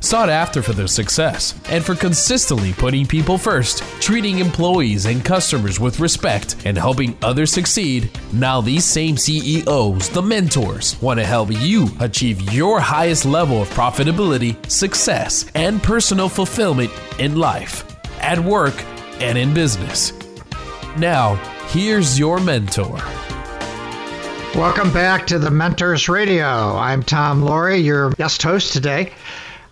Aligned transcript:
sought 0.00 0.28
after 0.28 0.62
for 0.62 0.72
their 0.72 0.86
success 0.86 1.54
and 1.68 1.84
for 1.84 1.94
consistently 1.94 2.72
putting 2.72 3.06
people 3.06 3.38
first, 3.38 3.82
treating 4.00 4.38
employees 4.38 5.06
and 5.06 5.24
customers 5.24 5.80
with 5.80 6.00
respect, 6.00 6.56
and 6.64 6.76
helping 6.76 7.16
others 7.22 7.52
succeed. 7.52 8.10
Now, 8.32 8.60
these 8.60 8.84
same 8.84 9.16
CEOs, 9.16 10.08
the 10.10 10.22
mentors, 10.22 11.00
want 11.00 11.20
to 11.20 11.26
help 11.26 11.50
you 11.52 11.88
achieve 12.00 12.52
your 12.52 12.80
highest 12.80 13.24
level 13.24 13.62
of 13.62 13.70
profitability, 13.70 14.54
success, 14.70 15.50
and 15.54 15.82
personal 15.82 16.28
fulfillment 16.28 16.90
in 17.18 17.36
life, 17.36 17.84
at 18.20 18.38
work, 18.38 18.74
and 19.20 19.36
in 19.36 19.54
business. 19.54 20.12
Now, 20.96 21.34
here's 21.68 22.18
your 22.18 22.40
mentor. 22.40 23.00
Welcome 24.54 24.90
back 24.90 25.26
to 25.26 25.38
the 25.38 25.50
Mentors 25.50 26.08
Radio. 26.08 26.46
I'm 26.46 27.02
Tom 27.02 27.42
Loarie, 27.42 27.84
your 27.84 28.12
guest 28.12 28.42
host 28.42 28.72
today. 28.72 29.12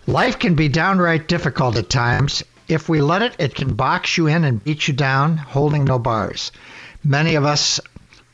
Life 0.07 0.37
can 0.37 0.53
be 0.53 0.67
downright 0.67 1.27
difficult 1.27 1.75
at 1.77 1.89
times. 1.89 2.43
If 2.67 2.87
we 2.87 3.01
let 3.01 3.23
it, 3.23 3.35
it 3.39 3.55
can 3.55 3.73
box 3.73 4.17
you 4.17 4.27
in 4.27 4.43
and 4.43 4.63
beat 4.63 4.87
you 4.87 4.93
down, 4.93 5.35
holding 5.37 5.83
no 5.83 5.97
bars. 5.97 6.51
Many 7.03 7.33
of 7.33 7.43
us 7.43 7.79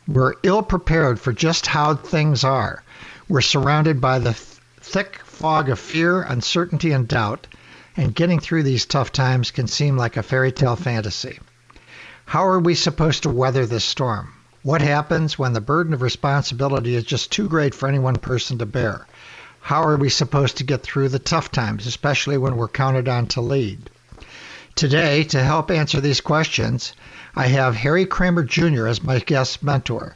were 0.05 0.35
ill 0.43 0.63
prepared 0.63 1.18
for 1.18 1.32
just 1.32 1.68
how 1.68 1.95
things 1.95 2.43
are. 2.43 2.84
We're 3.29 3.40
surrounded 3.40 4.01
by 4.01 4.20
the 4.20 4.34
thick 4.34 5.21
fog 5.23 5.70
of 5.70 5.79
fear, 5.79 6.23
uncertainty, 6.23 6.91
and 6.91 7.07
doubt, 7.07 7.48
and 7.95 8.13
getting 8.13 8.41
through 8.41 8.63
these 8.63 8.85
tough 8.85 9.13
times 9.13 9.51
can 9.51 9.67
seem 9.67 9.95
like 9.95 10.17
a 10.17 10.23
fairy 10.23 10.51
tale 10.51 10.76
fantasy. 10.76 11.40
How 12.26 12.45
are 12.48 12.60
we 12.60 12.76
supposed 12.76 13.23
to 13.23 13.29
weather 13.29 13.65
this 13.65 13.85
storm? 13.85 14.34
What 14.63 14.82
happens 14.82 15.40
when 15.40 15.54
the 15.54 15.62
burden 15.62 15.93
of 15.93 16.01
responsibility 16.01 16.95
is 16.95 17.05
just 17.05 17.32
too 17.32 17.48
great 17.48 17.73
for 17.73 17.88
any 17.88 17.99
one 17.99 18.17
person 18.17 18.57
to 18.57 18.65
bear? 18.65 19.07
How 19.63 19.84
are 19.84 19.95
we 19.95 20.09
supposed 20.09 20.57
to 20.57 20.63
get 20.63 20.81
through 20.81 21.09
the 21.09 21.20
tough 21.20 21.51
times, 21.51 21.85
especially 21.85 22.37
when 22.37 22.57
we're 22.57 22.67
counted 22.67 23.07
on 23.07 23.27
to 23.27 23.41
lead? 23.41 23.90
Today, 24.76 25.23
to 25.26 25.43
help 25.43 25.70
answer 25.70 26.01
these 26.01 26.20
questions, 26.20 26.93
I 27.35 27.48
have 27.48 27.76
Harry 27.76 28.05
Kraemer 28.05 28.45
Jr. 28.45 28.87
as 28.87 29.04
my 29.04 29.20
guest 29.20 29.62
mentor. 29.62 30.15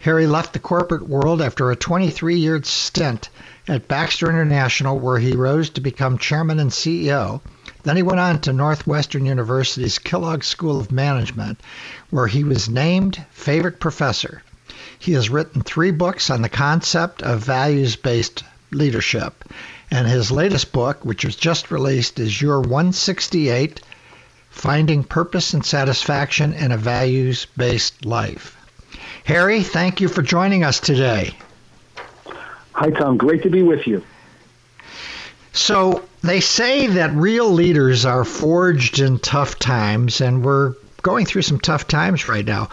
Harry 0.00 0.26
left 0.26 0.52
the 0.52 0.58
corporate 0.58 1.08
world 1.08 1.40
after 1.40 1.70
a 1.70 1.76
23 1.76 2.36
year 2.36 2.62
stint 2.64 3.30
at 3.66 3.88
Baxter 3.88 4.28
International, 4.28 4.98
where 4.98 5.18
he 5.18 5.32
rose 5.32 5.70
to 5.70 5.80
become 5.80 6.18
chairman 6.18 6.60
and 6.60 6.70
CEO. 6.70 7.40
Then 7.84 7.96
he 7.96 8.02
went 8.02 8.20
on 8.20 8.40
to 8.42 8.52
Northwestern 8.52 9.24
University's 9.24 9.98
Kellogg 9.98 10.44
School 10.44 10.78
of 10.78 10.92
Management, 10.92 11.60
where 12.10 12.26
he 12.26 12.44
was 12.44 12.68
named 12.68 13.24
favorite 13.30 13.80
professor. 13.80 14.42
He 14.98 15.12
has 15.12 15.30
written 15.30 15.62
three 15.62 15.92
books 15.92 16.30
on 16.30 16.42
the 16.42 16.48
concept 16.48 17.22
of 17.22 17.44
values 17.44 17.96
based 17.96 18.44
leadership. 18.74 19.44
And 19.90 20.06
his 20.06 20.30
latest 20.30 20.72
book, 20.72 21.04
which 21.04 21.24
was 21.24 21.36
just 21.36 21.70
released, 21.70 22.18
is 22.18 22.40
Your 22.40 22.60
168 22.60 23.80
Finding 24.50 25.04
Purpose 25.04 25.54
and 25.54 25.64
Satisfaction 25.64 26.52
in 26.52 26.72
a 26.72 26.76
Values 26.76 27.46
Based 27.56 28.04
Life. 28.04 28.56
Harry, 29.24 29.62
thank 29.62 30.00
you 30.00 30.08
for 30.08 30.22
joining 30.22 30.64
us 30.64 30.80
today. 30.80 31.34
Hi, 32.72 32.90
Tom. 32.90 33.16
Great 33.16 33.42
to 33.42 33.50
be 33.50 33.62
with 33.62 33.86
you. 33.86 34.02
So, 35.52 36.02
they 36.22 36.40
say 36.40 36.86
that 36.86 37.14
real 37.14 37.50
leaders 37.50 38.04
are 38.04 38.24
forged 38.24 39.00
in 39.00 39.18
tough 39.18 39.58
times, 39.58 40.20
and 40.20 40.44
we're 40.44 40.74
going 41.02 41.26
through 41.26 41.42
some 41.42 41.60
tough 41.60 41.86
times 41.86 42.28
right 42.28 42.44
now. 42.44 42.70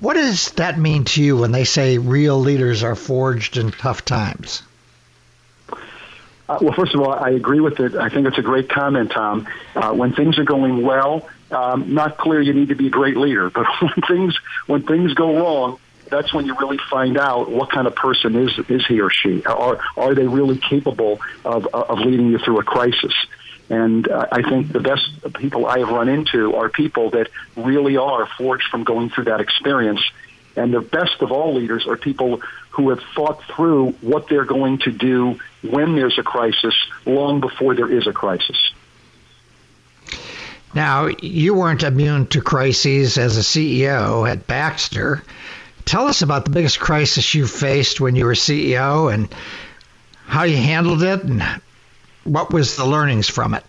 What 0.00 0.14
does 0.14 0.50
that 0.52 0.78
mean 0.78 1.04
to 1.04 1.22
you 1.22 1.36
when 1.36 1.52
they 1.52 1.64
say 1.64 1.98
real 1.98 2.38
leaders 2.38 2.82
are 2.82 2.94
forged 2.94 3.56
in 3.56 3.70
tough 3.70 4.04
times? 4.04 4.62
Uh, 6.48 6.58
well, 6.62 6.72
first 6.72 6.94
of 6.94 7.00
all, 7.00 7.12
I 7.12 7.30
agree 7.30 7.60
with 7.60 7.78
it. 7.78 7.94
I 7.94 8.08
think 8.08 8.26
it's 8.26 8.38
a 8.38 8.42
great 8.42 8.70
comment, 8.70 9.10
Tom. 9.10 9.46
Uh, 9.74 9.92
when 9.92 10.14
things 10.14 10.38
are 10.38 10.44
going 10.44 10.82
well, 10.82 11.28
um, 11.50 11.94
not 11.94 12.16
clear 12.16 12.40
you 12.40 12.54
need 12.54 12.68
to 12.68 12.74
be 12.74 12.86
a 12.86 12.90
great 12.90 13.16
leader, 13.16 13.50
but 13.50 13.66
when 13.80 13.92
things 14.06 14.38
when 14.66 14.82
things 14.82 15.12
go 15.14 15.36
wrong, 15.36 15.78
that's 16.10 16.32
when 16.32 16.46
you 16.46 16.56
really 16.58 16.78
find 16.90 17.18
out 17.18 17.50
what 17.50 17.70
kind 17.70 17.86
of 17.86 17.94
person 17.94 18.34
is 18.34 18.58
is 18.68 18.86
he 18.86 19.00
or 19.00 19.10
she. 19.10 19.44
Are 19.44 19.78
are 19.96 20.14
they 20.14 20.26
really 20.26 20.56
capable 20.56 21.20
of 21.44 21.66
of 21.66 21.98
leading 21.98 22.28
you 22.28 22.38
through 22.38 22.60
a 22.60 22.64
crisis? 22.64 23.12
And 23.70 24.08
uh, 24.08 24.26
I 24.32 24.40
think 24.40 24.72
the 24.72 24.80
best 24.80 25.04
people 25.34 25.66
I 25.66 25.80
have 25.80 25.90
run 25.90 26.08
into 26.08 26.56
are 26.56 26.70
people 26.70 27.10
that 27.10 27.28
really 27.54 27.98
are 27.98 28.26
forged 28.38 28.64
from 28.70 28.84
going 28.84 29.10
through 29.10 29.24
that 29.24 29.40
experience. 29.40 30.00
And 30.58 30.74
the 30.74 30.80
best 30.80 31.22
of 31.22 31.30
all 31.32 31.54
leaders 31.54 31.86
are 31.86 31.96
people 31.96 32.42
who 32.70 32.90
have 32.90 33.00
thought 33.14 33.42
through 33.44 33.92
what 34.00 34.28
they're 34.28 34.44
going 34.44 34.78
to 34.78 34.90
do 34.90 35.38
when 35.62 35.94
there's 35.94 36.18
a 36.18 36.22
crisis 36.22 36.74
long 37.06 37.40
before 37.40 37.74
there 37.74 37.90
is 37.90 38.06
a 38.06 38.12
crisis. 38.12 38.72
Now, 40.74 41.08
you 41.22 41.54
weren't 41.54 41.82
immune 41.82 42.26
to 42.28 42.40
crises 42.40 43.18
as 43.18 43.36
a 43.36 43.40
CEO 43.40 44.28
at 44.30 44.46
Baxter. 44.46 45.22
Tell 45.84 46.06
us 46.06 46.22
about 46.22 46.44
the 46.44 46.50
biggest 46.50 46.78
crisis 46.78 47.34
you 47.34 47.46
faced 47.46 48.00
when 48.00 48.14
you 48.16 48.26
were 48.26 48.34
CEO 48.34 49.12
and 49.12 49.34
how 50.26 50.42
you 50.42 50.56
handled 50.56 51.02
it 51.02 51.24
and 51.24 51.42
what 52.24 52.52
was 52.52 52.76
the 52.76 52.84
learnings 52.84 53.28
from 53.28 53.54
it? 53.54 53.64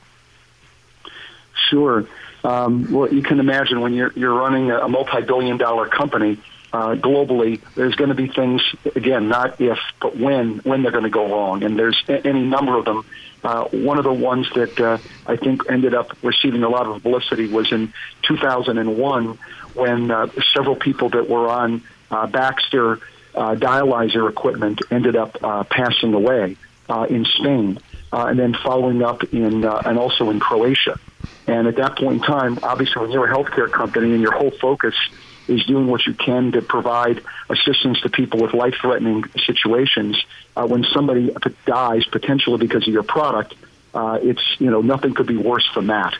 Sure. 1.69 2.05
Um, 2.43 2.91
well, 2.91 3.13
you 3.13 3.21
can 3.21 3.39
imagine 3.39 3.81
when 3.81 3.93
you're, 3.93 4.11
you're 4.15 4.33
running 4.33 4.71
a 4.71 4.87
multi-billion 4.87 5.57
dollar 5.57 5.87
company, 5.87 6.37
uh, 6.71 6.95
globally, 6.95 7.61
there's 7.75 7.95
going 7.95 8.09
to 8.09 8.15
be 8.15 8.27
things 8.27 8.61
again, 8.95 9.27
not 9.27 9.59
if, 9.59 9.79
but 10.01 10.17
when, 10.17 10.59
when 10.59 10.83
they're 10.83 10.91
going 10.91 11.03
to 11.03 11.09
go 11.09 11.29
wrong, 11.29 11.63
and 11.63 11.77
there's 11.77 12.01
any 12.07 12.43
number 12.43 12.77
of 12.77 12.85
them. 12.85 13.05
Uh, 13.43 13.63
one 13.65 13.97
of 13.97 14.03
the 14.03 14.13
ones 14.13 14.49
that 14.53 14.79
uh, 14.79 14.97
I 15.25 15.37
think 15.37 15.69
ended 15.69 15.93
up 15.93 16.11
receiving 16.21 16.63
a 16.63 16.69
lot 16.69 16.85
of 16.85 17.01
publicity 17.01 17.47
was 17.47 17.71
in 17.71 17.93
2001 18.23 19.39
when 19.73 20.11
uh, 20.11 20.27
several 20.53 20.75
people 20.75 21.09
that 21.09 21.29
were 21.29 21.47
on 21.47 21.81
uh, 22.11 22.27
Baxter 22.27 22.99
uh, 23.35 23.55
dialyzer 23.55 24.29
equipment 24.29 24.81
ended 24.91 25.15
up 25.15 25.37
uh, 25.43 25.63
passing 25.63 26.13
away 26.13 26.57
uh, 26.89 27.05
in 27.09 27.25
Spain, 27.25 27.79
uh, 28.11 28.25
and 28.25 28.39
then 28.39 28.53
following 28.53 29.03
up 29.03 29.23
in 29.33 29.63
uh, 29.63 29.81
and 29.85 29.97
also 29.97 30.29
in 30.29 30.39
Croatia. 30.39 30.99
And 31.47 31.67
at 31.67 31.75
that 31.77 31.97
point 31.97 32.21
in 32.21 32.21
time, 32.21 32.59
obviously, 32.63 33.01
when 33.01 33.11
you're 33.11 33.31
a 33.31 33.33
healthcare 33.33 33.71
company 33.71 34.11
and 34.11 34.21
your 34.21 34.33
whole 34.33 34.51
focus 34.51 34.95
is 35.49 35.65
doing 35.65 35.87
what 35.87 36.05
you 36.05 36.13
can 36.13 36.51
to 36.53 36.61
provide 36.61 37.21
assistance 37.49 37.99
to 38.01 38.09
people 38.09 38.39
with 38.39 38.53
life-threatening 38.53 39.23
situations. 39.45 40.23
Uh, 40.55 40.67
when 40.67 40.83
somebody 40.83 41.35
dies 41.65 42.05
potentially 42.05 42.57
because 42.57 42.87
of 42.87 42.93
your 42.93 43.03
product, 43.03 43.55
uh, 43.93 44.19
it's 44.21 44.43
you 44.59 44.69
know 44.69 44.81
nothing 44.81 45.13
could 45.13 45.27
be 45.27 45.37
worse 45.37 45.67
than 45.75 45.87
that. 45.87 46.15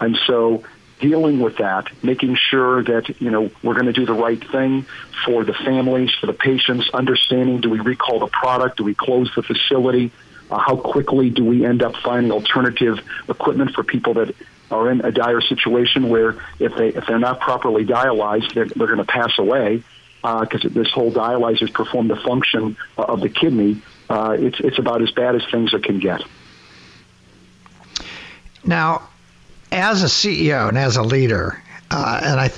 And 0.00 0.18
so 0.26 0.64
dealing 1.00 1.40
with 1.40 1.58
that, 1.58 1.88
making 2.02 2.36
sure 2.36 2.82
that 2.82 3.20
you 3.20 3.30
know 3.30 3.50
we're 3.62 3.74
going 3.74 3.86
to 3.86 3.92
do 3.92 4.06
the 4.06 4.14
right 4.14 4.42
thing 4.50 4.86
for 5.24 5.44
the 5.44 5.54
families, 5.54 6.10
for 6.20 6.26
the 6.26 6.32
patients, 6.32 6.90
understanding 6.92 7.60
do 7.60 7.70
we 7.70 7.80
recall 7.80 8.18
the 8.18 8.26
product, 8.26 8.78
do 8.78 8.84
we 8.84 8.94
close 8.94 9.30
the 9.34 9.42
facility, 9.42 10.10
uh, 10.50 10.58
how 10.58 10.76
quickly 10.76 11.30
do 11.30 11.44
we 11.44 11.64
end 11.64 11.82
up 11.82 11.96
finding 11.96 12.32
alternative 12.32 12.98
equipment 13.28 13.74
for 13.74 13.82
people 13.82 14.14
that 14.14 14.34
are 14.72 14.90
in 14.90 15.04
a 15.04 15.12
dire 15.12 15.40
situation 15.40 16.08
where 16.08 16.36
if 16.58 16.74
they 16.76 16.88
if 16.88 17.06
they're 17.06 17.18
not 17.18 17.40
properly 17.40 17.84
dialyzed, 17.84 18.54
they're, 18.54 18.66
they're 18.66 18.86
going 18.86 18.98
to 18.98 19.04
pass 19.04 19.38
away 19.38 19.82
because 20.22 20.64
uh, 20.64 20.68
this 20.70 20.90
whole 20.90 21.12
dialyzers 21.12 21.72
perform 21.72 22.08
the 22.08 22.16
function 22.16 22.76
of 22.96 23.20
the 23.20 23.28
kidney. 23.28 23.82
Uh, 24.08 24.36
it's 24.38 24.60
it's 24.60 24.78
about 24.78 25.02
as 25.02 25.10
bad 25.10 25.34
as 25.34 25.42
things 25.50 25.74
can 25.82 25.98
get. 25.98 26.22
Now, 28.64 29.08
as 29.72 30.02
a 30.02 30.06
CEO 30.06 30.68
and 30.68 30.78
as 30.78 30.96
a 30.96 31.02
leader, 31.02 31.62
uh, 31.90 32.20
and 32.22 32.40
I 32.40 32.50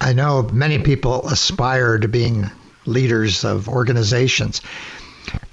I 0.00 0.12
know 0.12 0.42
many 0.42 0.78
people 0.78 1.26
aspire 1.26 1.98
to 1.98 2.08
being 2.08 2.50
leaders 2.86 3.44
of 3.44 3.68
organizations, 3.68 4.60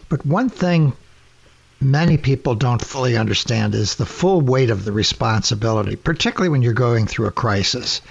but 0.09 0.25
one 0.25 0.49
thing 0.49 0.93
many 1.79 2.17
people 2.17 2.55
don't 2.55 2.83
fully 2.83 3.17
understand 3.17 3.75
is 3.75 3.95
the 3.95 4.05
full 4.05 4.41
weight 4.41 4.69
of 4.69 4.85
the 4.85 4.91
responsibility, 4.91 5.95
particularly 5.95 6.49
when 6.49 6.61
you're 6.61 6.73
going 6.73 7.05
through 7.05 7.27
a 7.27 7.31
crisis. 7.31 8.01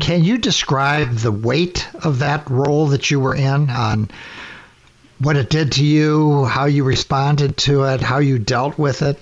Can 0.00 0.24
you 0.24 0.38
describe 0.38 1.16
the 1.16 1.32
weight 1.32 1.88
of 2.04 2.20
that 2.20 2.48
role 2.48 2.88
that 2.88 3.10
you 3.10 3.20
were 3.20 3.34
in 3.34 3.68
on 3.70 4.10
what 5.18 5.36
it 5.36 5.50
did 5.50 5.72
to 5.72 5.84
you, 5.84 6.44
how 6.44 6.64
you 6.64 6.84
responded 6.84 7.56
to 7.56 7.84
it, 7.84 8.00
how 8.00 8.18
you 8.18 8.38
dealt 8.38 8.78
with 8.78 9.02
it? 9.02 9.18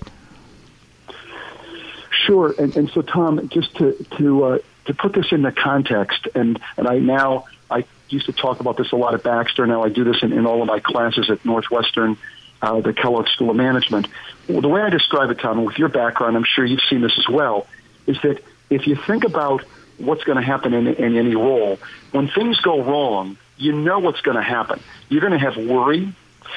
Sure, 2.25 2.53
and, 2.57 2.75
and 2.75 2.89
so 2.91 3.01
Tom, 3.01 3.49
just 3.49 3.75
to 3.77 3.93
to 4.17 4.43
uh, 4.43 4.57
to 4.85 4.93
put 4.93 5.13
this 5.13 5.31
into 5.31 5.51
context, 5.51 6.27
and 6.35 6.59
and 6.77 6.87
I 6.87 6.99
now 6.99 7.45
I 7.69 7.85
used 8.09 8.27
to 8.27 8.33
talk 8.33 8.59
about 8.59 8.77
this 8.77 8.91
a 8.91 8.95
lot 8.95 9.13
at 9.13 9.23
Baxter. 9.23 9.65
Now 9.65 9.83
I 9.83 9.89
do 9.89 10.03
this 10.03 10.21
in, 10.21 10.31
in 10.31 10.45
all 10.45 10.61
of 10.61 10.67
my 10.67 10.79
classes 10.79 11.29
at 11.29 11.43
Northwestern 11.45 12.17
uh, 12.61 12.81
the 12.81 12.93
Kellogg 12.93 13.27
School 13.27 13.49
of 13.49 13.55
Management. 13.55 14.07
The 14.47 14.67
way 14.67 14.81
I 14.81 14.89
describe 14.89 15.29
it, 15.29 15.39
Tom, 15.39 15.63
with 15.63 15.77
your 15.77 15.89
background, 15.89 16.35
I'm 16.35 16.43
sure 16.43 16.65
you've 16.65 16.83
seen 16.89 17.01
this 17.01 17.17
as 17.17 17.27
well, 17.29 17.67
is 18.07 18.17
that 18.21 18.41
if 18.69 18.87
you 18.87 18.95
think 18.95 19.23
about 19.23 19.63
what's 19.97 20.23
going 20.23 20.37
to 20.37 20.43
happen 20.43 20.73
in, 20.73 20.87
in 20.87 21.15
any 21.15 21.35
role, 21.35 21.79
when 22.11 22.27
things 22.27 22.59
go 22.61 22.83
wrong, 22.83 23.37
you 23.57 23.73
know 23.73 23.99
what's 23.99 24.21
going 24.21 24.37
to 24.37 24.43
happen. 24.43 24.79
You're 25.09 25.21
going 25.21 25.33
to 25.33 25.39
have 25.39 25.57
worry, 25.57 26.13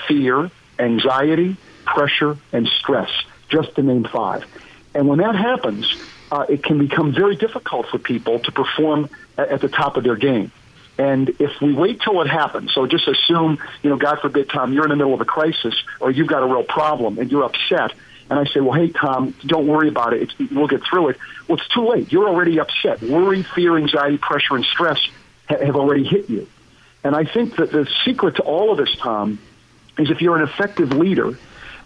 fear, 0.09 0.51
anxiety, 0.79 1.56
pressure, 1.85 2.37
and 2.53 2.67
stress, 2.67 3.11
just 3.49 3.75
to 3.77 3.83
name 3.83 4.05
five. 4.05 4.45
And 4.95 5.09
when 5.09 5.19
that 5.19 5.35
happens, 5.35 5.95
uh, 6.31 6.47
it 6.49 6.62
can 6.62 6.79
become 6.79 7.12
very 7.12 7.37
difficult 7.37 7.87
for 7.89 7.99
people 7.99 8.39
to 8.41 8.53
perform 8.53 9.11
at, 9.37 9.49
at 9.49 9.61
the 9.61 9.69
top 9.69 9.97
of 9.97 10.05
their 10.05 10.17
game. 10.17 10.51
And 10.96 11.29
if 11.41 11.61
we 11.61 11.73
wait 11.73 12.00
till 12.00 12.20
it 12.23 12.29
happens, 12.29 12.73
so 12.73 12.87
just 12.87 13.08
assume, 13.08 13.58
you 13.82 13.91
know, 13.91 13.96
God 13.96 14.20
forbid, 14.20 14.49
Tom, 14.49 14.73
you're 14.73 14.85
in 14.85 14.91
the 14.91 14.96
middle 14.96 15.14
of 15.14 15.20
a 15.20 15.25
crisis 15.25 15.75
or 16.00 16.11
you've 16.11 16.29
got 16.29 16.43
a 16.43 16.46
real 16.46 16.62
problem 16.62 17.19
and 17.19 17.31
you're 17.31 17.44
upset. 17.44 17.93
And 18.31 18.38
I 18.38 18.44
say, 18.44 18.61
well, 18.61 18.73
hey, 18.73 18.91
Tom, 18.91 19.35
don't 19.44 19.67
worry 19.67 19.88
about 19.88 20.14
it. 20.14 20.23
It's, 20.23 20.52
we'll 20.52 20.69
get 20.69 20.82
through 20.85 21.11
it. 21.11 21.19
Well, 21.49 21.58
it's 21.58 21.69
too 21.69 21.88
late. 21.88 22.11
You're 22.12 22.29
already 22.29 22.58
upset. 22.58 23.02
Worry, 23.02 23.43
fear, 23.43 23.76
anxiety, 23.76 24.19
pressure, 24.19 24.56
and 24.56 24.64
stress 24.64 25.00
ha- 25.49 25.58
have 25.58 25.76
already 25.76 26.05
hit 26.05 26.31
you. 26.31 26.49
And 27.02 27.14
I 27.14 27.25
think 27.25 27.56
that 27.56 27.70
the 27.70 27.88
secret 28.05 28.37
to 28.37 28.43
all 28.43 28.70
of 28.70 28.79
this, 28.79 28.96
Tom, 28.96 29.38
is 29.99 30.11
if 30.11 30.23
you're 30.23 30.37
an 30.37 30.43
effective 30.43 30.93
leader, 30.93 31.38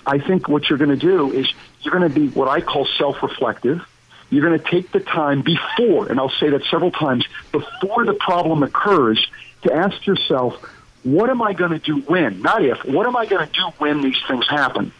I 0.06 0.19
think 0.19 0.49
what 0.49 0.69
you're 0.69 0.78
going 0.78 0.90
to 0.90 0.96
do 0.96 1.32
is 1.32 1.52
you're 1.81 1.99
going 1.99 2.08
to 2.08 2.20
be 2.20 2.28
what 2.28 2.49
I 2.49 2.60
call 2.60 2.87
self-reflective. 2.99 3.84
You're 4.31 4.47
going 4.47 4.59
to 4.59 4.71
take 4.71 4.93
the 4.93 5.01
time 5.01 5.43
before, 5.43 6.09
and 6.09 6.21
I'll 6.21 6.29
say 6.29 6.51
that 6.51 6.65
several 6.71 6.91
times, 6.91 7.27
before 7.53 8.05
the 8.05 8.15
problem 8.15 8.63
occurs 8.63 9.27
to 9.63 9.73
ask 9.73 10.07
yourself, 10.07 10.55
what 11.03 11.31
am 11.31 11.41
I 11.41 11.55
going 11.55 11.71
to 11.71 11.79
do 11.79 12.01
when? 12.03 12.43
Not 12.43 12.65
if. 12.65 12.85
What 12.85 13.07
am 13.07 13.17
I 13.17 13.27
going 13.27 13.47
to 13.47 13.53
do 13.53 13.69
when 13.79 14.03
these 14.03 14.21
things 14.29 14.47
happen? 14.49 14.93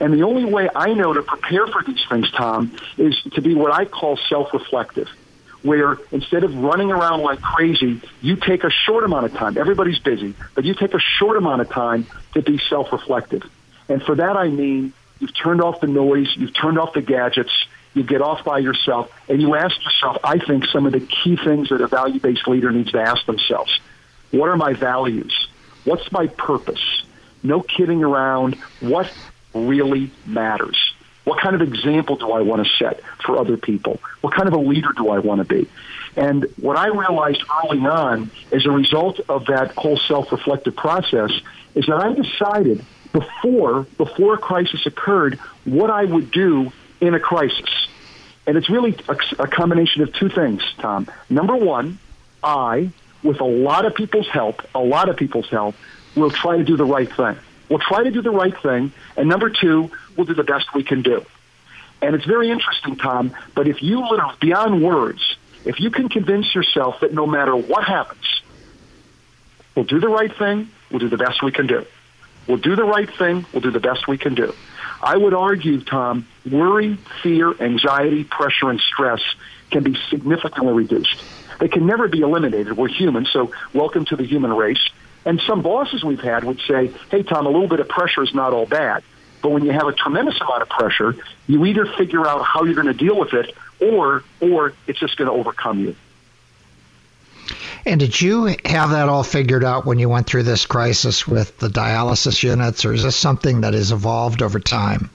And 0.00 0.14
the 0.14 0.22
only 0.22 0.44
way 0.44 0.68
I 0.74 0.94
know 0.94 1.12
to 1.12 1.22
prepare 1.22 1.66
for 1.66 1.82
these 1.82 2.04
things, 2.08 2.30
Tom, 2.30 2.76
is 2.96 3.20
to 3.34 3.42
be 3.42 3.54
what 3.54 3.72
I 3.72 3.84
call 3.84 4.16
self-reflective 4.28 5.08
where 5.62 5.98
instead 6.12 6.44
of 6.44 6.56
running 6.56 6.90
around 6.90 7.22
like 7.22 7.40
crazy, 7.40 8.00
you 8.22 8.36
take 8.36 8.64
a 8.64 8.70
short 8.70 9.04
amount 9.04 9.26
of 9.26 9.34
time. 9.34 9.58
Everybody's 9.58 9.98
busy, 9.98 10.34
but 10.54 10.64
you 10.64 10.74
take 10.74 10.94
a 10.94 11.00
short 11.00 11.36
amount 11.36 11.60
of 11.60 11.68
time 11.68 12.06
to 12.34 12.42
be 12.42 12.58
self-reflective. 12.58 13.42
And 13.88 14.02
for 14.02 14.14
that, 14.14 14.36
I 14.36 14.48
mean, 14.48 14.92
you've 15.18 15.36
turned 15.36 15.60
off 15.60 15.80
the 15.80 15.86
noise, 15.86 16.28
you've 16.36 16.54
turned 16.54 16.78
off 16.78 16.92
the 16.92 17.02
gadgets, 17.02 17.52
you 17.94 18.02
get 18.02 18.20
off 18.20 18.44
by 18.44 18.58
yourself, 18.58 19.10
and 19.28 19.40
you 19.40 19.54
ask 19.54 19.76
yourself, 19.84 20.18
I 20.24 20.38
think, 20.38 20.66
some 20.66 20.86
of 20.86 20.92
the 20.92 21.00
key 21.00 21.36
things 21.36 21.70
that 21.70 21.80
a 21.80 21.86
value-based 21.86 22.46
leader 22.46 22.70
needs 22.70 22.92
to 22.92 23.00
ask 23.00 23.24
themselves. 23.26 23.78
What 24.30 24.48
are 24.48 24.56
my 24.56 24.74
values? 24.74 25.48
What's 25.84 26.10
my 26.12 26.26
purpose? 26.26 27.02
No 27.42 27.60
kidding 27.60 28.04
around. 28.04 28.56
What 28.80 29.10
really 29.54 30.10
matters? 30.26 30.76
What 31.24 31.40
kind 31.40 31.54
of 31.54 31.62
example 31.62 32.16
do 32.16 32.32
I 32.32 32.40
want 32.40 32.66
to 32.66 32.72
set 32.78 33.02
for 33.24 33.38
other 33.38 33.56
people? 33.56 34.00
What 34.20 34.34
kind 34.34 34.48
of 34.48 34.54
a 34.54 34.58
leader 34.58 34.92
do 34.96 35.10
I 35.10 35.18
want 35.18 35.40
to 35.40 35.44
be? 35.44 35.68
And 36.16 36.46
what 36.56 36.76
I 36.76 36.88
realized 36.88 37.42
early 37.64 37.80
on 37.80 38.30
as 38.50 38.66
a 38.66 38.70
result 38.70 39.20
of 39.28 39.46
that 39.46 39.72
whole 39.72 39.98
self-reflective 39.98 40.74
process 40.74 41.30
is 41.74 41.86
that 41.86 41.96
I 41.96 42.14
decided 42.14 42.84
before, 43.12 43.82
before 43.96 44.34
a 44.34 44.38
crisis 44.38 44.86
occurred, 44.86 45.38
what 45.64 45.90
I 45.90 46.04
would 46.04 46.30
do 46.30 46.72
in 47.00 47.14
a 47.14 47.20
crisis. 47.20 47.88
And 48.46 48.56
it's 48.56 48.70
really 48.70 48.96
a, 49.08 49.16
a 49.42 49.46
combination 49.46 50.02
of 50.02 50.12
two 50.14 50.28
things, 50.28 50.62
Tom. 50.78 51.08
Number 51.28 51.54
one, 51.54 51.98
I, 52.42 52.90
with 53.22 53.40
a 53.40 53.44
lot 53.44 53.84
of 53.84 53.94
people's 53.94 54.28
help, 54.28 54.62
a 54.74 54.80
lot 54.80 55.08
of 55.08 55.16
people's 55.16 55.48
help, 55.48 55.74
will 56.16 56.30
try 56.30 56.56
to 56.56 56.64
do 56.64 56.76
the 56.76 56.84
right 56.84 57.12
thing. 57.12 57.36
We'll 57.68 57.78
try 57.78 58.04
to 58.04 58.10
do 58.10 58.22
the 58.22 58.30
right 58.30 58.56
thing. 58.62 58.92
And 59.16 59.28
number 59.28 59.50
two, 59.50 59.90
we'll 60.16 60.26
do 60.26 60.34
the 60.34 60.44
best 60.44 60.74
we 60.74 60.82
can 60.82 61.02
do. 61.02 61.24
And 62.00 62.14
it's 62.14 62.24
very 62.24 62.50
interesting, 62.50 62.96
Tom, 62.96 63.34
but 63.54 63.66
if 63.66 63.82
you 63.82 64.00
literally, 64.00 64.34
beyond 64.40 64.82
words, 64.82 65.36
if 65.64 65.80
you 65.80 65.90
can 65.90 66.08
convince 66.08 66.54
yourself 66.54 67.00
that 67.00 67.12
no 67.12 67.26
matter 67.26 67.54
what 67.56 67.84
happens, 67.84 68.42
we'll 69.74 69.84
do 69.84 69.98
the 69.98 70.08
right 70.08 70.34
thing, 70.34 70.70
we'll 70.90 71.00
do 71.00 71.08
the 71.08 71.16
best 71.16 71.42
we 71.42 71.50
can 71.50 71.66
do. 71.66 71.84
We'll 72.46 72.58
do 72.58 72.76
the 72.76 72.84
right 72.84 73.10
thing, 73.18 73.44
we'll 73.52 73.62
do 73.62 73.70
the 73.72 73.80
best 73.80 74.06
we 74.06 74.16
can 74.16 74.34
do. 74.34 74.54
I 75.02 75.16
would 75.16 75.34
argue, 75.34 75.80
Tom, 75.82 76.26
worry, 76.50 76.98
fear, 77.22 77.54
anxiety, 77.60 78.24
pressure, 78.24 78.70
and 78.70 78.80
stress 78.80 79.20
can 79.70 79.82
be 79.82 79.96
significantly 80.10 80.72
reduced. 80.72 81.22
They 81.60 81.68
can 81.68 81.86
never 81.86 82.08
be 82.08 82.20
eliminated. 82.20 82.76
We're 82.76 82.88
human, 82.88 83.26
so 83.26 83.52
welcome 83.72 84.04
to 84.06 84.16
the 84.16 84.24
human 84.24 84.52
race. 84.52 84.90
And 85.24 85.40
some 85.46 85.62
bosses 85.62 86.04
we've 86.04 86.20
had 86.20 86.44
would 86.44 86.60
say, 86.66 86.90
hey, 87.10 87.22
Tom, 87.22 87.46
a 87.46 87.50
little 87.50 87.68
bit 87.68 87.80
of 87.80 87.88
pressure 87.88 88.22
is 88.22 88.34
not 88.34 88.52
all 88.52 88.66
bad. 88.66 89.02
But 89.42 89.50
when 89.50 89.64
you 89.64 89.72
have 89.72 89.86
a 89.86 89.92
tremendous 89.92 90.40
amount 90.40 90.62
of 90.62 90.68
pressure, 90.68 91.14
you 91.46 91.64
either 91.64 91.86
figure 91.96 92.26
out 92.26 92.44
how 92.44 92.64
you're 92.64 92.74
going 92.74 92.86
to 92.86 92.92
deal 92.92 93.18
with 93.18 93.34
it 93.34 93.54
or, 93.80 94.24
or 94.40 94.72
it's 94.86 94.98
just 94.98 95.16
going 95.16 95.30
to 95.30 95.32
overcome 95.32 95.80
you. 95.80 95.96
And 97.86 98.00
did 98.00 98.20
you 98.20 98.56
have 98.64 98.90
that 98.90 99.08
all 99.08 99.22
figured 99.22 99.64
out 99.64 99.86
when 99.86 99.98
you 99.98 100.08
went 100.08 100.26
through 100.26 100.42
this 100.44 100.66
crisis 100.66 101.26
with 101.26 101.56
the 101.58 101.68
dialysis 101.68 102.42
units, 102.42 102.84
or 102.84 102.92
is 102.92 103.02
this 103.02 103.16
something 103.16 103.62
that 103.62 103.74
has 103.74 103.92
evolved 103.92 104.42
over 104.42 104.60
time? 104.60 105.10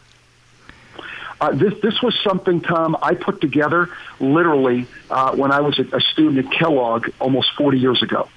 Uh, 1.41 1.51
this 1.51 1.73
this 1.81 2.01
was 2.01 2.17
something, 2.23 2.61
Tom, 2.61 2.95
I 3.01 3.15
put 3.15 3.41
together 3.41 3.89
literally 4.19 4.87
uh, 5.09 5.35
when 5.35 5.51
I 5.51 5.59
was 5.59 5.77
a, 5.77 5.97
a 5.97 5.99
student 5.99 6.45
at 6.45 6.51
Kellogg 6.53 7.09
almost 7.19 7.51
40 7.57 7.79
years 7.79 8.01
ago 8.01 8.29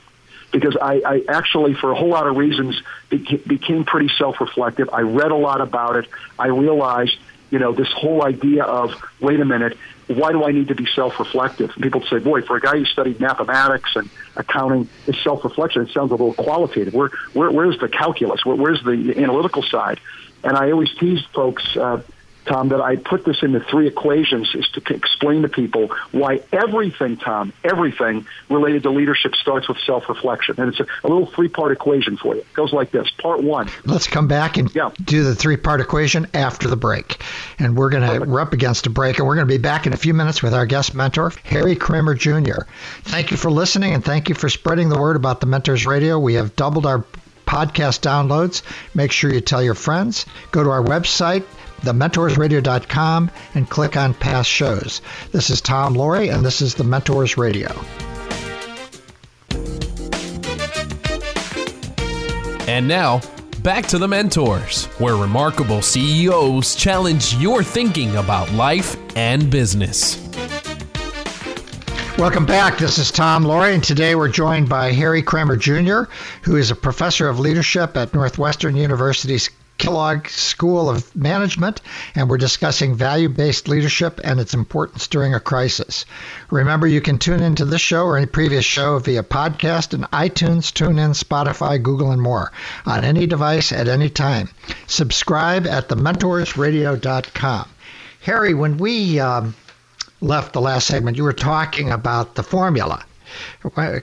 because 0.51 0.77
I, 0.77 1.03
I 1.05 1.23
actually, 1.29 1.75
for 1.75 1.93
a 1.93 1.95
whole 1.95 2.09
lot 2.09 2.27
of 2.27 2.37
reasons, 2.37 2.81
beca- 3.11 3.47
became 3.47 3.85
pretty 3.85 4.09
self-reflective. 4.17 4.91
I 4.93 5.03
read 5.03 5.31
a 5.31 5.37
lot 5.37 5.61
about 5.61 5.97
it. 5.97 6.09
I 6.39 6.49
realized, 6.49 7.17
you 7.51 7.59
know, 7.59 7.73
this 7.73 7.91
whole 7.93 8.25
idea 8.25 8.65
of, 8.65 8.95
wait 9.21 9.41
a 9.41 9.45
minute, 9.45 9.77
why 10.09 10.33
do 10.33 10.45
I 10.45 10.53
need 10.53 10.69
to 10.69 10.75
be 10.75 10.87
self-reflective? 10.87 11.71
And 11.75 11.83
people 11.83 12.03
say, 12.03 12.19
boy, 12.19 12.43
for 12.43 12.57
a 12.57 12.61
guy 12.61 12.79
who 12.79 12.85
studied 12.85 13.21
mathematics 13.21 13.97
and 13.97 14.09
accounting, 14.37 14.89
is 15.07 15.17
self-reflection. 15.23 15.83
It 15.83 15.91
sounds 15.91 16.11
a 16.11 16.15
little 16.15 16.35
qualitative. 16.35 16.95
Where, 16.95 17.11
where, 17.33 17.51
where's 17.51 17.79
the 17.79 17.89
calculus? 17.89 18.45
Where, 18.45 18.57
where's 18.57 18.83
the 18.85 19.15
analytical 19.17 19.63
side? 19.63 19.99
And 20.45 20.57
I 20.57 20.71
always 20.71 20.95
tease 20.95 21.25
folks, 21.35 21.77
uh, 21.77 22.03
Tom, 22.47 22.69
that 22.69 22.81
I 22.81 22.97
put 22.97 23.25
this 23.25 23.43
into 23.43 23.61
three 23.61 23.87
equations 23.87 24.55
is 24.55 24.69
to 24.71 24.95
explain 24.95 25.43
to 25.43 25.49
people 25.49 25.91
why 26.13 26.41
everything, 26.53 27.17
Tom, 27.17 27.53
everything 27.65 28.27
related 28.49 28.85
to 28.85 28.91
leadership 28.91 29.35
starts 29.35 29.69
with 29.69 29.79
self-reflection. 29.79 30.55
And 30.59 30.69
it's 30.71 30.81
a, 30.81 30.87
a 31.05 31.09
little 31.09 31.27
three-part 31.27 31.73
equation 31.73 32.17
for 32.17 32.35
you. 32.35 32.41
It 32.41 32.55
goes 32.55 32.73
like 32.73 32.91
this. 32.91 33.11
Part 33.11 33.43
one. 33.43 33.69
Let's 33.85 34.07
come 34.07 34.29
back 34.29 34.57
and 34.57 34.75
yeah. 34.75 34.91
do 35.05 35.25
the 35.25 35.35
three-part 35.35 35.81
equation 35.81 36.27
after 36.35 36.69
the 36.69 36.77
break. 36.77 37.21
And 37.59 37.77
we're 37.77 37.91
going 37.91 38.21
to, 38.21 38.27
we're 38.27 38.41
up 38.41 38.53
against 38.53 38.87
a 38.87 38.91
break, 38.91 39.19
and 39.19 39.27
we're 39.27 39.35
going 39.35 39.47
to 39.47 39.53
be 39.55 39.59
back 39.59 39.87
in 39.87 39.93
a 39.93 39.97
few 39.97 40.15
minutes 40.15 40.43
with 40.43 40.55
our 40.55 40.67
guest 40.67 40.95
mentor, 40.95 41.33
Harry 41.45 41.77
Kraemer 41.77 42.17
Jr. 42.17 42.69
Thank 43.03 43.31
you 43.31 43.37
for 43.37 43.51
listening, 43.51 43.93
and 43.93 44.05
thank 44.05 44.29
you 44.29 44.35
for 44.35 44.49
spreading 44.49 44.89
the 44.89 44.99
word 44.99 45.17
about 45.17 45.41
the 45.41 45.47
Mentors 45.47 45.87
Radio. 45.87 46.19
We 46.19 46.35
have 46.35 46.57
doubled 46.57 46.87
our 46.87 47.05
podcast 47.47 48.01
downloads. 48.01 48.63
Make 48.95 49.13
sure 49.13 49.33
you 49.33 49.41
tell 49.41 49.63
your 49.63 49.75
friends. 49.75 50.27
Go 50.51 50.65
to 50.65 50.71
our 50.71 50.83
website, 50.83 51.45
thementorsradio.com 51.83 53.31
and 53.55 53.71
click 53.71 53.97
on 53.97 54.15
past 54.15 54.49
shows. 54.51 55.03
This 55.33 55.51
is 55.51 55.61
Tom 55.61 55.95
Loarie, 55.95 56.35
and 56.35 56.45
this 56.45 56.61
is 56.61 56.75
The 56.75 56.85
Mentors 56.85 57.37
Radio. 57.37 57.69
And 62.69 62.89
now, 62.89 63.21
back 63.63 63.87
to 63.87 63.99
The 63.99 64.09
Mentors, 64.09 64.87
where 64.99 65.17
remarkable 65.17 65.83
CEOs 65.83 66.75
challenge 66.75 67.35
your 67.37 67.63
thinking 67.63 68.17
about 68.17 68.53
life 68.53 68.97
and 69.17 69.51
business. 69.51 70.23
Welcome 72.19 72.47
back. 72.47 72.79
This 72.79 72.97
is 72.97 73.11
Tom 73.13 73.45
Loarie, 73.45 73.75
and 73.75 73.85
today 73.85 74.15
we're 74.15 74.29
joined 74.29 74.71
by 74.71 74.91
Harry 74.91 75.23
Kraemer 75.23 75.59
Jr., 75.59 76.11
who 76.43 76.57
is 76.57 76.71
a 76.71 76.75
professor 76.75 77.29
of 77.29 77.39
leadership 77.39 77.95
at 77.97 78.15
Northwestern 78.15 78.75
University's 78.75 79.51
Kellogg 79.79 80.29
School 80.29 80.89
of 80.89 81.15
Management, 81.15 81.81
and 82.15 82.29
we're 82.29 82.39
discussing 82.39 82.95
value 82.95 83.29
based 83.29 83.69
leadership 83.69 84.21
and 84.25 84.41
its 84.41 84.55
importance 84.55 85.07
during 85.09 85.35
a 85.35 85.41
crisis. 85.41 86.07
Remember, 86.51 86.87
you 86.87 87.01
can 87.01 87.19
tune 87.19 87.43
into 87.43 87.65
this 87.65 87.81
show 87.81 88.05
or 88.05 88.17
any 88.17 88.27
previous 88.27 88.65
show 88.65 88.99
via 88.99 89.23
podcast 89.23 89.93
and 89.93 90.05
iTunes, 90.11 90.73
TuneIn, 90.73 91.15
Spotify, 91.15 91.83
Google, 91.83 92.11
and 92.11 92.23
more 92.23 92.53
on 92.87 93.05
any 93.05 93.27
device 93.27 93.73
at 93.73 93.89
any 93.89 94.09
time. 94.09 94.49
Subscribe 94.87 95.67
at 95.67 95.89
thementorsradio.com. 95.89 97.69
Harry, 98.23 98.55
when 98.55 98.79
we 98.79 99.21
um, 99.21 99.55
left 100.21 100.53
the 100.53 100.61
last 100.61 100.87
segment, 100.87 101.17
you 101.17 101.23
were 101.23 101.33
talking 101.33 101.91
about 101.91 102.35
the 102.35 102.43
formula. 102.43 103.05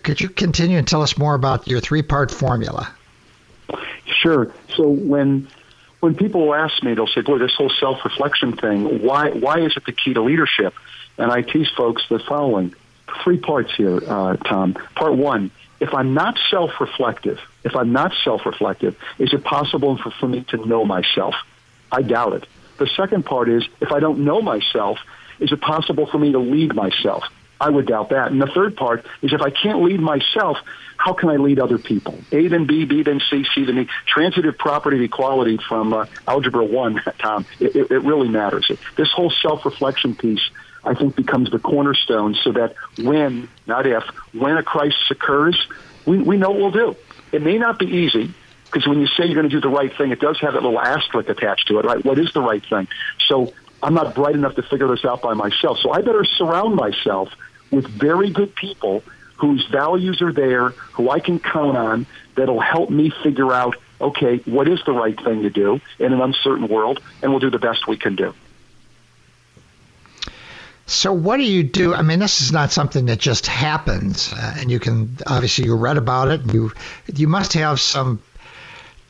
Could 0.03 0.22
you 0.22 0.30
continue 0.30 0.77
and 0.77 0.88
tell 0.88 1.01
us 1.01 1.18
more 1.18 1.36
about 1.36 1.68
your 1.68 1.80
three 1.80 2.01
part 2.01 2.32
formula? 2.32 2.89
Sure. 4.06 4.51
So 4.75 4.88
when 4.88 5.48
when 6.03 6.15
people 6.15 6.53
ask 6.53 6.83
me, 6.83 6.93
they'll 6.95 7.07
say, 7.07 7.22
"Boy, 7.22 7.38
this 7.38 7.55
whole 7.55 7.69
self-reflection 7.69 8.57
thing. 8.57 9.03
Why 9.03 9.29
why 9.29 9.60
is 9.60 9.77
it 9.77 9.86
the 9.86 9.93
key 9.93 10.13
to 10.13 10.22
leadership?" 10.22 10.74
And 11.17 11.31
I 11.31 11.43
tease 11.43 11.69
folks 11.69 12.03
the 12.10 12.19
following: 12.19 12.75
three 13.24 13.38
parts 13.38 13.74
here, 13.74 14.01
uh, 14.05 14.36
Tom. 14.36 14.74
Part 14.95 15.13
one, 15.13 15.50
if 15.79 15.93
I'm 15.93 16.13
not 16.13 16.38
self-reflective, 16.50 17.39
if 17.63 17.77
I'm 17.77 17.93
not 17.93 18.12
self-reflective, 18.25 18.98
is 19.17 19.31
it 19.31 19.45
possible 19.45 19.95
for, 19.95 20.12
for 20.12 20.27
me 20.27 20.41
to 20.50 20.57
know 20.57 20.83
myself? 20.83 21.36
I 21.89 22.01
doubt 22.01 22.33
it. 22.33 22.48
The 22.79 22.88
second 22.88 23.25
part 23.25 23.48
is, 23.48 23.63
if 23.79 23.93
I 23.93 24.01
don't 24.01 24.25
know 24.25 24.41
myself, 24.41 25.00
is 25.39 25.53
it 25.53 25.62
possible 25.62 26.05
for 26.05 26.17
me 26.17 26.33
to 26.33 26.39
lead 26.39 26.75
myself? 26.75 27.24
I 27.62 27.69
would 27.69 27.88
doubt 27.88 28.10
that. 28.10 28.29
And 28.29 28.41
the 28.41 28.48
third 28.48 28.75
part 28.75 29.05
is 29.22 29.31
if 29.31 29.41
I 29.41 29.51
can't 29.51 29.81
lead 29.81 30.01
myself, 30.01 30.57
how 31.03 31.12
can 31.12 31.27
I 31.27 31.36
lead 31.36 31.60
other 31.60 31.77
people? 31.77 32.17
A 32.31 32.48
then 32.48 32.65
B, 32.65 32.86
B 32.86 33.03
then 33.03 33.19
C, 33.29 33.43
C 33.53 33.65
then 33.65 33.77
E. 33.77 33.88
Transitive 34.05 34.57
property 34.57 34.95
of 34.95 35.03
equality 35.03 35.57
from 35.57 35.91
uh, 35.91 36.05
Algebra 36.29 36.63
1, 36.63 37.01
Tom, 37.19 37.45
it, 37.60 37.75
it, 37.75 38.03
really 38.03 38.29
matters. 38.29 38.72
This 38.95 39.12
whole 39.12 39.29
self-reflection 39.29 40.15
piece, 40.15 40.39
I 40.81 40.93
think, 40.93 41.17
becomes 41.17 41.51
the 41.51 41.60
cornerstone 41.60 42.36
so 42.36 42.53
that 42.53 42.75
when, 42.98 43.50
not 43.67 43.86
if, 43.86 44.05
when 44.31 44.55
a 44.55 44.63
crisis 44.63 45.12
occurs, 45.12 45.67
we, 46.05 46.19
we 46.19 46.38
know 46.38 46.51
what 46.51 46.60
we'll 46.60 46.93
do. 46.93 46.95
It 47.33 47.41
may 47.41 47.57
not 47.57 47.79
be 47.79 47.88
easy, 47.88 48.33
because 48.63 48.88
when 48.88 49.01
you 49.01 49.07
say 49.07 49.25
you're 49.25 49.36
going 49.36 49.50
to 49.50 49.53
do 49.53 49.60
the 49.60 49.67
right 49.67 49.93
thing, 49.98 50.12
it 50.12 50.22
does 50.22 50.39
have 50.39 50.53
that 50.53 50.63
little 50.63 50.79
asterisk 50.79 51.27
attached 51.27 51.67
to 51.67 51.79
it, 51.79 51.86
right? 51.86 52.03
What 52.05 52.17
is 52.17 52.31
the 52.31 52.41
right 52.41 52.63
thing? 52.65 52.88
So 53.27 53.51
I'm 53.81 53.93
not 53.93 54.15
bright 54.15 54.36
enough 54.36 54.55
to 54.55 54.63
figure 54.63 54.88
this 54.88 55.03
out 55.03 55.22
by 55.22 55.33
myself. 55.33 55.79
So 55.79 55.91
I 55.91 56.00
better 56.00 56.24
surround 56.24 56.75
myself 56.75 57.27
with 57.72 57.88
very 57.88 58.29
good 58.29 58.55
people 58.55 59.03
whose 59.38 59.66
values 59.68 60.22
are 60.22 60.32
there, 60.32 60.70
who 60.94 61.10
I 61.10 61.20
can 61.20 61.40
count 61.40 61.78
on, 61.78 62.06
that'll 62.36 62.60
help 62.60 62.90
me 62.90 63.12
figure 63.24 63.52
out, 63.52 63.75
okay, 64.00 64.38
what 64.46 64.68
is 64.68 64.80
the 64.86 64.94
right 64.94 65.20
thing 65.22 65.44
to 65.44 65.50
do 65.50 65.80
in 66.00 66.13
an 66.13 66.22
uncertain 66.22 66.68
world, 66.68 67.02
and 67.22 67.32
we'll 67.32 67.40
do 67.40 67.50
the 67.50 67.60
best 67.60 67.88
we 67.88 67.98
can 67.98 68.16
do. 68.16 68.34
So, 70.86 71.13
what 71.13 71.38
do 71.38 71.44
you 71.44 71.63
do? 71.63 71.94
I 71.94 72.02
mean, 72.02 72.20
this 72.20 72.42
is 72.42 72.52
not 72.52 72.72
something 72.72 73.06
that 73.06 73.18
just 73.18 73.48
happens, 73.48 74.34
uh, 74.34 74.56
and 74.58 74.70
you 74.70 74.80
can 74.80 75.18
obviously 75.25 75.66
you 75.66 75.75
read 75.75 75.98
about 75.98 76.28
it. 76.28 76.54
You 76.54 76.74
you 77.16 77.28
must 77.30 77.54
have 77.54 77.80
some 77.80 78.22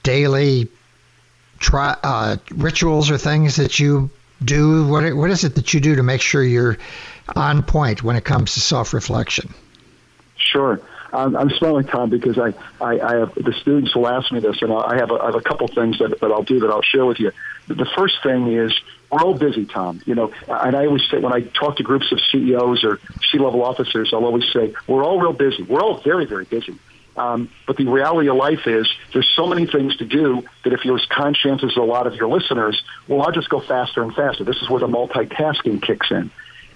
daily 0.03 0.70
tri- 1.58 1.98
uh, 2.03 2.38
rituals 2.51 3.10
or 3.10 3.18
things 3.18 3.56
that 3.56 3.80
you 3.80 4.12
do? 4.44 4.86
What 4.88 5.15
what 5.15 5.30
is 5.30 5.44
it 5.44 5.56
that 5.56 5.74
you 5.74 5.80
do 5.80 5.96
to 5.96 6.03
make 6.03 6.22
sure 6.22 6.44
you're 6.44 6.77
on 7.36 7.63
point 7.63 8.03
when 8.03 8.15
it 8.15 8.24
comes 8.24 8.53
to 8.53 8.60
self 8.60 8.94
reflection? 8.94 9.53
Sure. 10.53 10.79
Um, 11.12 11.36
I'm 11.36 11.50
smiling, 11.50 11.86
Tom, 11.86 12.12
because 12.12 12.38
I, 12.38 12.53
I, 12.79 13.00
I 13.00 13.15
have 13.17 13.36
the 13.36 13.53
students 13.62 13.95
will 13.95 14.07
ask 14.07 14.31
me 14.31 14.39
this, 14.39 14.62
and 14.62 14.72
I 14.72 14.95
have 14.98 15.10
a, 15.10 15.15
I 15.15 15.25
have 15.27 15.36
a 15.36 15.41
couple 15.41 15.67
things 15.67 15.98
that, 15.98 16.19
that 16.22 16.31
I'll 16.31 16.43
do 16.43 16.60
that 16.60 16.69
I'll 16.69 16.83
share 16.83 17.05
with 17.05 17.19
you. 17.19 17.31
The 17.67 17.88
first 17.98 18.22
thing 18.22 18.48
is 18.53 18.72
we're 19.12 19.22
all 19.22 19.33
busy, 19.33 19.65
Tom. 19.65 20.01
You 20.05 20.13
know, 20.13 20.31
and 20.48 20.75
I 20.75 20.86
always 20.86 21.03
say 21.10 21.17
when 21.17 21.33
I 21.33 21.41
talk 21.41 21.77
to 21.77 21.83
groups 21.83 22.12
of 22.12 22.19
CEOs 22.31 22.83
or 22.83 23.00
C-level 23.31 23.63
officers, 23.63 24.12
I'll 24.13 24.25
always 24.25 24.45
say 24.53 24.75
we're 24.88 25.03
all 25.03 25.19
real 25.19 25.33
busy. 25.33 25.63
We're 25.63 25.81
all 25.81 25.98
very, 26.01 26.25
very 26.25 26.45
busy. 26.45 26.77
Um, 27.17 27.50
but 27.65 27.77
the 27.77 27.86
reality 27.86 28.29
of 28.29 28.36
life 28.36 28.67
is 28.67 28.88
there's 29.12 29.29
so 29.36 29.48
many 29.48 29.65
things 29.65 29.98
to 29.98 30.05
do 30.05 30.43
that 30.63 30.74
if 30.74 30.86
you're 30.86 30.98
as 30.98 31.05
conscientious 31.05 31.72
as 31.72 31.77
a 31.77 31.81
lot 31.81 32.05
of 32.05 32.15
your 32.15 32.27
listeners, 32.27 32.81
well, 33.07 33.22
I'll 33.24 33.31
just 33.31 33.50
go 33.50 33.60
faster 33.60 34.03
and 34.03 34.13
faster. 34.15 34.43
This 34.43 34.62
is 34.62 34.69
where 34.69 34.79
the 34.79 34.88
multitasking 34.88 35.81
kicks 35.81 36.12
in. 36.12 36.31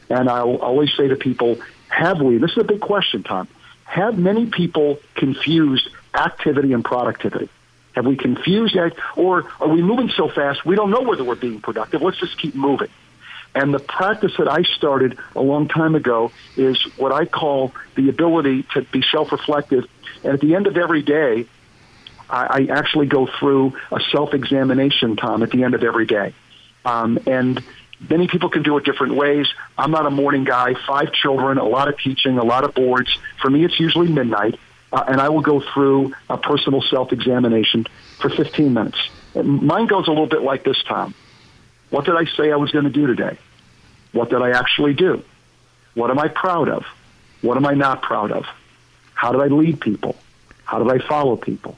And 0.10 0.30
I'll 0.30 0.58
always 0.58 0.92
say 0.96 1.08
to 1.08 1.16
people, 1.16 1.60
have 1.90 2.22
we, 2.22 2.38
this 2.38 2.52
is 2.52 2.58
a 2.58 2.64
big 2.64 2.82
question, 2.82 3.24
Tom, 3.24 3.48
have 3.88 4.18
many 4.18 4.46
people 4.46 5.00
confused 5.16 5.90
activity 6.14 6.74
and 6.74 6.84
productivity? 6.84 7.50
Have 7.96 8.06
we 8.06 8.16
confused 8.16 8.76
that? 8.76 8.96
Or 9.16 9.50
are 9.60 9.68
we 9.68 9.82
moving 9.82 10.10
so 10.10 10.30
fast 10.30 10.64
we 10.66 10.76
don't 10.76 10.92
know 10.92 11.02
whether 11.02 11.24
we're 11.24 11.36
being 11.36 11.62
productive? 11.62 12.02
Let's 12.02 12.20
just 12.20 12.38
keep 12.38 12.54
moving. 12.54 12.90
And 13.56 13.74
the 13.74 13.80
practice 13.80 14.34
that 14.38 14.48
I 14.48 14.62
started 14.64 15.18
a 15.36 15.42
long 15.42 15.68
time 15.68 15.96
ago 15.96 16.32
is 16.58 16.80
what 16.98 17.12
I 17.12 17.26
call 17.26 17.74
the 17.96 18.10
ability 18.10 18.64
to 18.74 18.84
be 18.84 19.02
self-reflective. 19.02 19.86
And 20.24 20.34
at 20.34 20.42
the 20.42 20.54
end 20.54 20.68
of 20.68 20.78
every 20.78 21.02
day, 21.02 21.46
I, 22.30 22.68
I 22.70 22.78
actually 22.78 23.08
go 23.08 23.26
through 23.40 23.78
a 23.92 24.00
self-examination, 24.12 25.16
Tom, 25.16 25.42
at 25.42 25.50
the 25.50 25.64
end 25.64 25.74
of 25.74 25.84
every 25.84 26.06
day. 26.06 26.34
Um, 26.86 27.18
and 27.26 27.64
many 28.10 28.28
people 28.28 28.50
can 28.50 28.64
do 28.64 28.78
it 28.78 28.86
different 28.86 29.16
ways. 29.16 29.48
I'm 29.78 29.92
not 29.92 30.06
a 30.06 30.10
morning 30.10 30.44
guy. 30.44 30.76
Five 30.86 31.12
children, 31.14 31.58
a 31.58 31.66
lot 31.66 31.88
of 31.88 31.98
teaching, 32.00 32.38
a 32.38 32.44
lot 32.44 32.64
of 32.64 32.74
boards. 32.74 33.18
For 33.42 33.50
me, 33.50 33.64
it's 33.64 33.80
usually 33.80 34.08
midnight. 34.08 34.60
Uh, 34.92 35.04
and 35.08 35.20
I 35.20 35.30
will 35.30 35.42
go 35.42 35.60
through 35.60 36.14
a 36.30 36.38
personal 36.38 36.82
self-examination 36.82 37.88
for 38.20 38.30
15 38.30 38.74
minutes. 38.74 38.98
Mine 39.36 39.88
goes 39.88 40.08
a 40.08 40.12
little 40.12 40.28
bit 40.28 40.42
like 40.42 40.64
this, 40.64 40.82
Tom. 40.84 41.14
What 41.90 42.06
did 42.06 42.16
I 42.16 42.26
say 42.26 42.52
I 42.52 42.56
was 42.56 42.72
going 42.72 42.86
to 42.86 42.92
do 42.92 43.08
today? 43.08 43.38
What 44.14 44.30
did 44.30 44.42
I 44.42 44.52
actually 44.52 44.94
do? 44.94 45.24
What 45.94 46.10
am 46.10 46.20
I 46.20 46.28
proud 46.28 46.70
of? 46.70 46.86
What 47.42 47.58
am 47.58 47.66
I 47.66 47.74
not 47.74 48.02
proud 48.02 48.32
of? 48.32 48.46
How 49.14 49.32
did 49.32 49.42
I 49.42 49.48
lead 49.48 49.82
people? 49.82 50.16
How 50.64 50.84
did 50.84 50.90
I 50.90 51.06
follow 51.06 51.36
people? 51.36 51.78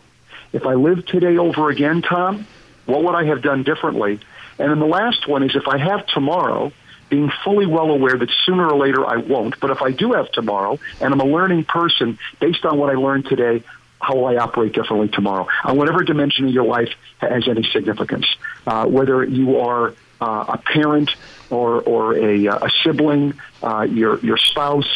If 0.53 0.65
I 0.65 0.73
lived 0.73 1.07
today 1.07 1.37
over 1.37 1.69
again, 1.69 2.01
Tom, 2.01 2.47
what 2.85 3.03
would 3.03 3.15
I 3.15 3.25
have 3.25 3.41
done 3.41 3.63
differently? 3.63 4.19
And 4.59 4.69
then 4.69 4.79
the 4.79 4.85
last 4.85 5.27
one 5.27 5.43
is 5.43 5.55
if 5.55 5.67
I 5.67 5.77
have 5.77 6.05
tomorrow, 6.07 6.71
being 7.09 7.31
fully 7.43 7.65
well 7.65 7.89
aware 7.89 8.17
that 8.17 8.29
sooner 8.45 8.69
or 8.69 8.77
later 8.77 9.05
I 9.05 9.17
won't, 9.17 9.59
but 9.59 9.71
if 9.71 9.81
I 9.81 9.91
do 9.91 10.13
have 10.13 10.31
tomorrow 10.31 10.77
and 11.01 11.13
I'm 11.13 11.19
a 11.19 11.25
learning 11.25 11.65
person 11.65 12.19
based 12.39 12.65
on 12.65 12.77
what 12.77 12.89
I 12.89 12.93
learned 12.93 13.25
today, 13.25 13.63
how 13.99 14.15
will 14.15 14.27
I 14.27 14.35
operate 14.37 14.73
differently 14.73 15.09
tomorrow 15.09 15.47
on 15.63 15.77
whatever 15.77 16.03
dimension 16.03 16.47
of 16.47 16.53
your 16.53 16.65
life 16.65 16.89
has 17.17 17.47
any 17.47 17.63
significance. 17.63 18.25
Uh, 18.65 18.85
whether 18.85 19.23
you 19.23 19.59
are 19.59 19.93
uh, 20.21 20.45
a 20.49 20.57
parent 20.57 21.09
or 21.49 21.81
or 21.81 22.15
a, 22.15 22.47
uh, 22.47 22.67
a 22.67 22.69
sibling, 22.83 23.33
uh, 23.63 23.81
your 23.81 24.19
your 24.19 24.37
spouse, 24.37 24.87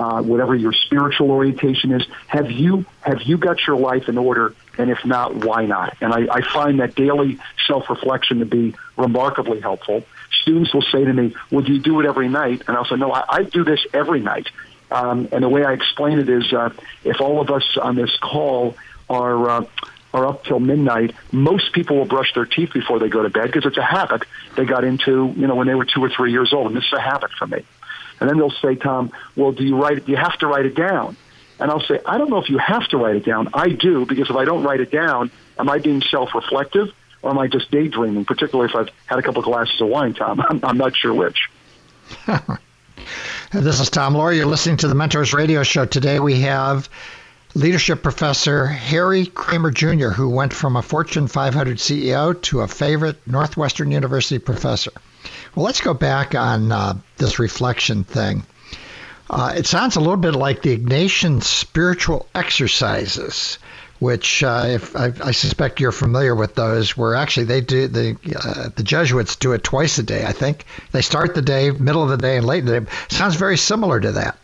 uh, 0.00 0.22
whatever 0.22 0.54
your 0.54 0.72
spiritual 0.72 1.30
orientation 1.30 1.92
is, 1.92 2.02
have 2.26 2.50
you 2.50 2.86
have 3.02 3.20
you 3.20 3.36
got 3.36 3.66
your 3.66 3.76
life 3.76 4.08
in 4.08 4.16
order? 4.16 4.54
And 4.78 4.90
if 4.90 5.04
not, 5.04 5.34
why 5.34 5.66
not? 5.66 5.94
And 6.00 6.14
I, 6.14 6.26
I 6.36 6.40
find 6.40 6.80
that 6.80 6.94
daily 6.94 7.38
self 7.66 7.90
reflection 7.90 8.38
to 8.38 8.46
be 8.46 8.74
remarkably 8.96 9.60
helpful. 9.60 10.04
Students 10.40 10.72
will 10.72 10.86
say 10.90 11.04
to 11.04 11.12
me, 11.12 11.34
"Well, 11.50 11.60
do 11.60 11.74
you 11.74 11.80
do 11.80 12.00
it 12.00 12.06
every 12.06 12.30
night?" 12.30 12.62
And 12.66 12.78
I'll 12.78 12.86
say, 12.86 12.96
"No, 12.96 13.12
I, 13.12 13.24
I 13.28 13.42
do 13.42 13.62
this 13.62 13.84
every 13.92 14.20
night." 14.20 14.48
Um, 14.90 15.28
and 15.32 15.44
the 15.44 15.50
way 15.50 15.64
I 15.66 15.74
explain 15.74 16.18
it 16.18 16.30
is, 16.30 16.50
uh, 16.50 16.70
if 17.04 17.20
all 17.20 17.42
of 17.42 17.50
us 17.50 17.76
on 17.76 17.94
this 17.94 18.16
call 18.20 18.76
are 19.10 19.50
uh, 19.50 19.64
are 20.14 20.26
up 20.26 20.44
till 20.44 20.60
midnight, 20.60 21.14
most 21.30 21.74
people 21.74 21.98
will 21.98 22.06
brush 22.06 22.32
their 22.32 22.46
teeth 22.46 22.72
before 22.72 22.98
they 23.00 23.10
go 23.10 23.22
to 23.22 23.28
bed 23.28 23.48
because 23.48 23.66
it's 23.66 23.76
a 23.76 23.82
habit 23.82 24.24
they 24.56 24.64
got 24.64 24.82
into, 24.82 25.34
you 25.36 25.46
know, 25.46 25.56
when 25.56 25.66
they 25.66 25.74
were 25.74 25.84
two 25.84 26.02
or 26.02 26.08
three 26.08 26.32
years 26.32 26.54
old, 26.54 26.68
and 26.68 26.76
this 26.76 26.84
is 26.84 26.92
a 26.94 27.00
habit 27.00 27.30
for 27.38 27.46
me. 27.46 27.62
And 28.20 28.28
then 28.28 28.38
they'll 28.38 28.50
say, 28.50 28.74
Tom, 28.74 29.12
well, 29.34 29.52
do 29.52 29.64
you 29.64 29.80
write 29.80 29.98
it? 29.98 30.06
Do 30.06 30.12
you 30.12 30.18
have 30.18 30.38
to 30.38 30.46
write 30.46 30.66
it 30.66 30.74
down? 30.74 31.16
And 31.58 31.70
I'll 31.70 31.80
say, 31.80 32.00
I 32.06 32.18
don't 32.18 32.30
know 32.30 32.38
if 32.38 32.48
you 32.48 32.58
have 32.58 32.86
to 32.88 32.96
write 32.96 33.16
it 33.16 33.24
down. 33.24 33.48
I 33.52 33.70
do 33.70 34.06
because 34.06 34.30
if 34.30 34.36
I 34.36 34.44
don't 34.44 34.62
write 34.62 34.80
it 34.80 34.90
down, 34.90 35.30
am 35.58 35.68
I 35.68 35.78
being 35.78 36.00
self-reflective 36.02 36.88
or 37.22 37.30
am 37.30 37.38
I 37.38 37.48
just 37.48 37.70
daydreaming? 37.70 38.24
Particularly 38.24 38.70
if 38.70 38.76
I've 38.76 38.88
had 39.06 39.18
a 39.18 39.22
couple 39.22 39.40
of 39.40 39.44
glasses 39.44 39.80
of 39.80 39.88
wine, 39.88 40.14
Tom. 40.14 40.40
I'm, 40.48 40.60
I'm 40.62 40.78
not 40.78 40.96
sure 40.96 41.12
which. 41.12 41.50
this 43.52 43.80
is 43.80 43.90
Tom 43.90 44.14
Loarie. 44.14 44.36
You're 44.36 44.46
listening 44.46 44.78
to 44.78 44.88
the 44.88 44.94
Mentors 44.94 45.34
Radio 45.34 45.62
Show. 45.62 45.84
Today 45.84 46.18
we 46.18 46.40
have 46.40 46.88
leadership 47.54 48.02
professor 48.02 48.66
Harry 48.66 49.26
Kraemer 49.26 49.72
Jr., 49.72 50.08
who 50.08 50.28
went 50.28 50.52
from 50.52 50.76
a 50.76 50.82
Fortune 50.82 51.26
500 51.26 51.78
CEO 51.78 52.40
to 52.42 52.60
a 52.60 52.68
favorite 52.68 53.26
Northwestern 53.26 53.90
University 53.90 54.38
professor. 54.38 54.92
Well, 55.54 55.64
let's 55.64 55.80
go 55.80 55.94
back 55.94 56.34
on 56.34 56.70
uh, 56.70 56.94
this 57.18 57.38
reflection 57.38 58.04
thing. 58.04 58.44
Uh, 59.28 59.54
it 59.56 59.66
sounds 59.66 59.96
a 59.96 60.00
little 60.00 60.16
bit 60.16 60.34
like 60.34 60.62
the 60.62 60.76
Ignatian 60.76 61.42
spiritual 61.42 62.26
exercises, 62.34 63.58
which 64.00 64.42
uh, 64.42 64.64
if 64.66 64.96
I, 64.96 65.12
I, 65.22 65.30
suspect 65.30 65.78
you're 65.78 65.92
familiar 65.92 66.34
with 66.34 66.56
those, 66.56 66.96
where 66.96 67.14
actually 67.14 67.44
they 67.44 67.60
do 67.60 67.86
the 67.86 68.16
uh, 68.44 68.70
the 68.74 68.82
Jesuits 68.82 69.36
do 69.36 69.52
it 69.52 69.62
twice 69.62 69.98
a 69.98 70.02
day. 70.02 70.24
I 70.24 70.32
think 70.32 70.64
they 70.90 71.02
start 71.02 71.36
the 71.36 71.42
day, 71.42 71.70
middle 71.70 72.02
of 72.02 72.08
the 72.08 72.16
day, 72.16 72.38
and 72.38 72.46
late 72.46 72.60
in 72.60 72.66
the 72.66 72.80
day. 72.80 72.90
Sounds 73.08 73.36
very 73.36 73.56
similar 73.56 74.00
to 74.00 74.12
that. 74.12 74.36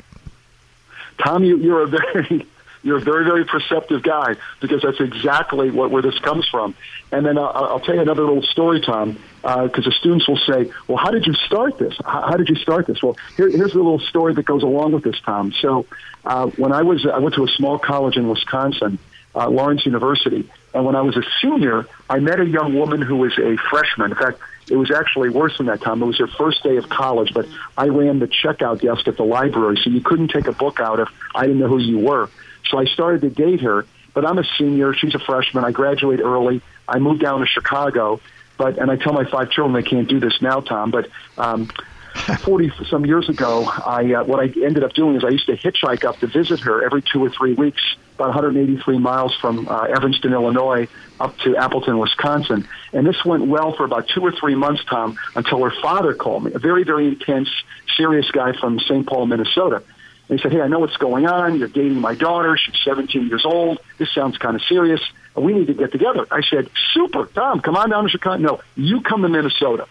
Tom, 1.19 1.43
you, 1.43 1.57
you're 1.57 1.83
a 1.83 1.87
very 1.89 2.47
you're 2.87 2.99
a 2.99 3.01
very, 3.01 3.25
very 3.25 3.45
perceptive 3.45 4.05
guy 4.05 4.37
because 4.61 4.83
that's 4.83 5.01
exactly 5.01 5.71
what 5.71 5.91
where 5.91 6.03
this 6.03 6.19
comes 6.21 6.47
from. 6.49 6.77
And 7.11 7.27
then 7.27 7.37
uh, 7.37 7.43
I'll 7.43 7.81
tell 7.81 7.97
you 7.97 8.01
another 8.01 8.23
little 8.23 8.45
story, 8.45 8.81
Tom, 8.81 9.19
because 9.47 9.87
uh, 9.87 9.91
the 9.91 9.93
students 9.93 10.27
will 10.27 10.39
say, 10.39 10.73
"Well, 10.89 10.97
how 10.97 11.13
did 11.13 11.25
you 11.25 11.35
start 11.35 11.79
this? 11.79 11.95
How, 12.05 12.23
how 12.23 12.37
did 12.37 12.49
you 12.49 12.57
start 12.57 12.89
this?" 12.89 13.01
Well, 13.01 13.17
here, 13.37 13.49
here's 13.49 13.75
a 13.75 13.77
little 13.77 14.01
story 14.01 14.35
that 14.35 14.45
goes 14.45 14.65
along 14.65 14.93
with 14.93 15.05
this, 15.05 15.21
Tom. 15.21 15.53
So, 15.61 15.87
uh, 16.25 16.47
when 16.57 16.73
I 16.73 16.83
was 16.83 17.07
I 17.07 17.19
went 17.19 17.37
to 17.37 17.45
a 17.45 17.49
small 17.49 17.79
college 17.79 18.17
in 18.17 18.29
Wisconsin, 18.29 18.99
uh, 19.37 19.49
Lawrence 19.49 19.87
University, 19.87 20.51
and 20.75 20.85
when 20.85 20.97
I 20.97 21.03
was 21.03 21.17
a 21.17 21.23
senior, 21.41 21.87
I 22.11 22.19
met 22.19 22.41
a 22.41 22.45
young 22.45 22.75
woman 22.75 23.01
who 23.01 23.17
was 23.17 23.39
a 23.39 23.57
freshman. 23.71 24.11
In 24.11 24.17
fact, 24.17 24.41
it 24.69 24.77
was 24.77 24.91
actually 24.91 25.29
worse 25.29 25.57
than 25.59 25.67
that 25.67 25.81
Tom. 25.81 26.03
It 26.03 26.07
was 26.07 26.19
her 26.19 26.27
first 26.27 26.65
day 26.65 26.77
of 26.77 26.89
college, 26.89 27.33
but 27.33 27.47
I 27.79 27.87
ran 27.87 28.19
the 28.19 28.27
checkout 28.27 28.81
desk 28.81 29.07
at 29.07 29.17
the 29.17 29.25
library, 29.25 29.79
so 29.85 29.91
you 29.91 30.01
couldn't 30.01 30.33
take 30.33 30.49
a 30.49 30.53
book 30.53 30.81
out 30.81 30.99
if 30.99 31.09
I 31.37 31.43
didn't 31.43 31.61
know 31.61 31.69
who 31.69 31.79
you 31.79 32.01
were. 32.01 32.31
So 32.69 32.79
I 32.79 32.87
started 32.87 33.21
to 33.21 33.31
date 33.31 33.61
her, 33.61 33.87
but 34.13 34.27
I'm 34.27 34.39
a 34.39 34.45
senior. 34.59 34.93
She's 34.93 35.15
a 35.15 35.21
freshman. 35.21 35.65
I 35.65 35.71
graduate 35.71 36.19
early. 36.19 36.63
I 36.89 36.99
moved 36.99 37.21
down 37.21 37.41
to 37.41 37.47
Chicago, 37.47 38.21
but 38.57 38.79
and 38.79 38.91
I 38.91 38.97
tell 38.97 39.13
my 39.13 39.25
five 39.25 39.51
children 39.51 39.75
they 39.75 39.89
can't 39.89 40.09
do 40.09 40.21
this 40.21 40.41
now, 40.41 40.61
Tom. 40.61 40.91
But 40.91 41.09
um, 41.39 41.69
40 42.41 42.73
some 42.89 43.05
years 43.05 43.29
ago, 43.29 43.65
I 43.65 44.15
uh, 44.15 44.25
what 44.25 44.41
I 44.41 44.45
ended 44.65 44.83
up 44.85 44.95
doing 44.95 45.17
is 45.17 45.25
I 45.25 45.29
used 45.29 45.47
to 45.47 45.57
hitchhike 45.57 46.05
up 46.05 46.19
to 46.19 46.27
visit 46.27 46.61
her 46.61 46.85
every 46.85 47.03
two 47.03 47.23
or 47.25 47.31
three 47.31 47.53
weeks, 47.53 47.83
about 48.15 48.29
183 48.29 48.99
miles 48.99 49.37
from 49.37 49.69
uh, 49.69 49.83
Evanston, 49.83 50.33
Illinois, 50.33 50.89
up 51.21 51.37
to 51.39 51.57
Appleton, 51.57 51.99
Wisconsin. 51.99 52.67
And 52.93 53.07
this 53.07 53.25
went 53.25 53.47
well 53.47 53.75
for 53.77 53.85
about 53.85 54.09
two 54.09 54.23
or 54.23 54.33
three 54.33 54.55
months, 54.55 54.85
Tom, 54.85 55.19
until 55.35 55.63
her 55.63 55.73
father 55.83 56.15
called 56.15 56.45
me, 56.45 56.53
a 56.55 56.59
very, 56.59 56.85
very 56.85 57.09
intense, 57.09 57.51
serious 57.97 58.31
guy 58.31 58.53
from 58.59 58.81
St. 58.81 59.07
Paul, 59.07 59.27
Minnesota. 59.27 59.83
And 60.29 60.39
he 60.39 60.43
said, 60.43 60.53
Hey, 60.53 60.61
I 60.61 60.69
know 60.69 60.79
what's 60.79 60.97
going 60.97 61.27
on. 61.27 61.59
You're 61.59 61.69
dating 61.69 62.01
my 62.01 62.15
daughter. 62.15 62.57
She's 62.57 62.75
17 62.85 63.29
years 63.29 63.45
old. 63.45 63.79
This 63.99 64.13
sounds 64.13 64.39
kind 64.39 64.57
of 64.57 64.63
serious. 64.63 65.01
We 65.37 65.53
need 65.53 65.67
to 65.67 65.75
get 65.75 65.93
together. 65.93 66.27
I 66.31 66.43
said, 66.43 66.71
Super, 66.93 67.27
Tom, 67.27 67.61
come 67.61 67.77
on 67.77 67.91
down 67.91 68.05
to 68.05 68.09
Chicago. 68.09 68.43
No, 68.43 68.61
you 68.75 69.01
come 69.01 69.23
to 69.23 69.29
Minnesota. 69.29 69.87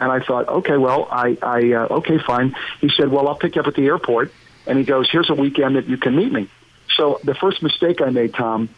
And 0.00 0.10
I 0.10 0.20
thought, 0.20 0.48
okay, 0.48 0.76
well, 0.76 1.06
I, 1.10 1.38
I 1.40 1.72
uh, 1.72 1.86
okay, 1.98 2.18
fine. 2.18 2.56
He 2.80 2.88
said, 2.88 3.10
well, 3.10 3.28
I'll 3.28 3.36
pick 3.36 3.54
you 3.54 3.60
up 3.60 3.68
at 3.68 3.74
the 3.74 3.86
airport. 3.86 4.32
And 4.66 4.78
he 4.78 4.84
goes, 4.84 5.08
here's 5.10 5.30
a 5.30 5.34
weekend 5.34 5.76
that 5.76 5.86
you 5.86 5.96
can 5.96 6.16
meet 6.16 6.32
me. 6.32 6.48
So 6.94 7.20
the 7.22 7.34
first 7.34 7.62
mistake 7.62 8.00
I 8.00 8.10
made, 8.10 8.34
Tom, 8.34 8.68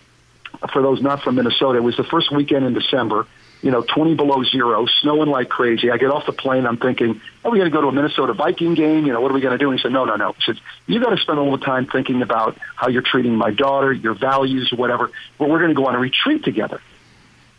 for 0.72 0.82
those 0.82 1.00
not 1.00 1.22
from 1.22 1.36
Minnesota, 1.36 1.80
was 1.80 1.96
the 1.96 2.04
first 2.04 2.30
weekend 2.30 2.64
in 2.64 2.74
December. 2.74 3.26
You 3.66 3.72
know, 3.72 3.82
20 3.82 4.14
below 4.14 4.44
zero, 4.44 4.86
snowing 5.00 5.28
like 5.28 5.48
crazy. 5.48 5.90
I 5.90 5.96
get 5.96 6.12
off 6.12 6.24
the 6.24 6.30
plane. 6.32 6.68
I'm 6.68 6.76
thinking, 6.76 7.20
are 7.44 7.50
we 7.50 7.58
going 7.58 7.68
to 7.68 7.74
go 7.74 7.80
to 7.80 7.88
a 7.88 7.92
Minnesota 7.92 8.32
Viking 8.32 8.74
game? 8.74 9.06
You 9.06 9.12
know, 9.12 9.20
what 9.20 9.32
are 9.32 9.34
we 9.34 9.40
going 9.40 9.58
to 9.58 9.58
do? 9.58 9.70
And 9.70 9.76
he 9.76 9.82
said, 9.82 9.90
no, 9.90 10.04
no, 10.04 10.14
no. 10.14 10.34
He 10.34 10.42
said, 10.44 10.60
you 10.86 11.00
got 11.00 11.10
to 11.10 11.16
spend 11.16 11.40
a 11.40 11.42
little 11.42 11.58
time 11.58 11.86
thinking 11.86 12.22
about 12.22 12.56
how 12.76 12.86
you're 12.86 13.02
treating 13.02 13.34
my 13.34 13.50
daughter, 13.50 13.92
your 13.92 14.14
values, 14.14 14.72
whatever. 14.72 15.10
But 15.36 15.48
we're 15.48 15.58
going 15.58 15.70
to 15.70 15.74
go 15.74 15.88
on 15.88 15.96
a 15.96 15.98
retreat 15.98 16.44
together. 16.44 16.80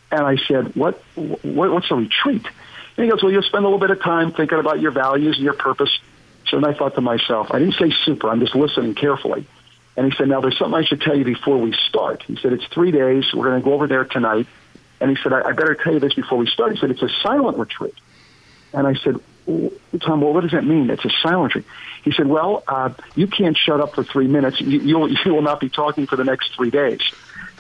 And 0.10 0.22
I 0.22 0.38
said, 0.38 0.78
what, 0.78 1.04
what 1.16 1.72
what's 1.72 1.92
a 1.92 1.96
retreat? 1.96 2.46
And 2.96 3.04
he 3.04 3.12
goes, 3.12 3.22
well, 3.22 3.34
you'll 3.34 3.42
spend 3.42 3.66
a 3.66 3.68
little 3.68 3.86
bit 3.86 3.92
of 3.92 4.02
time 4.02 4.32
thinking 4.32 4.60
about 4.60 4.80
your 4.80 4.92
values 4.92 5.36
and 5.36 5.44
your 5.44 5.56
purpose. 5.56 5.92
So 6.48 6.58
then 6.58 6.74
I 6.74 6.74
thought 6.74 6.96
to 6.96 7.02
myself, 7.02 7.48
I 7.52 7.60
didn't 7.60 7.76
say 7.76 7.92
super. 8.06 8.30
I'm 8.30 8.40
just 8.40 8.56
listening 8.56 8.96
carefully. 8.96 9.46
And 9.98 10.10
he 10.10 10.18
said, 10.18 10.30
now 10.30 10.40
there's 10.40 10.58
something 10.58 10.80
I 10.80 10.86
should 10.86 11.02
tell 11.02 11.18
you 11.18 11.26
before 11.26 11.58
we 11.58 11.74
start. 11.90 12.24
He 12.24 12.38
said, 12.38 12.54
it's 12.54 12.66
three 12.68 12.92
days. 12.92 13.26
We're 13.34 13.50
going 13.50 13.62
to 13.62 13.66
go 13.66 13.74
over 13.74 13.88
there 13.88 14.06
tonight. 14.06 14.48
And 15.00 15.10
he 15.10 15.18
said, 15.22 15.34
I, 15.34 15.50
I 15.50 15.52
better 15.54 15.76
tell 15.76 15.94
you 15.94 16.00
this 16.00 16.14
before 16.14 16.38
we 16.38 16.48
start. 16.48 16.74
He 16.74 16.80
said, 16.80 16.92
it's 16.92 17.02
a 17.02 17.10
silent 17.22 17.58
retreat. 17.58 17.94
And 18.74 18.88
I 18.88 18.96
said, 18.96 19.16
Tom, 20.02 20.22
well, 20.22 20.34
what 20.34 20.42
does 20.42 20.52
that 20.52 20.66
mean? 20.66 20.90
It's 20.90 21.06
a 21.06 21.12
silent 21.22 21.56
retreat. 21.56 21.66
He 22.04 22.12
said, 22.12 22.28
well, 22.28 22.64
uh, 22.68 22.94
you 23.16 23.28
can't 23.28 23.58
shut 23.58 23.80
up 23.80 23.96
for 23.96 24.04
three 24.04 24.28
minutes. 24.28 24.60
You, 24.62 24.80
you'll, 24.80 25.12
you 25.26 25.34
will 25.34 25.42
not 25.42 25.60
be 25.60 25.70
talking 25.70 26.08
for 26.08 26.16
the 26.16 26.24
next 26.24 26.56
three 26.56 26.70
days. 26.70 27.02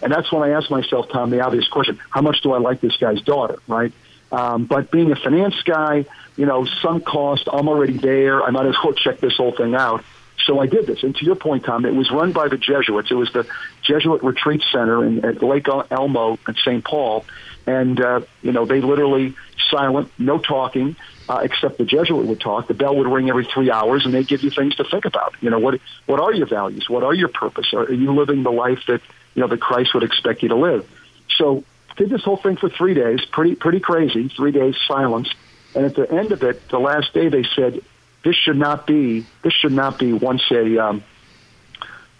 And 0.01 0.11
that's 0.11 0.31
when 0.31 0.43
I 0.43 0.51
asked 0.55 0.69
myself, 0.69 1.09
Tom, 1.09 1.29
the 1.29 1.41
obvious 1.41 1.67
question, 1.67 1.99
how 2.09 2.21
much 2.21 2.41
do 2.41 2.53
I 2.53 2.59
like 2.59 2.81
this 2.81 2.97
guy's 2.97 3.21
daughter, 3.21 3.59
right? 3.67 3.91
Um, 4.31 4.65
but 4.65 4.91
being 4.91 5.11
a 5.11 5.15
finance 5.15 5.61
guy, 5.63 6.05
you 6.35 6.45
know, 6.45 6.65
sunk 6.65 7.05
cost, 7.05 7.47
I'm 7.51 7.67
already 7.67 7.97
there. 7.97 8.43
I 8.43 8.51
might 8.51 8.67
as 8.67 8.75
well 8.83 8.93
check 9.03 9.19
this 9.19 9.37
whole 9.37 9.51
thing 9.51 9.75
out. 9.75 10.03
So 10.47 10.59
I 10.59 10.65
did 10.65 10.87
this. 10.87 11.03
And 11.03 11.13
to 11.17 11.25
your 11.25 11.35
point, 11.35 11.65
Tom, 11.65 11.85
it 11.85 11.93
was 11.93 12.09
run 12.09 12.31
by 12.31 12.47
the 12.47 12.57
Jesuits. 12.57 13.11
It 13.11 13.15
was 13.15 13.31
the 13.33 13.45
Jesuit 13.83 14.23
Retreat 14.23 14.63
Center 14.71 15.05
in, 15.05 15.23
at 15.23 15.43
Lake 15.43 15.67
Elmo 15.67 16.39
in 16.47 16.55
St. 16.55 16.83
Paul. 16.83 17.25
And, 17.67 17.99
uh, 17.99 18.21
you 18.41 18.53
know, 18.53 18.65
they 18.65 18.79
literally 18.79 19.35
silent, 19.69 20.09
no 20.17 20.39
talking, 20.39 20.95
uh, 21.27 21.41
except 21.43 21.77
the 21.77 21.83
Jesuit 21.83 22.25
would 22.25 22.39
talk. 22.39 22.67
The 22.67 22.73
bell 22.73 22.95
would 22.95 23.07
ring 23.07 23.29
every 23.29 23.45
three 23.45 23.69
hours, 23.69 24.05
and 24.05 24.13
they'd 24.13 24.25
give 24.25 24.41
you 24.41 24.49
things 24.49 24.75
to 24.75 24.85
think 24.85 25.03
about. 25.03 25.35
You 25.41 25.49
know, 25.49 25.59
what 25.59 25.81
what 26.05 26.21
are 26.21 26.33
your 26.33 26.47
values? 26.47 26.89
What 26.89 27.03
are 27.03 27.13
your 27.13 27.27
purpose? 27.27 27.73
Are 27.73 27.91
you 27.91 28.13
living 28.15 28.43
the 28.43 28.51
life 28.51 28.79
that 28.87 29.01
you 29.35 29.41
know 29.41 29.47
that 29.47 29.59
Christ 29.59 29.93
would 29.93 30.03
expect 30.03 30.43
you 30.43 30.49
to 30.49 30.55
live? 30.55 30.89
So 31.37 31.65
did 31.97 32.09
this 32.09 32.23
whole 32.23 32.37
thing 32.37 32.55
for 32.55 32.69
three 32.69 32.93
days, 32.93 33.25
pretty 33.25 33.55
pretty 33.55 33.81
crazy. 33.81 34.29
Three 34.29 34.53
days 34.53 34.75
silence, 34.87 35.29
and 35.75 35.85
at 35.85 35.95
the 35.95 36.09
end 36.09 36.31
of 36.31 36.43
it, 36.43 36.69
the 36.69 36.79
last 36.79 37.13
day, 37.13 37.27
they 37.27 37.43
said, 37.43 37.81
this 38.27 38.35
should 38.35 38.57
not 38.57 38.85
be 38.85 39.25
this 39.41 39.53
should 39.53 39.71
not 39.71 39.97
be 39.97 40.11
once 40.11 40.43
a 40.51 40.77
um, 40.77 41.03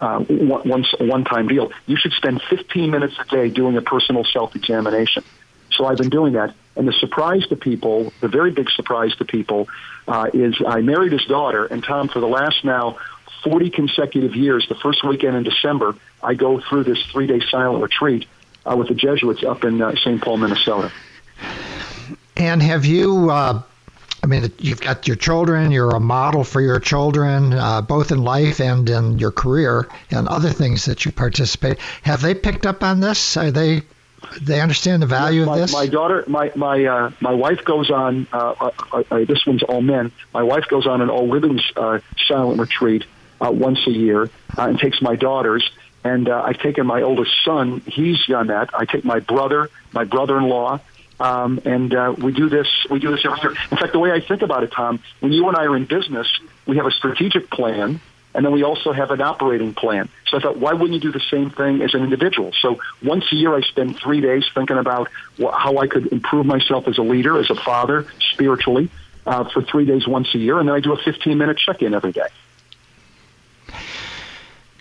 uh, 0.00 0.24
once 0.30 0.94
a 0.98 1.04
one-time 1.04 1.48
deal. 1.48 1.70
You 1.86 1.96
should 1.98 2.12
spend 2.12 2.40
15 2.48 2.90
minutes 2.90 3.14
a 3.18 3.24
day 3.26 3.50
doing 3.50 3.76
a 3.76 3.82
personal 3.82 4.24
self-examination. 4.24 5.22
So 5.70 5.84
I've 5.84 5.98
been 5.98 6.08
doing 6.08 6.32
that, 6.32 6.54
and 6.76 6.88
the 6.88 6.94
surprise 6.94 7.46
to 7.48 7.56
people, 7.56 8.10
the 8.22 8.28
very 8.28 8.50
big 8.52 8.70
surprise 8.70 9.14
to 9.16 9.26
people, 9.26 9.68
uh, 10.06 10.30
is 10.32 10.56
I 10.66 10.80
married 10.80 11.12
his 11.12 11.26
daughter, 11.26 11.66
and 11.66 11.84
Tom, 11.84 12.08
for 12.08 12.20
the 12.20 12.26
last 12.26 12.64
now 12.64 12.96
40 13.44 13.68
consecutive 13.68 14.34
years, 14.34 14.66
the 14.66 14.76
first 14.76 15.04
weekend 15.04 15.36
in 15.36 15.42
December, 15.42 15.94
I 16.22 16.34
go 16.34 16.58
through 16.58 16.84
this 16.84 17.04
three-day 17.12 17.40
silent 17.50 17.82
retreat 17.82 18.26
uh, 18.64 18.74
with 18.76 18.88
the 18.88 18.94
Jesuits 18.94 19.44
up 19.44 19.62
in 19.62 19.82
uh, 19.82 19.94
St. 19.96 20.22
Paul, 20.22 20.38
Minnesota. 20.38 20.90
And 22.36 22.62
have 22.62 22.86
you 22.86 23.30
uh, 23.30 23.62
mean, 24.28 24.52
you've 24.58 24.80
got 24.80 25.06
your 25.06 25.16
children, 25.16 25.70
you're 25.70 25.94
a 25.94 26.00
model 26.00 26.44
for 26.44 26.60
your 26.60 26.80
children, 26.80 27.52
uh, 27.52 27.82
both 27.82 28.12
in 28.12 28.22
life 28.22 28.60
and 28.60 28.88
in 28.88 29.18
your 29.18 29.32
career 29.32 29.88
and 30.10 30.28
other 30.28 30.50
things 30.50 30.84
that 30.84 31.04
you 31.04 31.12
participate. 31.12 31.78
Have 32.02 32.20
they 32.22 32.34
picked 32.34 32.66
up 32.66 32.82
on 32.82 33.00
this? 33.00 33.36
Are 33.36 33.50
they 33.50 33.82
they 34.42 34.60
understand 34.60 35.02
the 35.02 35.06
value 35.06 35.44
my, 35.46 35.52
of 35.52 35.58
this? 35.58 35.72
My 35.72 35.86
daughter, 35.86 36.24
my 36.26 36.52
my 36.54 36.84
uh, 36.84 37.10
my 37.20 37.32
wife 37.32 37.64
goes 37.64 37.90
on. 37.90 38.26
Uh, 38.32 38.70
uh, 38.92 39.02
uh, 39.10 39.24
this 39.24 39.46
one's 39.46 39.62
all 39.62 39.80
men. 39.80 40.12
My 40.34 40.42
wife 40.42 40.64
goes 40.68 40.86
on 40.86 41.00
an 41.00 41.10
all 41.10 41.26
women's 41.26 41.64
uh, 41.76 42.00
silent 42.26 42.60
retreat 42.60 43.04
uh, 43.40 43.50
once 43.50 43.86
a 43.86 43.90
year 43.90 44.24
uh, 44.24 44.62
and 44.62 44.78
takes 44.78 45.00
my 45.00 45.16
daughters. 45.16 45.68
And 46.04 46.28
uh, 46.28 46.42
I've 46.44 46.58
taken 46.58 46.86
my 46.86 47.02
oldest 47.02 47.32
son. 47.44 47.80
He's 47.86 48.24
done 48.26 48.48
that. 48.48 48.70
I 48.72 48.84
take 48.84 49.04
my 49.04 49.20
brother, 49.20 49.68
my 49.92 50.04
brother-in-law, 50.04 50.80
um, 51.20 51.60
and 51.64 51.94
uh, 51.94 52.14
we 52.16 52.32
do 52.32 52.48
this. 52.48 52.68
We 52.90 52.98
do 52.98 53.10
this 53.10 53.24
every 53.24 53.40
year. 53.40 53.50
In 53.70 53.76
fact, 53.76 53.92
the 53.92 53.98
way 53.98 54.12
I 54.12 54.20
think 54.20 54.42
about 54.42 54.62
it, 54.62 54.72
Tom, 54.72 55.00
when 55.20 55.32
you 55.32 55.48
and 55.48 55.56
I 55.56 55.64
are 55.64 55.76
in 55.76 55.84
business, 55.84 56.28
we 56.66 56.76
have 56.76 56.86
a 56.86 56.90
strategic 56.90 57.50
plan, 57.50 58.00
and 58.34 58.44
then 58.44 58.52
we 58.52 58.62
also 58.62 58.92
have 58.92 59.10
an 59.10 59.20
operating 59.20 59.74
plan. 59.74 60.08
So 60.28 60.36
I 60.36 60.40
thought, 60.40 60.58
why 60.58 60.72
wouldn't 60.74 60.92
you 60.92 61.00
do 61.00 61.12
the 61.12 61.24
same 61.30 61.50
thing 61.50 61.82
as 61.82 61.94
an 61.94 62.02
individual? 62.02 62.52
So 62.60 62.80
once 63.02 63.24
a 63.32 63.34
year, 63.34 63.54
I 63.54 63.62
spend 63.62 63.98
three 63.98 64.20
days 64.20 64.44
thinking 64.54 64.78
about 64.78 65.08
wh- 65.38 65.52
how 65.52 65.78
I 65.78 65.86
could 65.86 66.12
improve 66.12 66.46
myself 66.46 66.86
as 66.86 66.98
a 66.98 67.02
leader, 67.02 67.38
as 67.38 67.50
a 67.50 67.56
father, 67.56 68.06
spiritually, 68.32 68.90
uh, 69.26 69.44
for 69.44 69.62
three 69.62 69.86
days 69.86 70.06
once 70.06 70.34
a 70.34 70.38
year, 70.38 70.58
and 70.58 70.68
then 70.68 70.76
I 70.76 70.80
do 70.80 70.92
a 70.92 70.98
15-minute 70.98 71.58
check-in 71.58 71.94
every 71.94 72.12
day. 72.12 72.28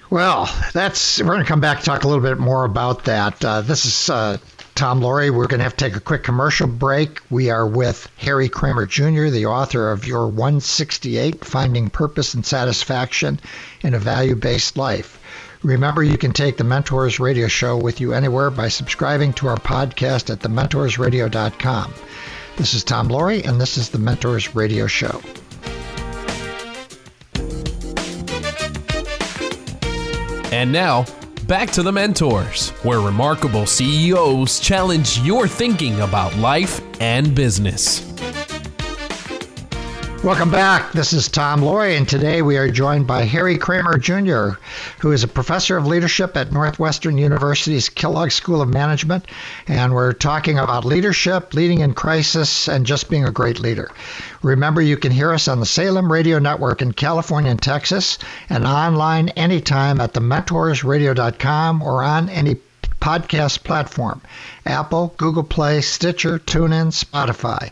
Well, 0.10 0.50
that's 0.71 1.19
we're 1.19 1.34
going 1.34 1.39
to 1.39 1.45
come 1.45 1.60
back 1.60 1.78
and 1.78 1.86
talk 1.86 2.06
a 2.06 2.08
little 2.08 2.23
bit 2.23 2.38
more 2.38 2.63
about 2.63 3.06
that. 3.06 3.43
Uh, 3.43 3.60
this 3.62 3.86
is 3.86 4.10
uh, 4.10 4.38
Tom 4.78 5.02
Loarie. 5.02 5.32
We're 5.32 5.48
going 5.48 5.58
to 5.58 5.63
have 5.63 5.76
to 5.76 5.86
take 5.86 5.96
a 5.96 6.00
quick 6.00 6.24
commercial 6.24 6.68
break. 6.68 7.20
We 7.32 7.50
are 7.50 7.66
with 7.66 8.08
Harry 8.18 8.48
Kraemer 8.48 8.88
Jr., 8.88 9.32
the 9.32 9.48
author 9.48 9.92
of 9.92 10.06
Your 10.06 10.28
168 10.28 11.44
Finding 11.44 11.90
Purpose 11.90 12.36
and 12.36 12.46
Satisfaction 12.46 13.40
in 13.82 13.96
a 13.96 14.00
Value 14.00 14.36
Based 14.36 14.78
Life. 14.78 15.20
Remember, 15.63 16.04
you 16.04 16.20
can 16.20 16.32
take 16.32 16.58
the 16.58 16.63
Mentors 16.63 17.20
Radio 17.20 17.48
Show 17.48 17.76
with 17.76 18.00
you 18.00 18.13
anywhere 18.13 18.52
by 18.52 18.68
subscribing 18.68 19.34
to 19.34 19.48
our 19.48 19.58
podcast 19.58 20.30
at 20.30 20.42
thementorsradio.com. 20.42 21.94
This 22.58 22.76
is 22.76 22.84
Tom 22.84 23.10
Loarie, 23.10 23.48
and 23.48 23.60
this 23.60 23.80
is 23.80 23.90
the 23.90 23.98
Mentors 23.98 24.54
Radio 24.54 24.86
Show. 24.86 25.22
And 30.52 30.72
now, 30.72 31.08
back 31.48 31.72
to 31.72 31.82
the 31.82 31.92
Mentors, 31.92 32.72
where 32.84 33.00
remarkable 33.00 33.66
CEOs 33.66 34.60
challenge 34.60 35.20
your 35.20 35.48
thinking 35.48 36.02
about 36.02 36.36
life 36.38 36.82
and 37.00 37.34
business. 37.34 38.02
Welcome 40.23 40.49
back. 40.49 40.91
This 40.93 41.13
is 41.13 41.30
Tom 41.30 41.62
Loarie, 41.62 41.95
and 41.95 42.10
today 42.10 42.41
we 42.41 42.58
are 42.58 42.69
joined 42.69 43.06
by 43.06 43.21
Harry 43.23 43.58
Kraemer 43.58 44.01
Jr., 44.01 44.60
who 44.99 45.12
is 45.12 45.23
a 45.23 45.27
professor 45.27 45.77
of 45.77 45.86
leadership 45.86 46.36
at 46.36 46.51
Northwestern 46.51 47.17
University's 47.19 47.88
Kellogg 47.88 48.32
School 48.32 48.62
of 48.62 48.67
Management. 48.67 49.25
And 49.67 49.93
we're 49.93 50.13
talking 50.13 50.58
about 50.58 50.86
leadership, 50.86 51.53
leading 51.53 51.80
in 51.80 51.93
crisis, 51.93 52.67
and 52.67 52.86
just 52.86 53.10
being 53.10 53.25
a 53.25 53.32
great 53.32 53.60
leader. 53.60 53.91
Remember, 54.41 54.82
you 54.82 54.97
can 54.97 55.12
hear 55.12 55.32
us 55.32 55.47
on 55.47 55.60
the 55.60 55.65
Salem 55.65 56.12
Radio 56.12 56.39
Network 56.39 56.82
in 56.82 56.93
California 56.93 57.51
and 57.51 57.62
Texas, 57.62 58.17
and 58.49 58.65
online 58.65 59.30
anytime 59.30 60.01
at 60.01 60.13
thementorsradio.com 60.13 61.82
or 61.84 62.03
on 62.03 62.27
any 62.30 62.58
podcast 62.99 63.63
platform 63.63 64.19
Apple, 64.65 65.13
Google 65.17 65.43
Play, 65.43 65.82
Stitcher, 65.82 66.39
TuneIn, 66.39 66.91
Spotify. 66.91 67.69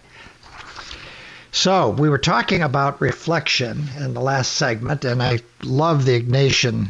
So, 1.55 1.89
we 1.89 2.09
were 2.09 2.17
talking 2.17 2.61
about 2.61 2.99
reflection 2.99 3.87
in 3.97 4.13
the 4.13 4.19
last 4.19 4.51
segment, 4.51 5.05
and 5.05 5.23
I 5.23 5.39
love 5.63 6.03
the 6.03 6.21
Ignatian 6.21 6.89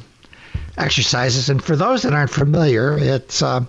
exercises. 0.76 1.50
And 1.50 1.64
for 1.64 1.76
those 1.76 2.02
that 2.02 2.14
aren't 2.14 2.32
familiar, 2.32 2.98
it's 2.98 3.44
uh, 3.44 3.66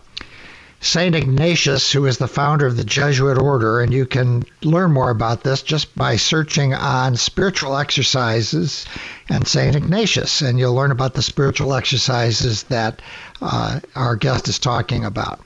St. 0.80 1.14
Ignatius, 1.14 1.92
who 1.92 2.06
is 2.06 2.16
the 2.16 2.26
founder 2.26 2.64
of 2.64 2.78
the 2.78 2.82
Jesuit 2.82 3.36
order, 3.36 3.82
and 3.82 3.92
you 3.92 4.06
can 4.06 4.44
learn 4.62 4.90
more 4.90 5.10
about 5.10 5.42
this 5.42 5.60
just 5.60 5.94
by 5.94 6.16
searching 6.16 6.72
on 6.72 7.16
spiritual 7.16 7.76
exercises 7.76 8.86
and 9.28 9.46
St. 9.46 9.76
Ignatius, 9.76 10.40
and 10.40 10.58
you'll 10.58 10.74
learn 10.74 10.92
about 10.92 11.12
the 11.12 11.22
spiritual 11.22 11.74
exercises 11.74 12.62
that 12.64 13.02
uh, 13.42 13.80
our 13.94 14.16
guest 14.16 14.48
is 14.48 14.58
talking 14.58 15.04
about. 15.04 15.40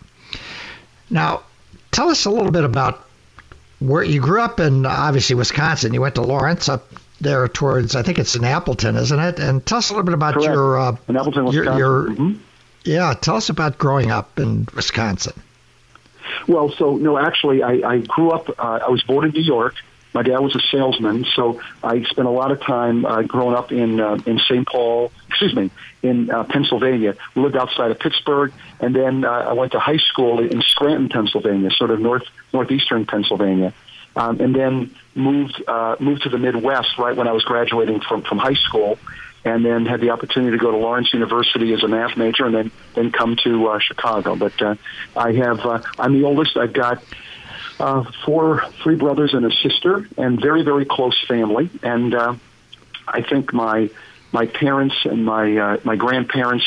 Now, 1.10 1.42
tell 1.90 2.08
us 2.08 2.24
a 2.24 2.30
little 2.30 2.52
bit 2.52 2.64
about 2.64 3.09
where 3.80 4.02
you 4.02 4.20
grew 4.20 4.40
up 4.40 4.60
in 4.60 4.86
obviously 4.86 5.34
Wisconsin. 5.34 5.92
You 5.92 6.00
went 6.00 6.14
to 6.14 6.22
Lawrence 6.22 6.68
up 6.68 6.86
there 7.20 7.48
towards 7.48 7.96
I 7.96 8.02
think 8.02 8.18
it's 8.18 8.34
in 8.36 8.44
Appleton, 8.44 8.96
isn't 8.96 9.18
it? 9.18 9.38
And 9.38 9.64
tell 9.64 9.78
us 9.78 9.90
a 9.90 9.92
little 9.92 10.04
bit 10.04 10.14
about 10.14 10.34
Correct. 10.34 10.52
your 10.52 10.78
uh, 10.78 10.96
in 11.08 11.16
Appleton, 11.16 11.44
Wisconsin. 11.46 11.78
Your, 11.78 12.08
your, 12.08 12.16
mm-hmm. 12.16 12.38
Yeah, 12.84 13.14
tell 13.14 13.36
us 13.36 13.48
about 13.50 13.76
growing 13.76 14.10
up 14.10 14.38
in 14.38 14.66
Wisconsin. 14.74 15.34
Well, 16.46 16.70
so 16.70 16.96
no, 16.96 17.18
actually, 17.18 17.62
I, 17.62 17.72
I 17.86 17.98
grew 17.98 18.30
up. 18.30 18.48
Uh, 18.48 18.80
I 18.86 18.88
was 18.88 19.02
born 19.02 19.26
in 19.26 19.32
New 19.32 19.42
York. 19.42 19.74
My 20.12 20.22
dad 20.22 20.40
was 20.40 20.56
a 20.56 20.60
salesman, 20.70 21.24
so 21.36 21.60
I 21.84 22.02
spent 22.02 22.26
a 22.26 22.30
lot 22.30 22.50
of 22.50 22.60
time 22.60 23.04
uh, 23.04 23.22
growing 23.22 23.54
up 23.54 23.70
in 23.70 24.00
uh, 24.00 24.18
in 24.26 24.38
St. 24.40 24.66
Paul. 24.66 25.12
Excuse 25.28 25.54
me, 25.54 25.70
in 26.02 26.30
uh, 26.30 26.44
Pennsylvania. 26.44 27.16
Lived 27.36 27.56
outside 27.56 27.90
of 27.90 27.98
Pittsburgh, 27.98 28.52
and 28.80 28.94
then 28.94 29.24
uh, 29.24 29.30
I 29.30 29.52
went 29.52 29.72
to 29.72 29.78
high 29.78 29.98
school 29.98 30.40
in 30.40 30.62
Scranton, 30.62 31.08
Pennsylvania, 31.08 31.70
sort 31.70 31.90
of 31.90 32.00
north 32.00 32.24
northeastern 32.52 33.06
Pennsylvania, 33.06 33.72
um, 34.16 34.40
and 34.40 34.54
then 34.54 34.94
moved 35.14 35.62
uh, 35.66 35.96
moved 36.00 36.22
to 36.22 36.28
the 36.28 36.38
Midwest 36.38 36.98
right 36.98 37.16
when 37.16 37.28
I 37.28 37.32
was 37.32 37.44
graduating 37.44 38.00
from 38.00 38.22
from 38.22 38.38
high 38.38 38.54
school, 38.54 38.98
and 39.44 39.64
then 39.64 39.86
had 39.86 40.00
the 40.00 40.10
opportunity 40.10 40.56
to 40.56 40.62
go 40.62 40.72
to 40.72 40.76
Lawrence 40.76 41.12
University 41.12 41.72
as 41.72 41.82
a 41.84 41.88
math 41.88 42.16
major, 42.16 42.46
and 42.46 42.54
then 42.54 42.70
then 42.94 43.12
come 43.12 43.36
to 43.44 43.68
uh, 43.68 43.78
Chicago. 43.78 44.34
But 44.34 44.60
uh, 44.60 44.74
I 45.16 45.32
have 45.34 45.60
uh, 45.60 45.82
I'm 45.98 46.20
the 46.20 46.26
oldest. 46.26 46.56
I've 46.56 46.72
got 46.72 47.02
uh, 47.80 48.04
four, 48.24 48.64
three 48.82 48.94
brothers 48.94 49.32
and 49.32 49.44
a 49.46 49.50
sister, 49.50 50.06
and 50.18 50.40
very, 50.40 50.62
very 50.62 50.84
close 50.84 51.18
family. 51.26 51.70
And 51.82 52.14
uh, 52.14 52.34
I 53.08 53.22
think 53.22 53.52
my 53.52 53.90
my 54.32 54.46
parents 54.46 54.94
and 55.04 55.24
my 55.24 55.56
uh, 55.56 55.80
my 55.82 55.96
grandparents, 55.96 56.66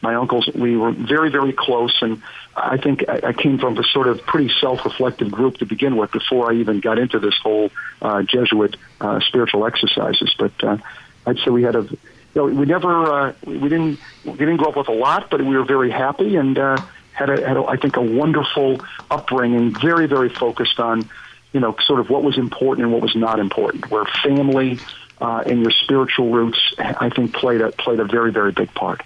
my 0.00 0.14
uncles, 0.14 0.48
we 0.54 0.76
were 0.76 0.92
very, 0.92 1.30
very 1.30 1.52
close. 1.52 1.94
And 2.00 2.22
I 2.56 2.78
think 2.78 3.06
I, 3.08 3.20
I 3.28 3.32
came 3.34 3.58
from 3.58 3.76
a 3.76 3.84
sort 3.84 4.08
of 4.08 4.22
pretty 4.22 4.50
self-reflective 4.60 5.30
group 5.30 5.58
to 5.58 5.66
begin 5.66 5.96
with 5.96 6.12
before 6.12 6.50
I 6.50 6.54
even 6.56 6.80
got 6.80 6.98
into 6.98 7.18
this 7.18 7.36
whole 7.42 7.70
uh, 8.00 8.22
Jesuit 8.22 8.76
uh, 9.02 9.20
spiritual 9.20 9.66
exercises. 9.66 10.34
But 10.38 10.64
uh, 10.64 10.78
I'd 11.26 11.38
say 11.40 11.50
we 11.50 11.62
had 11.62 11.76
a 11.76 11.82
you 11.82 12.40
know, 12.40 12.44
we 12.46 12.64
never 12.64 13.12
uh, 13.12 13.32
we 13.46 13.68
didn't 13.68 14.00
we 14.24 14.32
didn't 14.32 14.56
grow 14.56 14.70
up 14.70 14.76
with 14.76 14.88
a 14.88 14.92
lot, 14.92 15.30
but 15.30 15.42
we 15.42 15.56
were 15.58 15.64
very 15.64 15.90
happy 15.90 16.36
and. 16.36 16.58
Uh, 16.58 16.78
had, 17.14 17.30
a, 17.30 17.46
had 17.46 17.56
a, 17.56 17.64
I 17.64 17.76
think, 17.76 17.96
a 17.96 18.02
wonderful 18.02 18.80
upbringing, 19.10 19.74
very, 19.74 20.06
very 20.06 20.28
focused 20.28 20.78
on, 20.80 21.08
you 21.52 21.60
know, 21.60 21.76
sort 21.86 22.00
of 22.00 22.10
what 22.10 22.22
was 22.22 22.36
important 22.36 22.84
and 22.84 22.92
what 22.92 23.02
was 23.02 23.16
not 23.16 23.38
important, 23.38 23.90
where 23.90 24.04
family 24.22 24.78
uh, 25.20 25.42
and 25.46 25.62
your 25.62 25.70
spiritual 25.70 26.30
roots, 26.30 26.58
I 26.78 27.08
think, 27.08 27.32
played 27.32 27.60
a, 27.60 27.70
played 27.72 28.00
a 28.00 28.04
very, 28.04 28.32
very 28.32 28.52
big 28.52 28.74
part. 28.74 29.02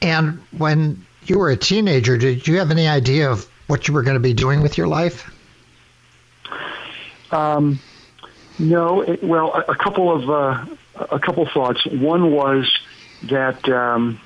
And 0.00 0.40
when 0.56 1.04
you 1.26 1.38
were 1.38 1.50
a 1.50 1.56
teenager, 1.56 2.16
did 2.16 2.46
you 2.46 2.58
have 2.58 2.70
any 2.70 2.88
idea 2.88 3.30
of 3.30 3.48
what 3.66 3.86
you 3.86 3.94
were 3.94 4.02
going 4.02 4.16
to 4.16 4.20
be 4.20 4.34
doing 4.34 4.62
with 4.62 4.78
your 4.78 4.88
life? 4.88 5.32
Um, 7.30 7.80
no. 8.58 9.00
It, 9.02 9.22
well, 9.22 9.54
a, 9.54 9.72
a 9.72 9.76
couple 9.76 10.12
of 10.12 10.30
uh, 10.30 10.66
a 11.10 11.18
couple 11.18 11.46
thoughts. 11.46 11.84
One 11.86 12.32
was 12.32 12.70
that 13.24 13.68
um, 13.68 14.20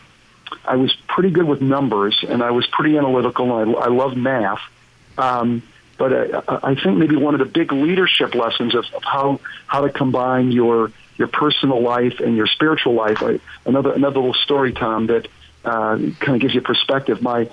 I 0.64 0.76
was 0.76 0.94
pretty 1.09 1.30
good 1.30 1.44
with 1.44 1.61
numbers, 1.61 2.24
and 2.26 2.42
I 2.42 2.50
was 2.50 2.66
pretty 2.66 2.96
analytical. 2.96 3.59
And 3.59 3.76
I, 3.76 3.80
I 3.80 3.88
love 3.88 4.16
math. 4.16 4.61
Um, 5.18 5.62
but 5.98 6.12
I, 6.12 6.59
I 6.62 6.74
think 6.74 6.98
maybe 6.98 7.16
one 7.16 7.35
of 7.35 7.40
the 7.40 7.46
big 7.46 7.72
leadership 7.72 8.35
lessons 8.35 8.74
of, 8.74 8.85
of 8.94 9.02
how 9.02 9.40
how 9.66 9.80
to 9.82 9.90
combine 9.90 10.52
your 10.52 10.92
your 11.16 11.28
personal 11.28 11.80
life 11.80 12.20
and 12.20 12.37
your 12.37 12.46
spiritual 12.46 12.94
life. 12.94 13.22
I, 13.22 13.40
another 13.64 13.92
another 13.92 14.20
little 14.20 14.35
story, 14.35 14.72
Tom, 14.72 15.06
that 15.06 15.28
uh, 15.64 15.96
kind 16.20 16.35
of 16.37 16.40
gives 16.40 16.54
you 16.54 16.61
perspective. 16.61 17.22
My 17.22 17.48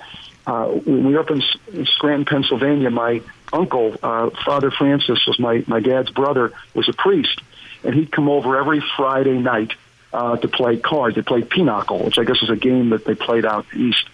uh, 0.46 0.66
when 0.66 1.06
we 1.06 1.14
were 1.14 1.20
up 1.20 1.30
in 1.30 1.42
Scranton, 1.86 2.26
Pennsylvania, 2.26 2.90
my 2.90 3.22
uncle, 3.52 3.96
uh, 4.02 4.30
Father 4.44 4.70
Francis, 4.70 5.26
was 5.26 5.38
my 5.38 5.64
my 5.66 5.80
dad's 5.80 6.10
brother, 6.10 6.52
was 6.74 6.88
a 6.88 6.92
priest, 6.92 7.40
and 7.82 7.94
he'd 7.94 8.12
come 8.12 8.28
over 8.28 8.58
every 8.58 8.82
Friday 8.96 9.38
night 9.38 9.72
uh, 10.14 10.36
to 10.36 10.48
play 10.48 10.76
cards. 10.76 11.16
They 11.16 11.22
played 11.22 11.50
pinochle, 11.50 12.04
which 12.04 12.18
I 12.18 12.24
guess 12.24 12.40
is 12.42 12.50
a 12.50 12.56
game 12.56 12.90
that 12.90 13.04
they 13.04 13.14
played 13.14 13.44
out 13.44 13.66
east. 13.74 14.08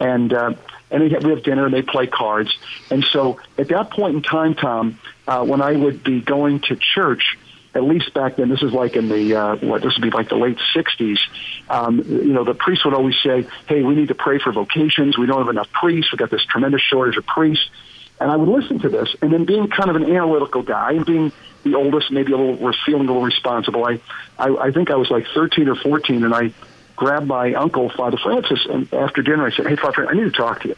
And 0.00 0.32
uh, 0.32 0.54
and 0.90 1.02
we 1.02 1.10
have 1.10 1.42
dinner 1.42 1.66
and 1.66 1.74
they 1.74 1.82
play 1.82 2.06
cards. 2.06 2.56
And 2.90 3.04
so 3.04 3.38
at 3.58 3.68
that 3.68 3.90
point 3.90 4.16
in 4.16 4.22
time, 4.22 4.54
Tom, 4.54 4.98
uh, 5.26 5.44
when 5.44 5.62
I 5.62 5.72
would 5.72 6.02
be 6.02 6.20
going 6.20 6.60
to 6.68 6.76
church, 6.76 7.38
at 7.74 7.84
least 7.84 8.12
back 8.12 8.36
then, 8.36 8.48
this 8.48 8.62
is 8.62 8.72
like 8.72 8.96
in 8.96 9.08
the 9.08 9.34
uh, 9.34 9.56
what 9.56 9.82
this 9.82 9.94
would 9.94 10.02
be 10.02 10.10
like 10.10 10.28
the 10.28 10.36
late 10.36 10.58
'60s. 10.74 11.18
Um, 11.68 12.02
you 12.06 12.32
know, 12.32 12.44
the 12.44 12.54
priest 12.54 12.84
would 12.84 12.94
always 12.94 13.16
say, 13.22 13.46
"Hey, 13.66 13.82
we 13.82 13.94
need 13.94 14.08
to 14.08 14.14
pray 14.14 14.38
for 14.38 14.52
vocations. 14.52 15.16
We 15.16 15.26
don't 15.26 15.38
have 15.38 15.48
enough 15.48 15.70
priests. 15.72 16.12
We've 16.12 16.18
got 16.18 16.30
this 16.30 16.44
tremendous 16.44 16.82
shortage 16.82 17.16
of 17.16 17.26
priests." 17.26 17.68
And 18.22 18.30
I 18.30 18.36
would 18.36 18.48
listen 18.48 18.78
to 18.78 18.88
this, 18.88 19.16
and 19.20 19.32
then 19.32 19.44
being 19.44 19.66
kind 19.66 19.90
of 19.90 19.96
an 19.96 20.04
analytical 20.04 20.62
guy 20.62 20.92
and 20.92 21.04
being 21.04 21.32
the 21.64 21.74
oldest, 21.74 22.12
maybe 22.12 22.32
a 22.32 22.36
little, 22.36 22.72
feeling 22.86 23.08
a 23.08 23.12
little 23.12 23.22
responsible. 23.24 23.84
I, 23.84 24.00
I, 24.38 24.68
I 24.68 24.70
think 24.70 24.92
I 24.92 24.94
was 24.94 25.10
like 25.10 25.26
13 25.34 25.68
or 25.68 25.74
14, 25.74 26.22
and 26.22 26.32
I 26.32 26.52
grabbed 26.94 27.26
my 27.26 27.54
uncle, 27.54 27.90
Father 27.90 28.16
Francis, 28.22 28.64
and 28.70 28.94
after 28.94 29.22
dinner, 29.22 29.44
I 29.44 29.50
said, 29.50 29.66
"Hey, 29.66 29.74
Father, 29.74 30.08
I 30.08 30.14
need 30.14 30.22
to 30.22 30.30
talk 30.30 30.62
to 30.62 30.68
you." 30.68 30.76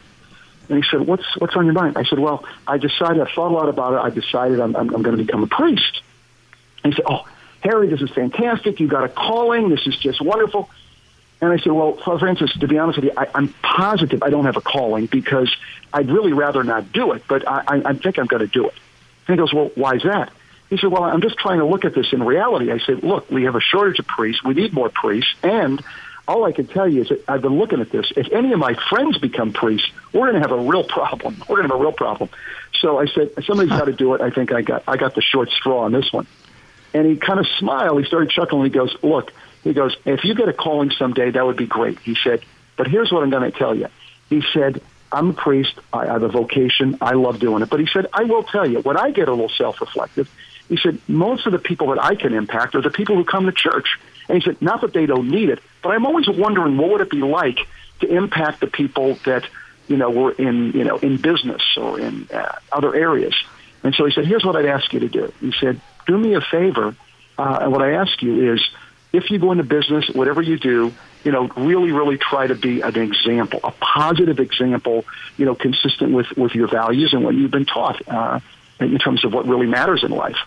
And 0.69 0.83
he 0.83 0.89
said, 0.89 1.01
"What's 1.01 1.37
what's 1.37 1.55
on 1.55 1.65
your 1.65 1.75
mind?" 1.75 1.99
I 1.99 2.03
said, 2.03 2.17
"Well, 2.17 2.43
I 2.67 2.79
decided. 2.79 3.21
I 3.21 3.31
thought 3.31 3.51
a 3.51 3.53
lot 3.53 3.69
about 3.69 3.93
it. 3.93 3.97
I 3.97 4.09
decided 4.09 4.59
I'm, 4.59 4.75
I'm, 4.75 4.95
I'm 4.95 5.03
going 5.03 5.15
to 5.15 5.23
become 5.23 5.43
a 5.43 5.47
priest." 5.47 6.01
And 6.83 6.95
he 6.95 6.97
said, 6.97 7.05
"Oh, 7.07 7.27
Harry, 7.61 7.89
this 7.89 8.01
is 8.01 8.09
fantastic. 8.09 8.79
You 8.79 8.87
got 8.87 9.03
a 9.03 9.09
calling. 9.09 9.69
This 9.69 9.85
is 9.85 9.95
just 9.97 10.19
wonderful." 10.19 10.67
And 11.41 11.51
I 11.51 11.57
said, 11.57 11.73
"Well, 11.73 11.97
Father 11.97 12.19
Francis, 12.19 12.53
to 12.53 12.67
be 12.67 12.77
honest 12.77 12.97
with 12.97 13.05
you, 13.05 13.11
I, 13.17 13.27
I'm 13.35 13.49
positive 13.61 14.23
I 14.23 14.29
don't 14.29 14.45
have 14.45 14.57
a 14.57 14.61
calling 14.61 15.05
because 15.05 15.53
I'd 15.93 16.09
really 16.09 16.33
rather 16.33 16.63
not 16.63 16.91
do 16.91 17.11
it, 17.11 17.23
but 17.27 17.47
I, 17.47 17.63
I, 17.67 17.81
I 17.89 17.93
think 17.93 18.17
I'm 18.17 18.25
going 18.25 18.41
to 18.41 18.47
do 18.47 18.67
it." 18.67 18.73
And 19.27 19.35
he 19.35 19.37
goes, 19.37 19.53
"Well, 19.53 19.71
why 19.75 19.95
is 19.95 20.03
that?" 20.03 20.31
He 20.69 20.77
said, 20.77 20.91
Well, 20.91 21.03
I'm 21.03 21.21
just 21.21 21.37
trying 21.37 21.59
to 21.59 21.65
look 21.65 21.85
at 21.85 21.93
this 21.93 22.11
in 22.11 22.23
reality. 22.23 22.71
I 22.71 22.79
said, 22.79 23.03
Look, 23.03 23.29
we 23.29 23.43
have 23.43 23.55
a 23.55 23.61
shortage 23.61 23.99
of 23.99 24.07
priests. 24.07 24.43
We 24.43 24.53
need 24.53 24.73
more 24.73 24.89
priests. 24.89 25.33
And 25.43 25.83
all 26.27 26.43
I 26.43 26.51
can 26.51 26.65
tell 26.65 26.87
you 26.87 27.01
is 27.01 27.09
that 27.09 27.23
I've 27.27 27.41
been 27.41 27.57
looking 27.57 27.81
at 27.81 27.91
this. 27.91 28.11
If 28.15 28.31
any 28.31 28.51
of 28.51 28.59
my 28.59 28.73
friends 28.89 29.17
become 29.19 29.53
priests, 29.53 29.91
we're 30.11 30.31
going 30.31 30.41
to 30.41 30.47
have 30.47 30.51
a 30.51 30.61
real 30.61 30.83
problem. 30.83 31.37
We're 31.47 31.57
going 31.57 31.67
to 31.67 31.73
have 31.73 31.79
a 31.79 31.83
real 31.83 31.91
problem. 31.91 32.29
So 32.79 32.99
I 32.99 33.05
said, 33.05 33.31
Somebody's 33.45 33.71
got 33.71 33.85
to 33.85 33.93
do 33.93 34.15
it. 34.15 34.21
I 34.21 34.31
think 34.31 34.51
I 34.51 34.61
got, 34.63 34.83
I 34.87 34.97
got 34.97 35.13
the 35.15 35.21
short 35.21 35.49
straw 35.51 35.83
on 35.83 35.91
this 35.91 36.11
one. 36.11 36.25
And 36.93 37.05
he 37.05 37.17
kind 37.17 37.39
of 37.39 37.47
smiled. 37.59 37.99
He 37.99 38.05
started 38.05 38.29
chuckling. 38.29 38.63
He 38.63 38.69
goes, 38.69 38.95
Look, 39.03 39.33
he 39.65 39.73
goes, 39.73 39.97
If 40.05 40.23
you 40.23 40.35
get 40.35 40.47
a 40.47 40.53
calling 40.53 40.91
someday, 40.91 41.31
that 41.31 41.45
would 41.45 41.57
be 41.57 41.65
great. 41.65 41.99
He 41.99 42.15
said, 42.23 42.45
But 42.77 42.87
here's 42.87 43.11
what 43.11 43.23
I'm 43.23 43.31
going 43.31 43.51
to 43.51 43.57
tell 43.57 43.75
you. 43.75 43.87
He 44.29 44.41
said, 44.53 44.81
I'm 45.11 45.31
a 45.31 45.33
priest. 45.33 45.73
I 45.91 46.05
have 46.05 46.23
a 46.23 46.29
vocation. 46.29 46.97
I 47.01 47.13
love 47.13 47.39
doing 47.39 47.63
it. 47.63 47.69
But 47.69 47.79
he 47.79 47.87
said, 47.87 48.07
I 48.13 48.23
will 48.23 48.43
tell 48.43 48.69
you, 48.69 48.79
when 48.79 48.95
I 48.95 49.11
get 49.11 49.27
a 49.27 49.31
little 49.31 49.49
self 49.49 49.81
reflective, 49.81 50.29
he 50.69 50.77
said, 50.77 50.99
most 51.07 51.45
of 51.45 51.51
the 51.51 51.59
people 51.59 51.87
that 51.87 52.03
I 52.03 52.15
can 52.15 52.33
impact 52.33 52.75
are 52.75 52.81
the 52.81 52.89
people 52.89 53.15
who 53.15 53.23
come 53.23 53.45
to 53.45 53.51
church. 53.51 53.99
And 54.29 54.41
he 54.41 54.43
said, 54.43 54.61
not 54.61 54.81
that 54.81 54.93
they 54.93 55.05
don't 55.05 55.29
need 55.29 55.49
it, 55.49 55.59
but 55.81 55.89
I'm 55.89 56.05
always 56.05 56.27
wondering 56.27 56.77
what 56.77 56.91
would 56.91 57.01
it 57.01 57.09
be 57.09 57.21
like 57.21 57.59
to 58.01 58.07
impact 58.07 58.59
the 58.59 58.67
people 58.67 59.15
that, 59.25 59.47
you 59.87 59.97
know, 59.97 60.09
were 60.09 60.31
in, 60.31 60.71
you 60.73 60.83
know, 60.83 60.97
in 60.97 61.17
business 61.17 61.61
or 61.77 61.99
in 61.99 62.27
uh, 62.33 62.57
other 62.71 62.95
areas. 62.95 63.35
And 63.83 63.93
so 63.93 64.05
he 64.05 64.11
said, 64.11 64.25
here's 64.25 64.43
what 64.43 64.55
I'd 64.55 64.65
ask 64.65 64.91
you 64.93 65.01
to 65.01 65.09
do. 65.09 65.31
He 65.39 65.53
said, 65.59 65.79
do 66.07 66.17
me 66.17 66.33
a 66.33 66.41
favor. 66.41 66.95
Uh, 67.37 67.59
and 67.61 67.71
what 67.71 67.81
I 67.81 67.93
ask 67.93 68.21
you 68.21 68.53
is, 68.53 68.67
if 69.15 69.31
you 69.31 69.39
go 69.39 69.51
into 69.51 69.63
business, 69.63 70.09
whatever 70.09 70.41
you 70.41 70.57
do, 70.57 70.93
you 71.23 71.31
know, 71.31 71.47
really, 71.47 71.91
really 71.91 72.17
try 72.17 72.47
to 72.47 72.55
be 72.55 72.81
an 72.81 72.95
example, 72.97 73.59
a 73.63 73.71
positive 73.71 74.39
example, 74.39 75.05
you 75.37 75.45
know, 75.45 75.55
consistent 75.55 76.13
with, 76.13 76.31
with 76.37 76.53
your 76.53 76.67
values 76.67 77.13
and 77.13 77.23
what 77.23 77.33
you've 77.35 77.51
been 77.51 77.65
taught 77.65 78.01
uh, 78.07 78.39
in 78.79 78.97
terms 78.99 79.25
of 79.25 79.33
what 79.33 79.47
really 79.47 79.67
matters 79.67 80.03
in 80.03 80.11
life. 80.11 80.37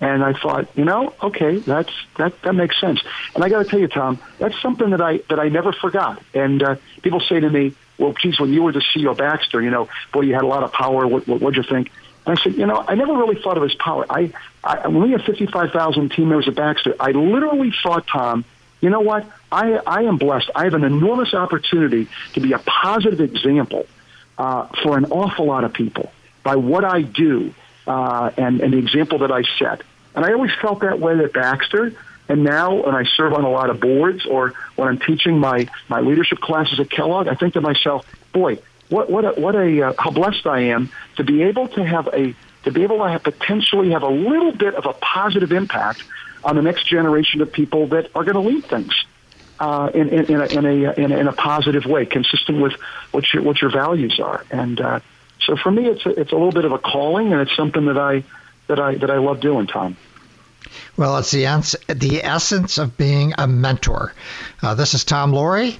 And 0.00 0.24
I 0.24 0.32
thought, 0.32 0.68
you 0.76 0.84
know, 0.84 1.14
okay, 1.22 1.58
that's 1.58 1.92
that 2.16 2.42
that 2.42 2.54
makes 2.54 2.78
sense. 2.80 3.00
And 3.34 3.44
I 3.44 3.48
got 3.48 3.62
to 3.62 3.64
tell 3.64 3.78
you, 3.78 3.88
Tom, 3.88 4.18
that's 4.38 4.60
something 4.60 4.90
that 4.90 5.00
I 5.00 5.18
that 5.28 5.38
I 5.38 5.48
never 5.48 5.72
forgot. 5.72 6.20
And 6.34 6.62
uh, 6.62 6.76
people 7.02 7.20
say 7.20 7.38
to 7.38 7.48
me, 7.48 7.74
"Well, 7.96 8.12
geez, 8.12 8.40
when 8.40 8.52
you 8.52 8.64
were 8.64 8.72
the 8.72 8.80
CEO 8.80 9.12
of 9.12 9.18
Baxter, 9.18 9.62
you 9.62 9.70
know, 9.70 9.88
boy, 10.12 10.22
you 10.22 10.34
had 10.34 10.42
a 10.42 10.48
lot 10.48 10.64
of 10.64 10.72
power. 10.72 11.06
What 11.06 11.28
what 11.28 11.40
what'd 11.40 11.56
you 11.56 11.62
think?" 11.62 11.90
And 12.26 12.38
I 12.38 12.42
said, 12.42 12.54
you 12.54 12.66
know, 12.66 12.84
I 12.86 12.94
never 12.94 13.14
really 13.14 13.40
thought 13.40 13.56
of 13.56 13.62
his 13.62 13.74
power. 13.74 14.06
I, 14.08 14.32
I 14.64 14.88
when 14.88 15.10
we 15.10 15.46
five 15.46 15.70
thousand 15.70 16.10
team 16.12 16.28
members 16.28 16.48
at 16.48 16.54
Baxter, 16.54 16.94
I 16.98 17.10
literally 17.10 17.72
thought, 17.82 18.06
Tom, 18.06 18.44
you 18.80 18.90
know 18.90 19.00
what? 19.00 19.26
I 19.52 19.74
I 19.86 20.02
am 20.02 20.16
blessed. 20.16 20.50
I 20.54 20.64
have 20.64 20.74
an 20.74 20.84
enormous 20.84 21.34
opportunity 21.34 22.08
to 22.32 22.40
be 22.40 22.52
a 22.52 22.58
positive 22.58 23.20
example 23.20 23.86
uh, 24.38 24.66
for 24.82 24.96
an 24.96 25.06
awful 25.06 25.46
lot 25.46 25.64
of 25.64 25.72
people 25.72 26.12
by 26.42 26.56
what 26.56 26.84
I 26.84 27.02
do 27.02 27.54
uh, 27.86 28.30
and, 28.36 28.60
and 28.60 28.72
the 28.72 28.78
example 28.78 29.18
that 29.18 29.32
I 29.32 29.42
set. 29.58 29.82
And 30.14 30.24
I 30.24 30.32
always 30.32 30.52
felt 30.60 30.80
that 30.80 31.00
way 31.00 31.18
at 31.18 31.32
Baxter. 31.32 31.92
And 32.28 32.42
now 32.42 32.86
when 32.86 32.94
I 32.94 33.04
serve 33.04 33.34
on 33.34 33.44
a 33.44 33.50
lot 33.50 33.68
of 33.68 33.80
boards 33.80 34.24
or 34.24 34.54
when 34.76 34.88
I'm 34.88 34.98
teaching 34.98 35.38
my, 35.38 35.68
my 35.88 36.00
leadership 36.00 36.38
classes 36.38 36.80
at 36.80 36.88
Kellogg, 36.90 37.28
I 37.28 37.34
think 37.34 37.54
to 37.54 37.60
myself, 37.60 38.06
boy, 38.32 38.58
what, 38.88 39.10
what 39.10 39.24
a, 39.24 39.40
what 39.40 39.54
a, 39.54 39.88
uh, 39.88 39.92
how 39.98 40.10
blessed 40.10 40.46
I 40.46 40.60
am 40.60 40.90
to 41.16 41.24
be 41.24 41.42
able 41.42 41.68
to 41.68 41.84
have 41.84 42.08
a, 42.14 42.34
to 42.64 42.72
be 42.72 42.82
able 42.82 42.98
to 42.98 43.08
have 43.08 43.22
potentially 43.22 43.90
have 43.90 44.02
a 44.02 44.08
little 44.08 44.52
bit 44.52 44.74
of 44.74 44.86
a 44.86 44.92
positive 44.94 45.52
impact 45.52 46.02
on 46.42 46.56
the 46.56 46.62
next 46.62 46.86
generation 46.86 47.40
of 47.40 47.52
people 47.52 47.86
that 47.88 48.10
are 48.14 48.24
going 48.24 48.34
to 48.34 48.40
lead 48.40 48.64
things. 48.64 48.92
Uh, 49.60 49.88
in, 49.94 50.08
in, 50.08 50.24
in, 50.24 50.40
a, 50.40 50.46
in, 50.46 50.64
a, 50.66 50.92
in, 50.94 51.12
a, 51.12 51.16
in 51.16 51.28
a 51.28 51.32
positive 51.32 51.86
way, 51.86 52.04
consistent 52.04 52.60
with 52.60 52.72
what 53.12 53.32
your 53.32 53.40
what 53.44 53.60
your 53.62 53.70
values 53.70 54.18
are, 54.18 54.44
and 54.50 54.80
uh, 54.80 54.98
So 55.46 55.56
for 55.56 55.70
me, 55.70 55.86
it's 55.86 56.04
a, 56.06 56.10
it's 56.20 56.32
a 56.32 56.34
little 56.34 56.52
bit 56.52 56.64
of 56.64 56.72
a 56.72 56.78
calling, 56.78 57.32
and 57.32 57.40
it's 57.40 57.54
something 57.54 57.86
that 57.86 57.98
I 57.98 58.24
that 58.66 58.80
I 58.80 58.94
that 58.96 59.10
I 59.10 59.18
love 59.18 59.40
doing, 59.40 59.66
Tom. 59.66 59.96
Well, 60.96 61.18
it's 61.18 61.30
the, 61.30 61.44
the 61.88 62.24
essence 62.24 62.78
of 62.78 62.96
being 62.96 63.34
a 63.36 63.46
mentor. 63.46 64.12
Uh, 64.62 64.74
this 64.74 64.94
is 64.94 65.04
Tom 65.04 65.32
Loarie. 65.32 65.76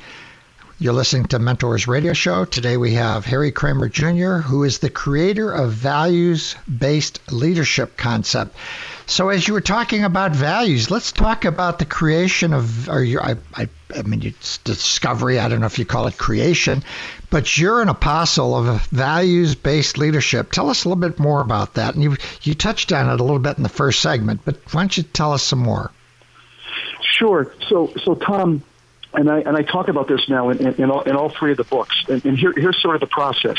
You're 0.85 0.93
listening 0.93 1.25
to 1.29 1.39
Mentors 1.39 1.89
Radio 1.89 2.13
Show. 2.13 2.45
Today 2.45 2.77
we 2.77 2.93
have 2.93 3.25
Harry 3.25 3.51
Kraemer 3.51 3.91
Jr., 3.91 4.47
who 4.47 4.65
is 4.65 4.81
the 4.81 4.91
creator 4.91 5.51
of 5.51 5.73
values 5.73 6.57
based 6.69 7.21
leadership 7.33 7.97
concept. 7.97 8.55
So, 9.07 9.31
as 9.31 9.49
you 9.49 9.55
were 9.55 9.63
talking 9.63 10.05
about 10.05 10.33
values, 10.33 10.91
let's 10.91 11.11
talk 11.11 11.47
about 11.47 11.79
the 11.79 11.87
creation 11.87 12.53
of, 12.53 12.91
or 12.91 13.03
your, 13.03 13.23
I, 13.23 13.37
I, 13.55 13.71
I 13.97 14.03
mean, 14.03 14.27
it's 14.27 14.59
discovery. 14.59 15.39
I 15.39 15.49
don't 15.49 15.61
know 15.61 15.67
if 15.67 15.79
you 15.79 15.87
call 15.87 16.07
it 16.07 16.19
creation, 16.19 16.85
but 17.31 17.57
you're 17.57 17.81
an 17.81 17.89
apostle 17.89 18.55
of 18.55 18.87
values 18.89 19.55
based 19.55 19.97
leadership. 19.97 20.53
Tell 20.53 20.69
us 20.69 20.85
a 20.85 20.91
little 20.91 21.01
bit 21.01 21.19
more 21.19 21.41
about 21.41 21.73
that. 21.75 21.95
And 21.95 22.03
you, 22.03 22.19
you 22.43 22.55
touched 22.55 22.93
on 22.93 23.09
it 23.09 23.21
a 23.21 23.25
little 23.25 23.39
bit 23.39 23.57
in 23.57 23.63
the 23.63 23.71
first 23.71 24.03
segment, 24.03 24.43
but 24.45 24.57
why 24.75 24.83
don't 24.83 24.99
you 24.99 25.03
tell 25.03 25.33
us 25.33 25.43
some 25.43 25.61
more? 25.61 25.91
Sure. 27.01 27.55
So, 27.71 27.91
so 28.05 28.17
Tom, 28.17 28.63
and 29.15 29.31
I 29.31 29.41
and 29.41 29.57
I 29.57 29.63
talk 29.63 29.89
about 29.89 30.09
this 30.09 30.29
now 30.29 30.51
in, 30.51 30.59
in, 30.59 30.75
in, 30.75 30.91
all, 30.91 31.03
in 31.03 31.17
all 31.17 31.29
three 31.29 31.53
of 31.53 31.57
the 31.57 31.65
books. 31.65 32.05
And, 32.09 32.25
and 32.25 32.39
here, 32.39 32.53
here's 32.53 32.81
sort 32.81 32.97
of 32.97 33.01
the 33.01 33.07
process. 33.07 33.59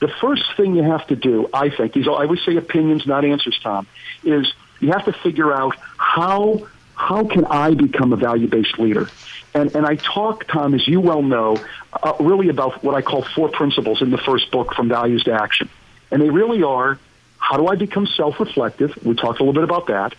The 0.00 0.08
first 0.08 0.44
thing 0.56 0.76
you 0.76 0.82
have 0.84 1.06
to 1.08 1.16
do, 1.16 1.48
I 1.52 1.70
think, 1.70 1.92
these 1.92 2.06
I 2.06 2.10
always 2.10 2.42
say 2.44 2.56
opinions, 2.56 3.06
not 3.06 3.24
answers, 3.24 3.58
Tom, 3.62 3.86
is 4.22 4.52
you 4.80 4.92
have 4.92 5.04
to 5.06 5.12
figure 5.12 5.52
out 5.52 5.76
how 5.96 6.68
how 6.94 7.24
can 7.24 7.44
I 7.44 7.74
become 7.74 8.12
a 8.12 8.16
value 8.16 8.48
based 8.48 8.78
leader. 8.78 9.08
And 9.54 9.74
and 9.74 9.86
I 9.86 9.96
talk, 9.96 10.46
Tom, 10.46 10.74
as 10.74 10.86
you 10.86 11.00
well 11.00 11.22
know, 11.22 11.56
uh, 12.02 12.14
really 12.20 12.48
about 12.48 12.82
what 12.84 12.94
I 12.94 13.02
call 13.02 13.22
four 13.22 13.48
principles 13.48 14.02
in 14.02 14.10
the 14.10 14.18
first 14.18 14.50
book, 14.50 14.74
from 14.74 14.88
values 14.88 15.24
to 15.24 15.32
action, 15.32 15.68
and 16.10 16.20
they 16.20 16.30
really 16.30 16.62
are: 16.62 16.98
how 17.38 17.56
do 17.56 17.66
I 17.66 17.76
become 17.76 18.06
self 18.06 18.38
reflective? 18.40 18.98
We 19.04 19.14
talked 19.14 19.40
a 19.40 19.44
little 19.44 19.54
bit 19.54 19.64
about 19.64 19.86
that. 19.86 20.14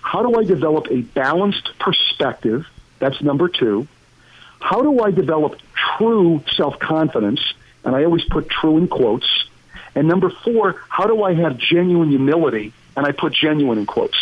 How 0.00 0.22
do 0.22 0.38
I 0.38 0.44
develop 0.44 0.88
a 0.90 1.02
balanced 1.02 1.78
perspective? 1.78 2.66
That's 2.98 3.20
number 3.22 3.48
two. 3.48 3.86
How 4.62 4.80
do 4.80 5.00
I 5.00 5.10
develop 5.10 5.58
true 5.74 6.42
self 6.54 6.78
confidence? 6.78 7.40
And 7.84 7.96
I 7.96 8.04
always 8.04 8.24
put 8.24 8.48
true 8.48 8.78
in 8.78 8.86
quotes. 8.86 9.26
And 9.96 10.06
number 10.06 10.30
four, 10.30 10.76
how 10.88 11.06
do 11.06 11.24
I 11.24 11.34
have 11.34 11.58
genuine 11.58 12.10
humility? 12.10 12.72
And 12.96 13.04
I 13.04 13.10
put 13.12 13.34
genuine 13.34 13.78
in 13.78 13.86
quotes. 13.86 14.16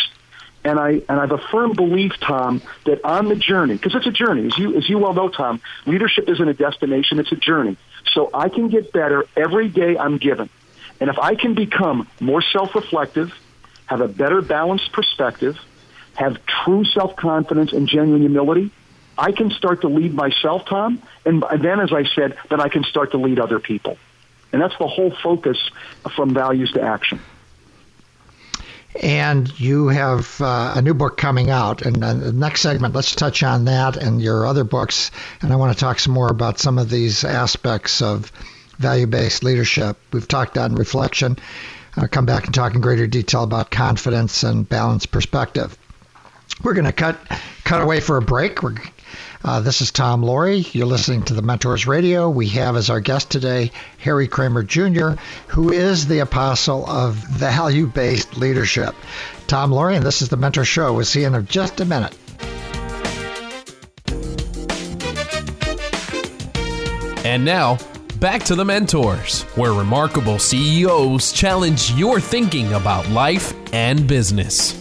And 0.63 0.79
I 0.79 0.89
and 1.07 1.11
I 1.11 1.21
have 1.21 1.31
a 1.31 1.37
firm 1.37 1.73
belief, 1.73 2.13
Tom, 2.19 2.61
that 2.85 3.05
on 3.05 3.29
the 3.29 3.35
journey, 3.35 3.75
because 3.75 3.95
it's 3.95 4.07
a 4.07 4.11
journey, 4.11 4.47
as 4.47 4.57
you 4.57 4.75
as 4.75 4.89
you 4.89 4.97
well 4.97 5.13
know, 5.13 5.29
Tom, 5.29 5.61
leadership 5.85 6.27
isn't 6.27 6.47
a 6.47 6.53
destination; 6.53 7.19
it's 7.19 7.31
a 7.31 7.35
journey. 7.35 7.77
So 8.13 8.29
I 8.33 8.49
can 8.49 8.67
get 8.67 8.91
better 8.91 9.25
every 9.35 9.69
day 9.69 9.97
I'm 9.97 10.17
given, 10.17 10.49
and 10.99 11.09
if 11.09 11.17
I 11.17 11.33
can 11.33 11.55
become 11.55 12.07
more 12.19 12.43
self-reflective, 12.43 13.33
have 13.87 14.01
a 14.01 14.07
better 14.07 14.43
balanced 14.43 14.91
perspective, 14.91 15.57
have 16.13 16.37
true 16.45 16.85
self-confidence 16.85 17.73
and 17.73 17.87
genuine 17.87 18.21
humility, 18.21 18.69
I 19.17 19.31
can 19.31 19.51
start 19.51 19.81
to 19.81 19.87
lead 19.87 20.13
myself, 20.13 20.65
Tom, 20.65 21.01
and 21.25 21.43
then, 21.59 21.79
as 21.79 21.91
I 21.93 22.05
said, 22.05 22.37
then 22.49 22.59
I 22.59 22.69
can 22.69 22.83
start 22.83 23.11
to 23.11 23.17
lead 23.17 23.39
other 23.39 23.59
people. 23.59 23.97
And 24.51 24.61
that's 24.61 24.77
the 24.77 24.87
whole 24.87 25.11
focus 25.11 25.57
from 26.15 26.33
values 26.33 26.71
to 26.73 26.81
action. 26.81 27.19
And 28.99 29.57
you 29.59 29.87
have 29.87 30.41
uh, 30.41 30.73
a 30.75 30.81
new 30.81 30.93
book 30.93 31.17
coming 31.17 31.49
out. 31.49 31.81
And 31.81 32.03
uh, 32.03 32.13
the 32.13 32.33
next 32.33 32.61
segment, 32.61 32.93
let's 32.93 33.15
touch 33.15 33.41
on 33.41 33.65
that 33.65 33.95
and 33.95 34.21
your 34.21 34.45
other 34.45 34.65
books. 34.65 35.11
And 35.41 35.53
I 35.53 35.55
want 35.55 35.73
to 35.73 35.79
talk 35.79 35.99
some 35.99 36.13
more 36.13 36.29
about 36.29 36.59
some 36.59 36.77
of 36.77 36.89
these 36.89 37.23
aspects 37.23 38.01
of 38.01 38.31
value 38.77 39.07
based 39.07 39.43
leadership. 39.43 39.97
We've 40.11 40.27
talked 40.27 40.57
on 40.57 40.75
reflection. 40.75 41.37
I'll 41.95 42.07
come 42.07 42.25
back 42.25 42.45
and 42.45 42.53
talk 42.53 42.73
in 42.73 42.81
greater 42.81 43.07
detail 43.07 43.43
about 43.43 43.71
confidence 43.71 44.43
and 44.43 44.67
balanced 44.67 45.11
perspective. 45.11 45.77
We're 46.63 46.73
going 46.73 46.85
to 46.85 46.93
cut 46.93 47.17
cut 47.63 47.81
away 47.81 48.01
for 48.01 48.17
a 48.17 48.21
break. 48.21 48.61
We're 48.61 48.75
uh, 49.43 49.59
this 49.59 49.81
is 49.81 49.91
Tom 49.91 50.21
Loarie. 50.21 50.73
You're 50.73 50.85
listening 50.85 51.23
to 51.23 51.33
the 51.33 51.41
Mentors 51.41 51.87
Radio. 51.87 52.29
We 52.29 52.47
have 52.49 52.75
as 52.75 52.89
our 52.89 52.99
guest 52.99 53.31
today 53.31 53.71
Harry 53.97 54.27
Kraemer 54.27 54.65
Jr., 54.65 55.19
who 55.47 55.71
is 55.71 56.07
the 56.07 56.19
apostle 56.19 56.85
of 56.89 57.15
value 57.15 57.87
based 57.87 58.37
leadership. 58.37 58.95
Tom 59.47 59.71
Loarie, 59.71 59.95
and 59.95 60.05
this 60.05 60.21
is 60.21 60.29
the 60.29 60.37
Mentor 60.37 60.65
Show. 60.65 60.93
We'll 60.93 61.05
see 61.05 61.21
you 61.21 61.27
in 61.27 61.45
just 61.47 61.79
a 61.79 61.85
minute. 61.85 62.15
And 67.25 67.45
now, 67.45 67.77
back 68.19 68.43
to 68.43 68.55
the 68.55 68.65
Mentors, 68.65 69.43
where 69.55 69.73
remarkable 69.73 70.39
CEOs 70.39 71.31
challenge 71.31 71.91
your 71.91 72.19
thinking 72.19 72.73
about 72.73 73.07
life 73.09 73.53
and 73.73 74.07
business. 74.07 74.80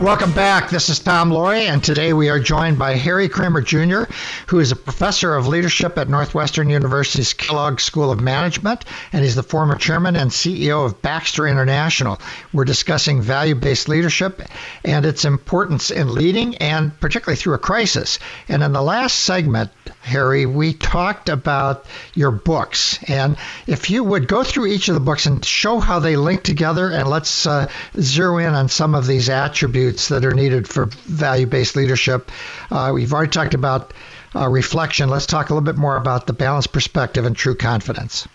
Welcome 0.00 0.32
back. 0.32 0.68
This 0.68 0.90
is 0.90 0.98
Tom 0.98 1.30
Loarie, 1.30 1.70
and 1.70 1.82
today 1.82 2.12
we 2.12 2.28
are 2.28 2.38
joined 2.38 2.78
by 2.78 2.96
Harry 2.96 3.30
Kraemer 3.30 3.64
Jr., 3.64 4.12
who 4.46 4.60
is 4.60 4.70
a 4.70 4.76
professor 4.76 5.34
of 5.34 5.48
leadership 5.48 5.96
at 5.96 6.10
Northwestern 6.10 6.68
University's 6.68 7.32
Kellogg 7.32 7.80
School 7.80 8.12
of 8.12 8.20
Management, 8.20 8.84
and 9.14 9.24
he's 9.24 9.36
the 9.36 9.42
former 9.42 9.74
chairman 9.74 10.14
and 10.14 10.30
CEO 10.30 10.84
of 10.84 11.00
Baxter 11.00 11.46
International. 11.46 12.20
We're 12.52 12.66
discussing 12.66 13.22
value 13.22 13.54
based 13.54 13.88
leadership 13.88 14.42
and 14.84 15.06
its 15.06 15.24
importance 15.24 15.90
in 15.90 16.12
leading, 16.12 16.56
and 16.58 16.98
particularly 17.00 17.36
through 17.36 17.54
a 17.54 17.58
crisis. 17.58 18.18
And 18.50 18.62
in 18.62 18.74
the 18.74 18.82
last 18.82 19.20
segment, 19.20 19.70
Harry, 20.02 20.44
we 20.44 20.74
talked 20.74 21.30
about 21.30 21.86
your 22.14 22.30
books. 22.30 22.98
And 23.08 23.38
if 23.66 23.88
you 23.88 24.04
would 24.04 24.28
go 24.28 24.44
through 24.44 24.66
each 24.66 24.88
of 24.88 24.94
the 24.94 25.00
books 25.00 25.24
and 25.24 25.42
show 25.42 25.80
how 25.80 26.00
they 26.00 26.16
link 26.16 26.42
together, 26.42 26.90
and 26.90 27.08
let's 27.08 27.46
uh, 27.46 27.68
zero 27.98 28.36
in 28.38 28.54
on 28.54 28.68
some 28.68 28.94
of 28.94 29.06
these 29.06 29.30
attributes 29.30 29.85
attributes 29.86 30.08
that 30.08 30.24
are 30.24 30.34
needed 30.34 30.68
for 30.68 30.86
value 30.86 31.46
based 31.46 31.76
leadership. 31.76 32.30
Uh, 32.70 32.90
we've 32.92 33.12
already 33.12 33.30
talked 33.30 33.54
about 33.54 33.92
uh, 34.34 34.48
reflection. 34.48 35.08
Let's 35.08 35.26
talk 35.26 35.50
a 35.50 35.54
little 35.54 35.64
bit 35.64 35.76
more 35.76 35.96
about 35.96 36.26
the 36.26 36.32
balanced 36.32 36.72
perspective 36.72 37.24
and 37.24 37.36
true 37.36 37.54
confidence. 37.54 38.26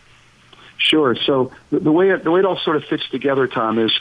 Sure. 0.78 1.16
So 1.16 1.52
the, 1.70 1.92
way 1.92 2.10
it, 2.10 2.24
the 2.24 2.32
way 2.32 2.40
it 2.40 2.46
all 2.46 2.58
sort 2.58 2.78
of 2.78 2.86
fits 2.86 3.08
together, 3.10 3.48
Tom, 3.48 3.78
is 3.78 3.92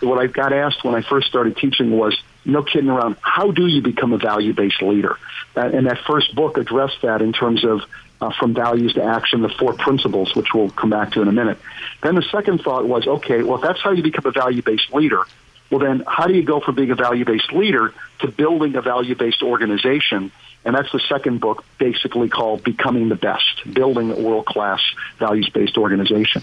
what 0.00 0.18
I 0.18 0.26
got 0.26 0.52
asked 0.52 0.84
when 0.84 0.94
I 0.94 1.02
first 1.02 1.28
started 1.28 1.56
teaching 1.56 1.90
was, 1.90 2.18
no 2.46 2.62
kidding 2.62 2.88
around, 2.88 3.16
how 3.20 3.50
do 3.50 3.66
you 3.66 3.82
become 3.82 4.14
a 4.14 4.18
value 4.18 4.54
based 4.54 4.80
leader? 4.80 5.16
Uh, 5.54 5.68
and 5.74 5.86
that 5.86 5.98
first 6.06 6.34
book 6.34 6.56
addressed 6.56 7.02
that 7.02 7.20
in 7.20 7.32
terms 7.32 7.64
of 7.64 7.82
uh, 8.22 8.30
from 8.38 8.54
values 8.54 8.94
to 8.94 9.02
action, 9.02 9.42
the 9.42 9.48
four 9.48 9.74
principles, 9.74 10.34
which 10.34 10.54
we'll 10.54 10.70
come 10.70 10.90
back 10.90 11.12
to 11.12 11.22
in 11.22 11.28
a 11.28 11.32
minute. 11.32 11.58
Then 12.02 12.14
the 12.14 12.22
second 12.22 12.62
thought 12.62 12.86
was, 12.86 13.06
okay, 13.06 13.42
well, 13.42 13.56
if 13.56 13.62
that's 13.62 13.80
how 13.80 13.90
you 13.90 14.02
become 14.02 14.26
a 14.26 14.30
value 14.30 14.62
based 14.62 14.92
leader, 14.92 15.22
well, 15.70 15.80
then 15.80 16.02
how 16.06 16.26
do 16.26 16.34
you 16.34 16.42
go 16.42 16.60
from 16.60 16.74
being 16.74 16.90
a 16.90 16.96
value 16.96 17.24
based 17.24 17.52
leader 17.52 17.94
to 18.20 18.28
building 18.28 18.74
a 18.74 18.82
value 18.82 19.14
based 19.14 19.42
organization? 19.42 20.32
And 20.64 20.74
that's 20.74 20.92
the 20.92 21.00
second 21.08 21.40
book, 21.40 21.64
basically 21.78 22.28
called 22.28 22.62
Becoming 22.62 23.08
the 23.08 23.16
Best 23.16 23.72
Building 23.72 24.10
a 24.10 24.20
World 24.20 24.46
Class 24.46 24.82
Values 25.18 25.48
Based 25.48 25.78
Organization. 25.78 26.42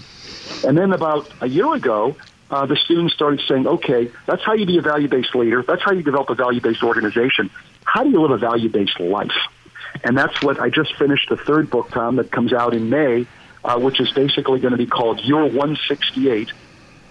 And 0.66 0.76
then 0.76 0.92
about 0.92 1.30
a 1.40 1.48
year 1.48 1.72
ago, 1.74 2.16
uh, 2.50 2.66
the 2.66 2.76
students 2.76 3.14
started 3.14 3.40
saying, 3.46 3.66
okay, 3.66 4.10
that's 4.26 4.42
how 4.42 4.54
you 4.54 4.66
be 4.66 4.78
a 4.78 4.82
value 4.82 5.08
based 5.08 5.34
leader. 5.34 5.62
That's 5.62 5.82
how 5.82 5.92
you 5.92 6.02
develop 6.02 6.30
a 6.30 6.34
value 6.34 6.60
based 6.60 6.82
organization. 6.82 7.50
How 7.84 8.02
do 8.02 8.10
you 8.10 8.20
live 8.20 8.30
a 8.30 8.38
value 8.38 8.70
based 8.70 8.98
life? 8.98 9.36
And 10.02 10.16
that's 10.16 10.42
what 10.42 10.58
I 10.58 10.70
just 10.70 10.94
finished 10.96 11.28
the 11.28 11.36
third 11.36 11.70
book, 11.70 11.90
Tom, 11.90 12.16
that 12.16 12.30
comes 12.30 12.52
out 12.52 12.74
in 12.74 12.90
May, 12.90 13.26
uh, 13.64 13.78
which 13.78 14.00
is 14.00 14.10
basically 14.12 14.60
going 14.60 14.72
to 14.72 14.78
be 14.78 14.86
called 14.86 15.22
Your 15.24 15.42
168 15.44 16.52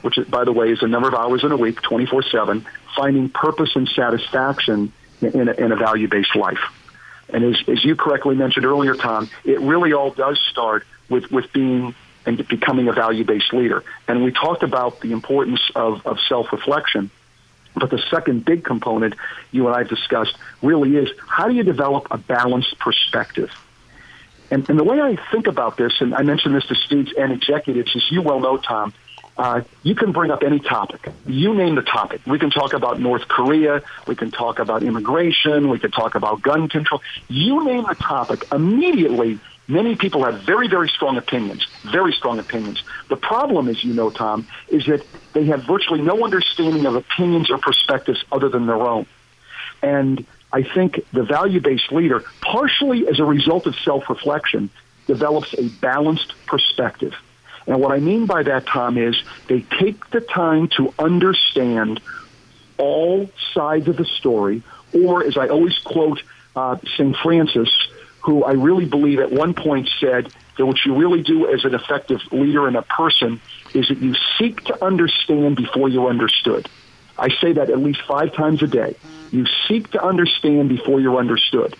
which, 0.02 0.18
by 0.30 0.44
the 0.44 0.52
way, 0.52 0.72
is 0.72 0.82
a 0.82 0.88
number 0.88 1.08
of 1.08 1.14
hours 1.14 1.44
in 1.44 1.52
a 1.52 1.58
week, 1.58 1.82
24 1.82 2.24
7, 2.24 2.66
finding 2.96 3.30
purpose 3.30 3.76
and 3.76 3.88
satisfaction 3.90 4.92
in 5.22 5.50
a, 5.50 5.54
in 5.54 5.72
a 5.72 5.76
value 5.76 6.08
based 6.08 6.36
life. 6.36 6.60
And 7.30 7.44
as, 7.44 7.62
as 7.68 7.84
you 7.84 7.96
correctly 7.96 8.36
mentioned 8.36 8.66
earlier, 8.66 8.96
Tom, 8.96 9.30
it 9.44 9.60
really 9.60 9.94
all 9.94 10.12
does 10.12 10.40
start 10.52 10.86
with, 11.10 11.30
with 11.32 11.52
being 11.52 11.94
and 12.26 12.46
becoming 12.48 12.90
a 12.90 12.94
value 12.94 13.24
based 13.24 13.54
leader. 13.54 13.84
And 14.08 14.24
we 14.24 14.32
talked 14.32 14.64
about 14.64 15.00
the 15.00 15.14
importance 15.14 15.62
of, 15.76 16.06
of 16.06 16.20
self 16.28 16.52
reflection. 16.52 17.10
But 17.74 17.92
the 17.92 18.02
second 18.10 18.44
big 18.44 18.64
component 18.64 19.16
you 19.52 19.68
and 19.68 19.76
I 19.76 19.80
have 19.80 19.90
discussed 19.90 20.36
really 20.62 20.96
is 20.96 21.10
how 21.28 21.48
do 21.48 21.54
you 21.54 21.64
develop 21.64 22.08
a 22.12 22.18
balanced 22.18 22.80
perspective? 22.80 23.52
And, 24.50 24.68
and 24.70 24.80
the 24.80 24.84
way 24.84 25.00
I 25.00 25.18
think 25.32 25.48
about 25.48 25.78
this, 25.78 25.94
and 26.00 26.16
I 26.16 26.24
mentioned 26.24 26.56
this 26.56 26.66
to 26.68 26.76
students 26.76 27.14
and 27.18 27.32
executives, 27.32 27.96
as 27.96 28.12
you 28.12 28.22
well 28.22 28.40
know, 28.40 28.58
Tom, 28.58 28.94
uh, 29.38 29.62
you 29.84 29.94
can 29.94 30.12
bring 30.12 30.32
up 30.32 30.42
any 30.44 30.60
topic. 30.60 31.10
You 31.28 31.54
name 31.54 31.76
the 31.76 31.84
topic. 31.84 32.22
We 32.26 32.40
can 32.40 32.50
talk 32.50 32.74
about 32.74 33.00
North 33.00 33.28
Korea. 33.28 33.84
We 34.08 34.16
can 34.16 34.32
talk 34.32 34.60
about 34.60 34.82
immigration. 34.84 35.70
We 35.70 35.80
can 35.80 35.92
talk 35.92 36.16
about 36.16 36.42
gun 36.42 36.68
control. 36.68 37.02
You 37.28 37.64
name 37.64 37.86
the 37.88 37.94
topic. 37.96 38.52
Immediately, 38.52 39.40
many 39.68 39.96
people 39.96 40.24
have 40.24 40.42
very, 40.42 40.68
very 40.68 40.90
strong 40.90 41.18
opinions. 41.18 41.68
Very 41.84 42.14
strong 42.14 42.40
opinions. 42.40 42.84
The 43.10 43.16
problem, 43.16 43.68
as 43.68 43.84
you 43.84 43.94
know, 43.94 44.10
Tom, 44.10 44.48
is 44.70 44.86
that 44.88 45.06
they 45.34 45.46
have 45.46 45.66
virtually 45.66 46.02
no 46.02 46.24
understanding 46.24 46.88
of 46.88 46.96
opinions 46.96 47.52
or 47.52 47.60
perspectives 47.60 48.24
other 48.32 48.50
than 48.50 48.66
their 48.66 48.82
own. 48.82 49.06
And 49.84 50.26
I 50.52 50.64
think 50.64 51.06
the 51.12 51.24
value-based 51.24 51.92
leader, 51.92 52.24
partially 52.42 53.08
as 53.08 53.20
a 53.20 53.26
result 53.26 53.68
of 53.68 53.76
self-reflection, 53.76 54.72
develops 55.06 55.54
a 55.54 55.70
balanced 55.80 56.34
perspective 56.48 57.14
And 57.68 57.82
what 57.82 57.92
I 57.92 58.00
mean 58.00 58.26
by 58.26 58.44
that, 58.44 58.66
Tom, 58.66 58.98
is 58.98 59.22
they 59.48 59.62
take 59.62 60.10
the 60.10 60.22
time 60.22 60.70
to 60.78 60.94
understand 60.98 62.00
all 62.78 63.30
sides 63.54 63.88
of 63.88 63.98
the 63.98 64.06
story, 64.06 64.64
or 64.94 65.24
as 65.26 65.38
I 65.38 65.50
always 65.50 65.78
quote 65.80 66.22
uh, 66.56 66.78
St. 66.96 67.16
Francis, 67.18 67.70
who 68.22 68.44
I 68.44 68.54
really 68.54 68.86
believe 68.86 69.20
at 69.20 69.32
one 69.32 69.54
point 69.54 69.90
said 70.00 70.32
that 70.58 70.66
what 70.66 70.78
you 70.86 70.96
really 70.96 71.22
do 71.22 71.52
as 71.54 71.66
an 71.66 71.76
effective 71.76 72.20
leader 72.32 72.68
and 72.68 72.76
a 72.76 72.82
person 72.82 73.40
is 73.74 73.90
that 73.90 74.00
you 74.00 74.16
seek 74.38 74.64
to 74.66 74.84
understand 74.84 75.56
before 75.56 75.90
you're 75.90 76.10
understood. 76.10 76.68
I 77.18 77.30
say 77.42 77.54
that 77.54 77.70
at 77.70 77.80
least 77.80 78.02
five 78.08 78.34
times 78.34 78.62
a 78.62 78.68
day. 78.68 78.96
You 79.32 79.46
seek 79.68 79.92
to 79.92 80.04
understand 80.04 80.70
before 80.70 81.00
you're 81.00 81.18
understood. 81.18 81.76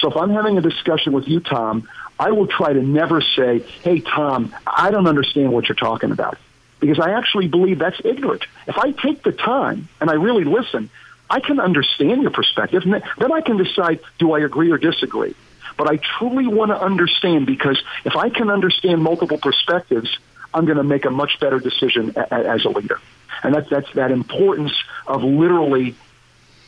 So 0.00 0.10
if 0.10 0.16
I'm 0.16 0.30
having 0.30 0.58
a 0.58 0.60
discussion 0.60 1.12
with 1.12 1.26
you, 1.28 1.40
Tom, 1.40 1.88
I 2.22 2.30
will 2.30 2.46
try 2.46 2.72
to 2.72 2.80
never 2.80 3.20
say, 3.20 3.64
hey, 3.82 3.98
Tom, 3.98 4.54
I 4.64 4.92
don't 4.92 5.08
understand 5.08 5.52
what 5.52 5.68
you're 5.68 5.74
talking 5.74 6.12
about. 6.12 6.38
Because 6.78 7.00
I 7.00 7.14
actually 7.18 7.48
believe 7.48 7.80
that's 7.80 8.00
ignorant. 8.04 8.44
If 8.68 8.78
I 8.78 8.92
take 8.92 9.24
the 9.24 9.32
time 9.32 9.88
and 10.00 10.08
I 10.08 10.14
really 10.14 10.44
listen, 10.44 10.88
I 11.28 11.40
can 11.40 11.58
understand 11.58 12.22
your 12.22 12.30
perspective. 12.30 12.84
And 12.84 13.02
then 13.18 13.32
I 13.32 13.40
can 13.40 13.56
decide, 13.56 13.98
do 14.20 14.34
I 14.34 14.38
agree 14.38 14.70
or 14.70 14.78
disagree? 14.78 15.34
But 15.76 15.90
I 15.90 15.96
truly 15.96 16.46
want 16.46 16.70
to 16.70 16.80
understand 16.80 17.46
because 17.46 17.82
if 18.04 18.14
I 18.14 18.30
can 18.30 18.50
understand 18.50 19.02
multiple 19.02 19.38
perspectives, 19.38 20.16
I'm 20.54 20.64
going 20.64 20.76
to 20.76 20.84
make 20.84 21.04
a 21.04 21.10
much 21.10 21.40
better 21.40 21.58
decision 21.58 22.16
as 22.16 22.64
a 22.64 22.68
leader. 22.68 23.00
And 23.42 23.52
that's, 23.52 23.68
that's 23.68 23.92
that 23.94 24.12
importance 24.12 24.74
of 25.08 25.24
literally 25.24 25.96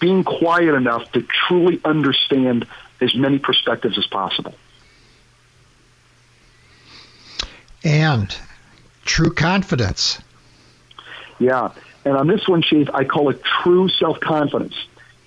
being 0.00 0.24
quiet 0.24 0.74
enough 0.74 1.12
to 1.12 1.22
truly 1.22 1.80
understand 1.84 2.66
as 3.00 3.14
many 3.14 3.38
perspectives 3.38 3.96
as 3.98 4.06
possible. 4.08 4.54
And 7.84 8.34
true 9.04 9.32
confidence. 9.32 10.18
Yeah. 11.38 11.72
And 12.04 12.16
on 12.16 12.26
this 12.26 12.48
one, 12.48 12.62
Chief, 12.62 12.88
I 12.92 13.04
call 13.04 13.30
it 13.30 13.42
true 13.62 13.88
self 13.88 14.20
confidence. 14.20 14.74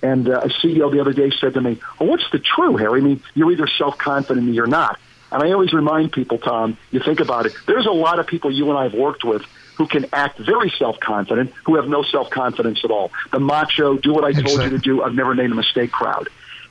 And 0.02 0.28
uh, 0.28 0.40
a 0.40 0.48
CEO 0.48 0.92
the 0.92 1.00
other 1.00 1.12
day 1.12 1.30
said 1.30 1.54
to 1.54 1.60
me, 1.60 1.78
Well, 1.98 2.08
what's 2.10 2.30
the 2.30 2.38
true, 2.38 2.76
Harry? 2.76 3.00
I 3.00 3.04
mean, 3.04 3.22
you're 3.34 3.50
either 3.50 3.66
self 3.66 3.98
confident 3.98 4.48
or 4.48 4.52
you're 4.52 4.66
not. 4.66 4.98
And 5.30 5.42
I 5.42 5.52
always 5.52 5.72
remind 5.72 6.12
people, 6.12 6.38
Tom, 6.38 6.78
you 6.90 7.00
think 7.00 7.20
about 7.20 7.46
it, 7.46 7.52
there's 7.66 7.86
a 7.86 7.92
lot 7.92 8.18
of 8.18 8.26
people 8.26 8.50
you 8.50 8.68
and 8.70 8.78
I 8.78 8.84
have 8.84 8.94
worked 8.94 9.24
with 9.24 9.42
who 9.76 9.86
can 9.86 10.06
act 10.12 10.38
very 10.38 10.70
self 10.70 10.98
confident, 11.00 11.52
who 11.64 11.76
have 11.76 11.88
no 11.88 12.02
self 12.02 12.30
confidence 12.30 12.84
at 12.84 12.90
all. 12.90 13.12
The 13.32 13.40
macho, 13.40 13.96
do 13.96 14.12
what 14.12 14.24
I 14.24 14.32
told 14.32 14.46
exactly. 14.46 14.64
you 14.64 14.70
to 14.70 14.78
do, 14.78 15.02
I've 15.02 15.14
never 15.14 15.34
made 15.34 15.50
a 15.50 15.54
mistake 15.54 15.90
crowd. 15.90 16.28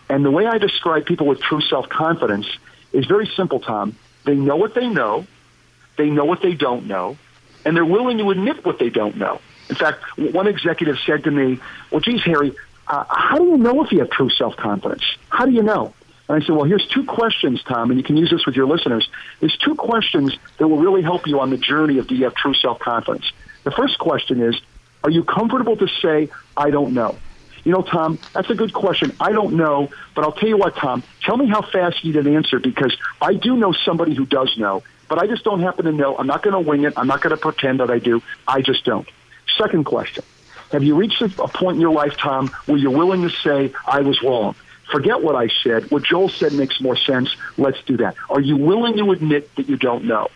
And 0.10 0.24
the 0.24 0.32
way 0.32 0.46
I 0.46 0.58
describe 0.58 1.06
people 1.06 1.28
with 1.28 1.42
true 1.42 1.62
self 1.62 1.90
confidence 1.90 2.48
is 2.94 3.06
very 3.06 3.28
simple, 3.36 3.60
Tom. 3.60 3.96
They 4.26 4.36
know 4.36 4.56
what 4.56 4.74
they 4.74 4.88
know, 4.88 5.26
they 5.98 6.10
know 6.10 6.26
what 6.26 6.42
they 6.42 6.54
don't 6.54 6.88
know, 6.88 7.18
and 7.66 7.76
they're 7.76 7.86
willing 7.86 8.18
to 8.20 8.32
admit 8.32 8.66
what 8.66 8.80
they 8.80 8.90
don't 8.90 9.18
know. 9.18 9.42
In 9.70 9.76
fact, 9.76 10.04
one 10.18 10.48
executive 10.48 10.98
said 11.06 11.26
to 11.26 11.32
me, 11.32 11.60
Well, 11.92 12.00
geez, 12.00 12.22
Harry, 12.24 12.56
uh, 12.88 13.04
how 13.10 13.38
do 13.38 13.46
you 13.46 13.58
know 13.58 13.84
if 13.84 13.92
you 13.92 14.00
have 14.00 14.10
true 14.10 14.30
self 14.30 14.56
confidence? 14.56 15.04
How 15.30 15.46
do 15.46 15.52
you 15.52 15.64
know? 15.64 15.94
And 16.30 16.42
I 16.42 16.46
said, 16.46 16.56
well, 16.56 16.66
here's 16.66 16.86
two 16.88 17.06
questions, 17.06 17.64
Tom, 17.64 17.90
and 17.90 17.98
you 17.98 18.04
can 18.04 18.18
use 18.18 18.30
this 18.30 18.46
with 18.46 18.56
your 18.56 18.68
listeners. 18.68 19.10
There's 19.40 19.58
two 19.58 19.76
questions 19.76 20.38
that 20.58 20.68
will 20.68 20.78
really 20.78 21.02
help 21.02 21.26
you 21.26 21.40
on 21.40 21.52
the 21.52 21.58
journey 21.58 22.00
of 22.00 22.08
do 22.08 22.16
you 22.16 22.26
have 22.26 22.36
true 22.36 22.54
self 22.54 22.80
confidence. 22.80 23.32
The 23.64 23.72
first 23.72 23.98
question 23.98 24.42
is, 24.42 24.60
are 25.04 25.10
you 25.10 25.24
comfortable 25.24 25.78
to 25.78 25.88
say, 26.02 26.30
I 26.56 26.70
don't 26.70 26.94
know? 26.94 27.18
You 27.64 27.74
know, 27.74 27.82
Tom, 27.82 28.20
that's 28.34 28.50
a 28.50 28.56
good 28.56 28.74
question. 28.74 29.14
I 29.20 29.32
don't 29.32 29.56
know, 29.56 29.90
but 30.16 30.24
I'll 30.24 30.32
tell 30.32 30.48
you 30.48 30.58
what, 30.58 30.76
Tom, 30.76 31.04
tell 31.24 31.36
me 31.36 31.48
how 31.48 31.62
fast 31.62 32.04
you 32.04 32.14
need 32.14 32.26
an 32.26 32.34
answer 32.34 32.60
because 32.60 32.96
I 33.22 33.34
do 33.34 33.58
know 33.58 33.74
somebody 33.74 34.16
who 34.16 34.26
does 34.26 34.58
know, 34.58 34.84
but 35.08 35.20
I 35.20 35.28
just 35.28 35.44
don't 35.44 35.62
happen 35.62 35.86
to 35.86 35.92
know. 35.92 36.18
I'm 36.18 36.28
not 36.28 36.44
going 36.44 36.54
to 36.54 36.70
wing 36.70 36.84
it. 36.84 36.94
I'm 36.98 37.08
not 37.08 37.22
going 37.22 37.36
to 37.36 37.42
pretend 37.42 37.80
that 37.80 37.90
I 37.90 38.00
do. 38.00 38.22
I 38.48 38.62
just 38.62 38.84
don't. 38.86 39.08
Second 39.58 39.86
question. 39.86 40.24
Have 40.72 40.84
you 40.84 40.96
reached 40.96 41.22
a 41.22 41.30
point 41.30 41.76
in 41.76 41.82
your 41.82 41.94
lifetime 41.94 42.48
where 42.66 42.78
you're 42.78 42.92
willing 42.92 43.22
to 43.24 43.30
say, 43.30 43.74
I 43.86 44.02
was 44.02 44.22
wrong? 44.22 44.56
Forget 44.92 45.22
what 45.22 45.36
I 45.36 45.50
said. 45.64 45.92
What 45.92 46.04
Joel 46.04 46.30
said 46.30 46.54
makes 46.54 46.80
more 46.82 46.96
sense. 46.96 47.36
Let's 47.58 47.82
do 47.84 47.98
that. 47.98 48.16
Are 48.30 48.40
you 48.40 48.58
willing 48.58 48.98
to 48.98 49.12
admit 49.12 49.54
that 49.56 49.70
you 49.70 49.78
don't 49.78 50.06
know? 50.06 50.30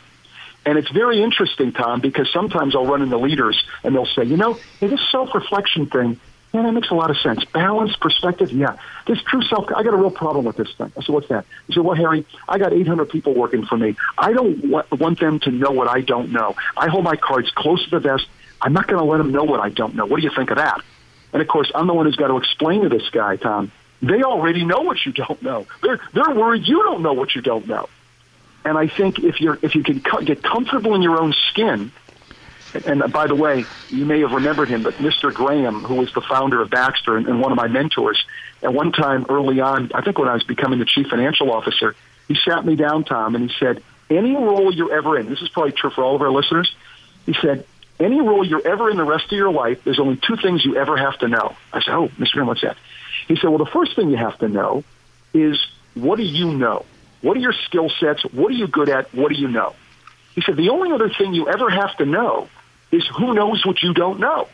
And 0.65 0.77
it's 0.77 0.91
very 0.91 1.21
interesting, 1.21 1.71
Tom, 1.71 2.01
because 2.01 2.31
sometimes 2.31 2.75
I'll 2.75 2.85
run 2.85 3.01
into 3.01 3.17
leaders 3.17 3.61
and 3.83 3.95
they'll 3.95 4.05
say, 4.05 4.23
you 4.23 4.37
know, 4.37 4.57
hey, 4.79 4.87
this 4.87 5.01
self-reflection 5.11 5.87
thing, 5.87 6.19
yeah, 6.53 6.63
that 6.63 6.71
makes 6.71 6.89
a 6.89 6.95
lot 6.95 7.09
of 7.09 7.17
sense. 7.17 7.45
Balance, 7.45 7.95
perspective, 7.95 8.51
yeah. 8.51 8.77
This 9.07 9.21
true 9.23 9.41
self, 9.43 9.67
I 9.75 9.83
got 9.83 9.93
a 9.93 9.97
real 9.97 10.11
problem 10.11 10.45
with 10.45 10.57
this 10.57 10.73
thing. 10.73 10.91
I 10.97 11.01
said, 11.01 11.13
what's 11.13 11.29
that? 11.29 11.45
He 11.67 11.73
said, 11.73 11.83
well, 11.83 11.95
Harry, 11.95 12.25
I 12.47 12.57
got 12.57 12.73
800 12.73 13.09
people 13.09 13.33
working 13.33 13.65
for 13.65 13.77
me. 13.77 13.95
I 14.17 14.33
don't 14.33 14.65
want 14.65 15.19
them 15.19 15.39
to 15.41 15.51
know 15.51 15.71
what 15.71 15.87
I 15.87 16.01
don't 16.01 16.31
know. 16.31 16.55
I 16.75 16.89
hold 16.89 17.05
my 17.05 17.15
cards 17.15 17.49
close 17.51 17.83
to 17.85 17.89
the 17.91 17.99
vest 17.99 18.27
I'm 18.61 18.73
not 18.73 18.87
going 18.87 18.99
to 18.99 19.09
let 19.09 19.17
them 19.17 19.31
know 19.31 19.43
what 19.43 19.59
I 19.59 19.69
don't 19.69 19.95
know. 19.95 20.05
What 20.05 20.17
do 20.17 20.23
you 20.23 20.31
think 20.35 20.51
of 20.51 20.57
that? 20.57 20.81
And 21.33 21.41
of 21.41 21.47
course, 21.47 21.71
I'm 21.73 21.87
the 21.87 21.93
one 21.93 22.05
who's 22.05 22.15
got 22.15 22.27
to 22.27 22.37
explain 22.37 22.81
to 22.83 22.89
this 22.89 23.09
guy, 23.09 23.37
Tom. 23.37 23.71
They 24.01 24.23
already 24.23 24.65
know 24.65 24.81
what 24.81 25.03
you 25.05 25.11
don't 25.11 25.41
know. 25.41 25.67
They're 25.81 25.99
they're 26.13 26.33
worried 26.33 26.67
you 26.67 26.83
don't 26.83 27.01
know 27.01 27.13
what 27.13 27.35
you 27.35 27.41
don't 27.41 27.67
know. 27.67 27.87
And 28.65 28.77
I 28.77 28.87
think 28.87 29.19
if 29.19 29.39
you're 29.39 29.57
if 29.61 29.75
you 29.75 29.83
can 29.83 30.01
get 30.25 30.43
comfortable 30.43 30.95
in 30.95 31.01
your 31.01 31.21
own 31.21 31.33
skin, 31.49 31.91
and 32.73 33.11
by 33.11 33.27
the 33.27 33.35
way, 33.35 33.65
you 33.89 34.05
may 34.05 34.21
have 34.21 34.31
remembered 34.31 34.69
him, 34.69 34.83
but 34.83 34.93
Mr. 34.95 35.33
Graham, 35.33 35.83
who 35.83 35.95
was 35.95 36.13
the 36.13 36.21
founder 36.21 36.61
of 36.61 36.69
Baxter 36.69 37.17
and, 37.17 37.27
and 37.27 37.41
one 37.41 37.51
of 37.51 37.57
my 37.57 37.67
mentors, 37.67 38.23
at 38.63 38.73
one 38.73 38.91
time 38.91 39.25
early 39.29 39.59
on, 39.59 39.91
I 39.93 40.01
think 40.01 40.17
when 40.17 40.27
I 40.27 40.33
was 40.33 40.43
becoming 40.43 40.79
the 40.79 40.85
chief 40.85 41.07
financial 41.07 41.51
officer, 41.51 41.95
he 42.27 42.35
sat 42.35 42.65
me 42.65 42.75
down, 42.75 43.03
Tom, 43.03 43.35
and 43.35 43.49
he 43.49 43.55
said, 43.59 43.83
"Any 44.09 44.35
role 44.35 44.73
you're 44.73 44.93
ever 44.93 45.17
in, 45.17 45.29
this 45.29 45.41
is 45.41 45.49
probably 45.49 45.73
true 45.73 45.89
for 45.89 46.03
all 46.03 46.15
of 46.15 46.21
our 46.21 46.31
listeners." 46.31 46.73
He 47.25 47.35
said, 47.39 47.65
any 48.01 48.19
role 48.19 48.45
you're 48.45 48.67
ever 48.67 48.89
in 48.89 48.97
the 48.97 49.03
rest 49.03 49.25
of 49.25 49.31
your 49.33 49.51
life, 49.51 49.83
there's 49.83 49.99
only 49.99 50.17
two 50.17 50.35
things 50.35 50.65
you 50.65 50.75
ever 50.75 50.97
have 50.97 51.19
to 51.19 51.27
know. 51.27 51.55
I 51.71 51.81
said, 51.81 51.93
oh, 51.93 52.07
Mr. 52.17 52.33
Graham, 52.33 52.47
what's 52.47 52.61
that? 52.61 52.77
He 53.27 53.35
said, 53.35 53.49
well, 53.49 53.59
the 53.59 53.67
first 53.71 53.95
thing 53.95 54.09
you 54.09 54.17
have 54.17 54.37
to 54.39 54.47
know 54.47 54.83
is 55.33 55.63
what 55.93 56.17
do 56.17 56.23
you 56.23 56.51
know? 56.51 56.85
What 57.21 57.37
are 57.37 57.39
your 57.39 57.53
skill 57.53 57.89
sets? 57.99 58.23
What 58.23 58.49
are 58.49 58.55
you 58.55 58.67
good 58.67 58.89
at? 58.89 59.13
What 59.13 59.29
do 59.29 59.35
you 59.35 59.47
know? 59.47 59.75
He 60.33 60.41
said, 60.41 60.55
the 60.55 60.69
only 60.69 60.91
other 60.91 61.09
thing 61.09 61.33
you 61.33 61.47
ever 61.47 61.69
have 61.69 61.95
to 61.97 62.05
know 62.05 62.49
is 62.91 63.05
who 63.07 63.33
knows 63.33 63.65
what 63.65 63.81
you 63.81 63.93
don't 63.93 64.19
know. 64.19 64.47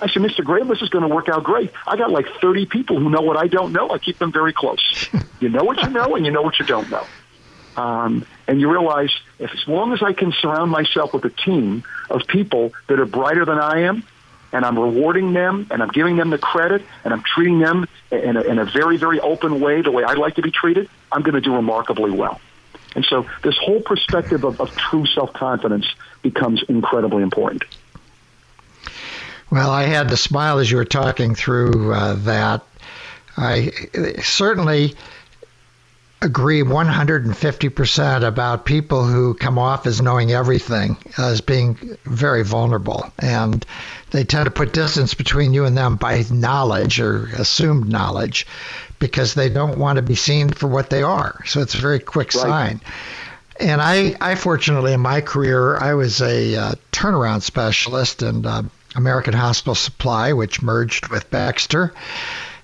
I 0.00 0.08
said, 0.08 0.22
Mr. 0.22 0.42
Graham, 0.44 0.68
this 0.68 0.80
is 0.80 0.88
going 0.88 1.06
to 1.06 1.14
work 1.14 1.28
out 1.28 1.44
great. 1.44 1.70
I 1.86 1.96
got 1.96 2.10
like 2.10 2.26
30 2.40 2.66
people 2.66 2.98
who 2.98 3.10
know 3.10 3.20
what 3.20 3.36
I 3.36 3.48
don't 3.48 3.72
know. 3.72 3.90
I 3.90 3.98
keep 3.98 4.18
them 4.18 4.32
very 4.32 4.52
close. 4.52 5.08
you 5.40 5.48
know 5.48 5.64
what 5.64 5.82
you 5.82 5.90
know 5.90 6.16
and 6.16 6.24
you 6.24 6.32
know 6.32 6.42
what 6.42 6.58
you 6.58 6.64
don't 6.64 6.90
know. 6.90 7.04
Um, 7.76 8.26
and 8.46 8.60
you 8.60 8.70
realize 8.70 9.10
if 9.38 9.52
as 9.52 9.68
long 9.68 9.92
as 9.92 10.02
I 10.02 10.12
can 10.12 10.32
surround 10.32 10.70
myself 10.70 11.12
with 11.14 11.24
a 11.24 11.30
team 11.30 11.84
of 12.08 12.26
people 12.26 12.72
that 12.88 12.98
are 12.98 13.06
brighter 13.06 13.44
than 13.44 13.58
I 13.58 13.80
am, 13.80 14.02
and 14.52 14.64
I'm 14.64 14.78
rewarding 14.78 15.32
them, 15.32 15.68
and 15.70 15.80
I'm 15.80 15.90
giving 15.90 16.16
them 16.16 16.30
the 16.30 16.38
credit, 16.38 16.82
and 17.04 17.14
I'm 17.14 17.22
treating 17.22 17.60
them 17.60 17.86
in 18.10 18.36
a, 18.36 18.40
in 18.40 18.58
a 18.58 18.64
very, 18.64 18.96
very 18.96 19.20
open 19.20 19.60
way, 19.60 19.82
the 19.82 19.92
way 19.92 20.02
I'd 20.02 20.18
like 20.18 20.34
to 20.36 20.42
be 20.42 20.50
treated, 20.50 20.88
I'm 21.12 21.22
going 21.22 21.34
to 21.34 21.40
do 21.40 21.54
remarkably 21.54 22.10
well. 22.10 22.40
And 22.96 23.04
so 23.04 23.26
this 23.44 23.56
whole 23.56 23.80
perspective 23.80 24.42
of, 24.42 24.60
of 24.60 24.76
true 24.76 25.06
self-confidence 25.06 25.86
becomes 26.22 26.62
incredibly 26.68 27.22
important. 27.22 27.64
Well, 29.50 29.70
I 29.70 29.84
had 29.84 30.08
to 30.08 30.16
smile 30.16 30.58
as 30.58 30.70
you 30.70 30.76
were 30.76 30.84
talking 30.84 31.34
through 31.34 31.92
uh, 31.92 32.14
that. 32.24 32.62
I 33.36 33.70
certainly 34.22 34.94
agree 36.22 36.62
150% 36.62 38.22
about 38.22 38.64
people 38.66 39.04
who 39.04 39.34
come 39.34 39.58
off 39.58 39.86
as 39.86 40.02
knowing 40.02 40.32
everything 40.32 40.96
as 41.16 41.40
being 41.40 41.96
very 42.04 42.44
vulnerable. 42.44 43.10
And 43.18 43.64
they 44.10 44.24
tend 44.24 44.44
to 44.44 44.50
put 44.50 44.72
distance 44.72 45.14
between 45.14 45.54
you 45.54 45.64
and 45.64 45.76
them 45.76 45.96
by 45.96 46.24
knowledge 46.30 47.00
or 47.00 47.26
assumed 47.36 47.88
knowledge 47.88 48.46
because 48.98 49.34
they 49.34 49.48
don't 49.48 49.78
want 49.78 49.96
to 49.96 50.02
be 50.02 50.14
seen 50.14 50.50
for 50.50 50.66
what 50.66 50.90
they 50.90 51.02
are. 51.02 51.42
So 51.46 51.62
it's 51.62 51.74
a 51.74 51.78
very 51.78 52.00
quick 52.00 52.34
right. 52.34 52.42
sign. 52.42 52.80
And 53.60 53.80
I, 53.80 54.14
I 54.20 54.34
fortunately 54.34 54.92
in 54.92 55.00
my 55.00 55.20
career, 55.20 55.76
I 55.76 55.94
was 55.94 56.20
a 56.22 56.56
uh, 56.56 56.72
turnaround 56.92 57.42
specialist 57.42 58.22
in 58.22 58.46
uh, 58.46 58.62
American 58.96 59.34
Hospital 59.34 59.74
Supply, 59.74 60.32
which 60.32 60.62
merged 60.62 61.08
with 61.08 61.30
Baxter 61.30 61.92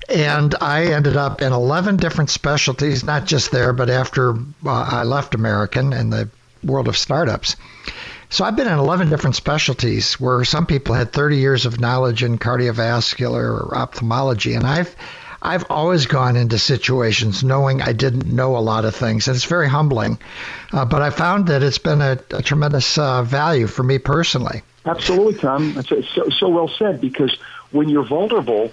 and 0.09 0.55
I 0.61 0.87
ended 0.87 1.17
up 1.17 1.43
in 1.43 1.53
11 1.53 1.97
different 1.97 2.31
specialties, 2.31 3.03
not 3.03 3.27
just 3.27 3.51
there, 3.51 3.73
but 3.73 3.91
after 3.91 4.35
uh, 4.65 4.89
I 4.91 5.03
left 5.03 5.35
American 5.35 5.93
in 5.93 6.11
the 6.11 6.29
world 6.63 6.89
of 6.89 6.97
startups. 6.97 7.57
So 8.29 8.45
I've 8.45 8.57
been 8.57 8.69
in 8.69 8.79
11 8.79 9.09
different 9.09 9.37
specialties 9.37 10.15
where 10.15 10.45
some 10.45 10.67
people 10.67 10.95
had 10.95 11.13
30 11.13 11.37
years 11.37 11.67
of 11.67 11.81
knowledge 11.81 12.23
in 12.23 12.39
cardiovascular 12.39 13.45
or 13.45 13.77
ophthalmology, 13.77 14.55
and 14.55 14.67
I've 14.67 14.95
I've 15.41 15.71
always 15.71 16.07
gone 16.07 16.37
into 16.37 16.59
situations 16.59 17.45
knowing 17.45 17.83
I 17.83 17.93
didn't 17.93 18.27
know 18.27 18.57
a 18.57 18.59
lot 18.59 18.85
of 18.85 18.95
things, 18.95 19.29
and 19.29 19.37
it's 19.37 19.45
very 19.45 19.69
humbling. 19.69 20.19
Uh, 20.73 20.85
but 20.85 21.03
I 21.03 21.11
found 21.11 21.49
that 21.49 21.63
it's 21.63 21.79
been 21.79 22.01
a, 22.01 22.19
a 22.31 22.43
tremendous 22.43 22.99
uh, 22.99 23.23
value 23.23 23.67
for 23.67 23.83
me 23.83 23.99
personally. 23.99 24.63
Absolutely, 24.85 25.35
Tom. 25.35 25.75
It's 25.77 25.89
so, 26.15 26.29
so 26.31 26.49
well 26.49 26.69
said 26.69 27.01
because 27.01 27.37
when 27.71 27.89
you're 27.89 28.07
vulnerable, 28.07 28.71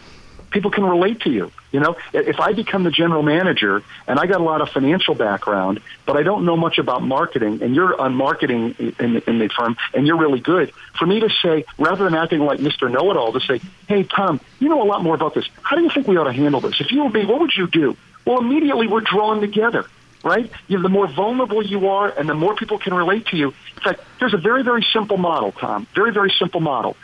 people 0.52 0.72
can 0.72 0.84
relate 0.84 1.22
to 1.22 1.32
you. 1.32 1.52
You 1.74 1.80
know, 1.80 1.98
if 2.14 2.40
I 2.40 2.54
become 2.54 2.84
the 2.84 2.92
general 2.92 3.24
manager 3.24 3.82
and 4.08 4.20
I 4.20 4.28
got 4.28 4.40
a 4.40 4.44
lot 4.44 4.62
of 4.62 4.70
financial 4.70 5.16
background, 5.16 5.82
but 6.06 6.16
I 6.16 6.22
don't 6.22 6.46
know 6.46 6.56
much 6.56 6.78
about 6.78 7.02
marketing, 7.02 7.64
and 7.64 7.76
you're 7.76 8.00
on 8.00 8.14
marketing 8.14 8.76
in, 9.00 9.18
in 9.28 9.40
the 9.40 9.50
firm, 9.50 9.76
and 9.92 10.06
you're 10.06 10.18
really 10.18 10.40
good, 10.40 10.72
for 10.98 11.08
me 11.08 11.20
to 11.22 11.30
say, 11.42 11.66
rather 11.80 12.04
than 12.04 12.14
acting 12.14 12.42
like 12.42 12.60
Mr. 12.60 12.92
Know-it-all, 12.92 13.34
to 13.34 13.40
say, 13.40 13.60
hey, 13.88 14.04
Tom, 14.04 14.40
you 14.60 14.70
know 14.70 14.84
a 14.84 14.86
lot 14.86 15.02
more 15.02 15.16
about 15.16 15.34
this. 15.34 15.50
How 15.64 15.76
do 15.76 15.82
you 15.82 15.90
think 15.90 16.08
we 16.08 16.16
ought 16.16 16.26
to 16.26 16.32
handle 16.32 16.62
this? 16.62 16.80
If 16.80 16.92
you 16.92 17.04
were 17.04 17.10
me, 17.10 17.26
what 17.26 17.40
would 17.40 17.56
you 17.56 17.66
do? 17.66 17.98
Well, 18.24 18.38
immediately 18.38 18.86
we're 18.86 19.02
drawn 19.02 19.42
together, 19.42 19.88
right? 20.24 20.52
You 20.68 20.78
know, 20.78 20.84
the 20.84 20.90
more 20.90 21.08
vulnerable 21.08 21.66
you 21.66 21.88
are 21.90 22.08
and 22.08 22.30
the 22.30 22.36
more 22.36 22.56
people 22.56 22.78
can 22.78 22.94
relate 22.94 23.26
to 23.28 23.38
you. 23.38 23.48
In 23.78 23.82
fact, 23.84 24.02
there's 24.20 24.36
a 24.36 24.38
very, 24.38 24.62
very 24.62 24.86
simple 24.94 25.18
model, 25.18 25.52
Tom, 25.52 25.88
very, 25.96 26.12
very 26.14 26.32
simple 26.38 26.62
model. 26.62 26.96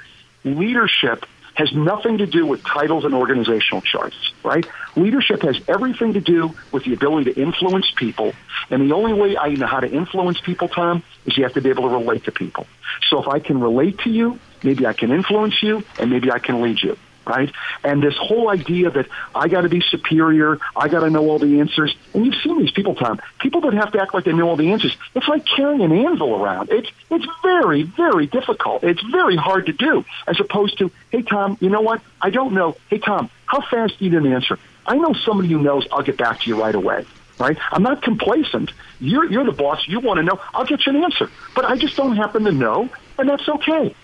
Leadership 0.44 1.26
has 1.60 1.74
nothing 1.74 2.20
to 2.20 2.26
do 2.26 2.46
with 2.46 2.64
titles 2.64 3.04
and 3.04 3.14
organizational 3.14 3.82
charts, 3.82 4.16
right? 4.44 4.66
Leadership 4.96 5.42
has 5.42 5.60
everything 5.68 6.14
to 6.14 6.22
do 6.22 6.56
with 6.72 6.86
the 6.86 6.94
ability 6.94 7.34
to 7.34 7.40
influence 7.40 7.92
people. 7.96 8.34
And 8.70 8.90
the 8.90 8.96
only 8.96 9.12
way 9.12 9.38
I 9.38 9.50
know 9.50 9.68
how 9.68 9.82
to 9.82 9.92
influence 9.92 10.40
people, 10.40 10.70
Tom, 10.70 11.04
is 11.26 11.38
you 11.38 11.44
have 11.44 11.54
to 11.54 11.62
be 11.62 11.70
able 11.70 11.90
to 11.90 11.90
relate 11.90 12.24
to 12.24 12.32
people. 12.32 12.66
So 13.10 13.22
if 13.22 13.28
I 13.28 13.40
can 13.40 13.60
relate 13.60 14.00
to 14.00 14.10
you, 14.10 14.40
maybe 14.64 14.88
I 14.88 14.94
can 14.94 15.12
influence 15.12 15.62
you, 15.62 15.84
and 16.00 16.10
maybe 16.10 16.32
I 16.32 16.40
can 16.40 16.62
lead 16.62 16.82
you 16.82 16.98
right? 17.30 17.52
And 17.84 18.02
this 18.04 18.18
whole 18.18 18.50
idea 18.50 18.90
that 18.90 19.08
I 19.34 19.48
got 19.48 19.62
to 19.62 19.70
be 19.70 19.82
superior, 19.82 20.60
I 20.76 20.90
got 20.90 21.02
to 21.02 21.10
know 21.10 21.30
all 21.30 21.40
the 21.40 21.60
answers. 21.60 21.96
And 22.14 22.26
you've 22.26 22.42
seen 22.44 22.60
these 22.60 22.72
people, 22.72 22.96
Tom. 22.96 23.22
People 23.40 23.62
that 23.62 23.74
have 23.74 23.92
to 23.94 24.02
act 24.02 24.14
like 24.14 24.26
they 24.26 24.34
know 24.34 24.50
all 24.50 24.58
the 24.58 24.72
answers. 24.72 24.98
It's 25.16 25.28
like 25.28 25.46
carrying 25.46 25.82
an 25.82 25.92
anvil 25.92 26.44
around. 26.44 26.70
It's 26.72 26.90
it's 27.10 27.26
very 27.44 27.84
very 27.84 28.28
difficult. 28.28 28.84
It's 28.84 29.02
very 29.04 29.36
hard 29.36 29.68
to 29.68 29.74
do. 29.74 30.04
As 30.28 30.40
opposed 30.40 30.80
to, 30.80 30.92
hey 31.12 31.22
Tom, 31.22 31.58
you 31.62 31.70
know 31.70 31.82
what? 31.82 32.02
I 32.22 32.32
don't 32.32 32.54
know. 32.54 32.76
Hey 32.90 32.98
Tom, 32.98 33.30
how 33.46 33.62
fast 33.62 34.00
do 34.00 34.06
you 34.06 34.12
get 34.12 34.24
an 34.24 34.34
answer? 34.34 34.58
I 34.86 34.98
know 34.98 35.14
somebody 35.14 35.50
who 35.50 35.62
knows. 35.62 35.88
I'll 35.92 36.04
get 36.04 36.18
back 36.18 36.42
to 36.42 36.50
you 36.50 36.60
right 36.60 36.76
away. 36.76 37.06
Right? 37.38 37.58
I'm 37.72 37.84
not 37.84 38.02
complacent. 38.02 38.72
You're 39.00 39.26
you're 39.32 39.46
the 39.46 39.54
boss. 39.54 39.88
You 39.88 40.00
want 40.02 40.18
to 40.18 40.24
know. 40.24 40.42
I'll 40.54 40.66
get 40.66 40.86
you 40.86 40.96
an 40.96 41.04
answer. 41.04 41.30
But 41.56 41.66
I 41.66 41.78
just 41.78 41.96
don't 41.96 42.18
happen 42.18 42.44
to 42.44 42.52
know, 42.52 42.90
and 43.18 43.30
that's 43.30 43.48
okay. 43.48 43.96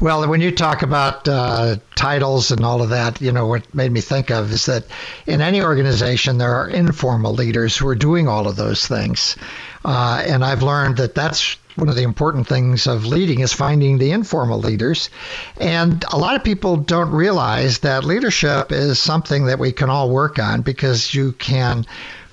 Well, 0.00 0.28
when 0.28 0.40
you 0.40 0.50
talk 0.50 0.82
about 0.82 1.26
uh, 1.26 1.76
titles 1.94 2.50
and 2.50 2.64
all 2.64 2.82
of 2.82 2.90
that, 2.90 3.20
you 3.20 3.32
know, 3.32 3.46
what 3.46 3.74
made 3.74 3.90
me 3.90 4.00
think 4.00 4.30
of 4.30 4.52
is 4.52 4.66
that 4.66 4.84
in 5.26 5.40
any 5.40 5.62
organization, 5.62 6.38
there 6.38 6.54
are 6.54 6.68
informal 6.68 7.32
leaders 7.32 7.76
who 7.76 7.88
are 7.88 7.94
doing 7.94 8.28
all 8.28 8.46
of 8.46 8.56
those 8.56 8.86
things. 8.86 9.36
Uh, 9.84 10.22
and 10.26 10.44
I've 10.44 10.62
learned 10.62 10.98
that 10.98 11.14
that's 11.14 11.56
one 11.76 11.88
of 11.88 11.94
the 11.94 12.02
important 12.02 12.46
things 12.46 12.86
of 12.86 13.06
leading 13.06 13.40
is 13.40 13.52
finding 13.52 13.98
the 13.98 14.12
informal 14.12 14.58
leaders. 14.58 15.10
And 15.60 16.04
a 16.10 16.18
lot 16.18 16.34
of 16.34 16.42
people 16.42 16.76
don't 16.76 17.10
realize 17.10 17.80
that 17.80 18.04
leadership 18.04 18.72
is 18.72 18.98
something 18.98 19.46
that 19.46 19.58
we 19.58 19.72
can 19.72 19.90
all 19.90 20.10
work 20.10 20.38
on 20.38 20.62
because 20.62 21.14
you 21.14 21.32
can 21.32 21.86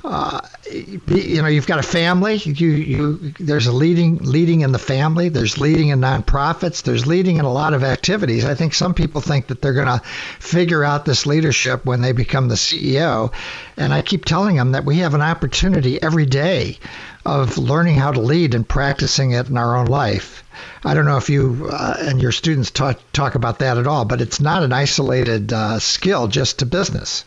uh, 0.03 0.41
you 0.71 1.41
know 1.41 1.47
you've 1.47 1.67
got 1.67 1.79
a 1.79 1.83
family. 1.83 2.35
You 2.35 2.69
you 2.69 3.33
there's 3.39 3.67
a 3.67 3.71
leading 3.71 4.17
leading 4.17 4.61
in 4.61 4.71
the 4.71 4.79
family. 4.79 5.29
There's 5.29 5.57
leading 5.57 5.89
in 5.89 6.01
nonprofits. 6.01 6.83
There's 6.83 7.07
leading 7.07 7.37
in 7.37 7.45
a 7.45 7.51
lot 7.51 7.73
of 7.73 7.83
activities. 7.83 8.45
I 8.45 8.55
think 8.55 8.73
some 8.73 8.93
people 8.93 9.21
think 9.21 9.47
that 9.47 9.61
they're 9.61 9.73
going 9.73 9.87
to 9.87 10.05
figure 10.39 10.83
out 10.83 11.05
this 11.05 11.25
leadership 11.25 11.85
when 11.85 12.01
they 12.01 12.11
become 12.11 12.47
the 12.47 12.55
ceo 12.55 13.31
and 13.77 13.93
i 13.93 14.01
keep 14.01 14.25
telling 14.25 14.55
them 14.55 14.71
that 14.73 14.85
we 14.85 14.97
have 14.97 15.13
an 15.13 15.21
opportunity 15.21 16.01
every 16.01 16.25
day 16.25 16.77
of 17.25 17.57
learning 17.57 17.95
how 17.95 18.11
to 18.11 18.19
lead 18.19 18.53
and 18.53 18.67
practicing 18.67 19.31
it 19.31 19.49
in 19.49 19.57
our 19.57 19.77
own 19.77 19.85
life. 19.85 20.43
I 20.83 20.93
don't 20.93 21.05
know 21.05 21.17
if 21.17 21.29
you 21.29 21.69
uh, 21.71 21.95
and 21.99 22.21
your 22.21 22.31
students 22.31 22.69
talk, 22.69 22.99
talk 23.13 23.35
about 23.35 23.59
that 23.59 23.77
at 23.77 23.87
all, 23.87 24.05
but 24.05 24.21
it's 24.21 24.41
not 24.41 24.63
an 24.63 24.73
isolated 24.73 25.53
uh, 25.53 25.79
skill 25.79 26.27
just 26.27 26.59
to 26.59 26.65
business. 26.65 27.23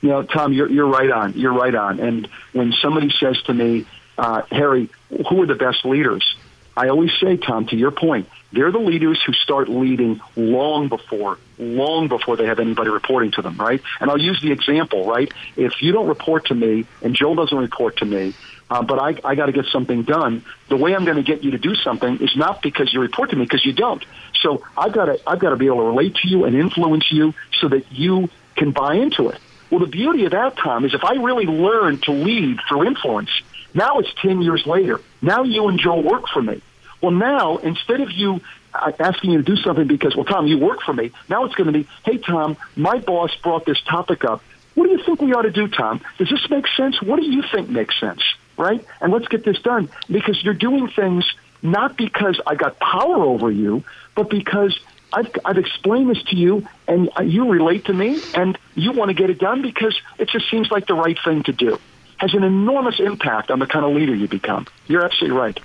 You 0.00 0.08
know, 0.08 0.22
Tom, 0.22 0.52
you're 0.52 0.70
you're 0.70 0.86
right 0.86 1.10
on. 1.10 1.34
You're 1.34 1.52
right 1.52 1.74
on. 1.74 2.00
And 2.00 2.28
when 2.52 2.72
somebody 2.72 3.10
says 3.20 3.40
to 3.42 3.54
me, 3.54 3.86
uh, 4.16 4.42
Harry, 4.50 4.88
who 5.28 5.42
are 5.42 5.46
the 5.46 5.54
best 5.54 5.84
leaders? 5.84 6.36
I 6.76 6.88
always 6.88 7.10
say, 7.20 7.36
Tom, 7.36 7.66
to 7.66 7.76
your 7.76 7.90
point, 7.90 8.28
they're 8.52 8.72
the 8.72 8.78
leaders 8.78 9.20
who 9.26 9.32
start 9.32 9.68
leading 9.68 10.20
long 10.36 10.88
before, 10.88 11.38
long 11.58 12.08
before 12.08 12.36
they 12.36 12.46
have 12.46 12.58
anybody 12.58 12.90
reporting 12.90 13.32
to 13.32 13.42
them, 13.42 13.56
right? 13.56 13.82
And 14.00 14.10
I'll 14.10 14.20
use 14.20 14.40
the 14.40 14.52
example, 14.52 15.06
right? 15.06 15.30
If 15.56 15.82
you 15.82 15.92
don't 15.92 16.06
report 16.06 16.46
to 16.46 16.54
me 16.54 16.86
and 17.02 17.14
Joel 17.14 17.34
doesn't 17.34 17.58
report 17.58 17.98
to 17.98 18.06
me, 18.06 18.34
uh, 18.70 18.82
but 18.82 18.98
I, 18.98 19.16
I 19.28 19.34
got 19.34 19.46
to 19.46 19.52
get 19.52 19.66
something 19.66 20.04
done. 20.04 20.44
The 20.68 20.76
way 20.76 20.94
I'm 20.94 21.04
going 21.04 21.16
to 21.16 21.22
get 21.22 21.42
you 21.42 21.50
to 21.50 21.58
do 21.58 21.74
something 21.74 22.18
is 22.18 22.36
not 22.36 22.62
because 22.62 22.92
you 22.94 23.00
report 23.00 23.30
to 23.30 23.36
me, 23.36 23.44
because 23.44 23.66
you 23.66 23.72
don't. 23.72 24.04
So 24.40 24.62
I've 24.76 24.92
got 24.92 25.06
to 25.06 25.20
I've 25.26 25.40
got 25.40 25.50
to 25.50 25.56
be 25.56 25.66
able 25.66 25.78
to 25.78 25.84
relate 25.84 26.14
to 26.16 26.28
you 26.28 26.44
and 26.44 26.54
influence 26.54 27.10
you 27.10 27.34
so 27.60 27.68
that 27.68 27.90
you 27.90 28.30
can 28.56 28.70
buy 28.70 28.94
into 28.94 29.28
it. 29.28 29.38
Well, 29.70 29.80
the 29.80 29.86
beauty 29.86 30.24
of 30.24 30.32
that, 30.32 30.56
Tom, 30.56 30.84
is 30.84 30.94
if 30.94 31.04
I 31.04 31.14
really 31.14 31.46
learn 31.46 31.98
to 32.02 32.12
lead 32.12 32.58
through 32.68 32.86
influence, 32.86 33.30
now 33.72 33.98
it's 33.98 34.12
10 34.20 34.42
years 34.42 34.66
later. 34.66 35.00
Now 35.22 35.44
you 35.44 35.68
and 35.68 35.78
Joe 35.78 36.00
work 36.00 36.28
for 36.28 36.42
me. 36.42 36.60
Well, 37.00 37.12
now, 37.12 37.58
instead 37.58 38.00
of 38.00 38.10
you 38.10 38.40
uh, 38.74 38.92
asking 38.98 39.30
you 39.30 39.38
to 39.38 39.44
do 39.44 39.56
something 39.56 39.86
because, 39.86 40.14
well, 40.16 40.24
Tom, 40.24 40.46
you 40.46 40.58
work 40.58 40.82
for 40.82 40.92
me, 40.92 41.12
now 41.28 41.44
it's 41.44 41.54
going 41.54 41.72
to 41.72 41.72
be, 41.72 41.88
hey, 42.04 42.18
Tom, 42.18 42.56
my 42.76 42.98
boss 42.98 43.34
brought 43.36 43.64
this 43.64 43.80
topic 43.82 44.24
up. 44.24 44.42
What 44.74 44.84
do 44.84 44.90
you 44.90 45.02
think 45.04 45.20
we 45.20 45.32
ought 45.32 45.42
to 45.42 45.50
do, 45.50 45.68
Tom? 45.68 46.00
Does 46.18 46.28
this 46.30 46.48
make 46.50 46.66
sense? 46.76 47.00
What 47.00 47.20
do 47.20 47.26
you 47.26 47.42
think 47.42 47.68
makes 47.68 47.98
sense? 47.98 48.22
Right? 48.56 48.84
And 49.00 49.12
let's 49.12 49.28
get 49.28 49.44
this 49.44 49.60
done 49.62 49.88
because 50.10 50.42
you're 50.44 50.54
doing 50.54 50.88
things 50.88 51.24
not 51.62 51.96
because 51.96 52.40
I 52.46 52.54
got 52.54 52.78
power 52.78 53.22
over 53.24 53.50
you, 53.50 53.84
but 54.14 54.30
because 54.30 54.78
I've, 55.12 55.30
I've 55.44 55.58
explained 55.58 56.10
this 56.10 56.22
to 56.24 56.36
you, 56.36 56.66
and 56.86 57.10
uh, 57.18 57.22
you 57.22 57.50
relate 57.50 57.86
to 57.86 57.92
me, 57.92 58.20
and 58.34 58.56
you 58.74 58.92
want 58.92 59.10
to 59.10 59.14
get 59.14 59.30
it 59.30 59.38
done 59.38 59.62
because 59.62 59.98
it 60.18 60.28
just 60.28 60.50
seems 60.50 60.70
like 60.70 60.86
the 60.86 60.94
right 60.94 61.18
thing 61.24 61.42
to 61.44 61.52
do. 61.52 61.78
Has 62.18 62.34
an 62.34 62.44
enormous 62.44 63.00
impact 63.00 63.50
on 63.50 63.58
the 63.58 63.66
kind 63.66 63.84
of 63.84 63.94
leader 63.94 64.14
you 64.14 64.28
become. 64.28 64.66
You're 64.86 65.04
absolutely 65.04 65.38
right. 65.38 65.58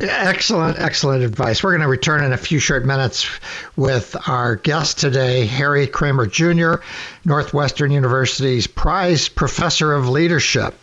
Excellent, 0.00 0.78
excellent 0.78 1.22
advice. 1.22 1.62
We're 1.62 1.72
going 1.72 1.82
to 1.82 1.88
return 1.88 2.24
in 2.24 2.32
a 2.32 2.38
few 2.38 2.58
short 2.58 2.86
minutes 2.86 3.28
with 3.76 4.16
our 4.26 4.56
guest 4.56 4.98
today, 4.98 5.44
Harry 5.44 5.86
Kraemer 5.86 6.30
Jr., 6.30 6.82
Northwestern 7.24 7.90
University's 7.90 8.66
Prize 8.66 9.28
Professor 9.28 9.92
of 9.92 10.08
Leadership. 10.08 10.74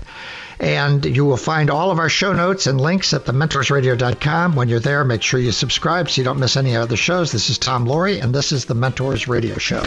And 0.59 1.05
you 1.05 1.23
will 1.23 1.37
find 1.37 1.69
all 1.69 1.91
of 1.91 1.99
our 1.99 2.09
show 2.09 2.33
notes 2.33 2.65
and 2.65 2.81
links 2.81 3.13
at 3.13 3.25
thementorsradio.com. 3.25 4.55
When 4.55 4.69
you're 4.69 4.79
there, 4.79 5.03
make 5.03 5.21
sure 5.21 5.39
you 5.39 5.51
subscribe 5.51 6.09
so 6.09 6.21
you 6.21 6.25
don't 6.25 6.39
miss 6.39 6.57
any 6.57 6.75
other 6.75 6.97
shows. 6.97 7.31
This 7.31 7.49
is 7.49 7.57
Tom 7.57 7.85
Loarie, 7.85 8.21
and 8.21 8.33
this 8.33 8.51
is 8.51 8.65
the 8.65 8.73
Mentors 8.73 9.27
Radio 9.27 9.57
Show. 9.57 9.83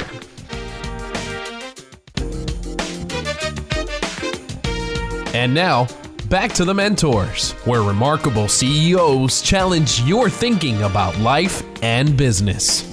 And 5.35 5.55
now, 5.55 5.89
back 6.29 6.53
to 6.53 6.65
the 6.65 6.75
Mentors, 6.75 7.53
where 7.65 7.83
remarkable 7.83 8.47
CEOs 8.47 9.43
challenge 9.43 10.01
your 10.03 10.29
thinking 10.31 10.83
about 10.83 11.19
life 11.19 11.63
and 11.83 12.17
business. 12.17 12.85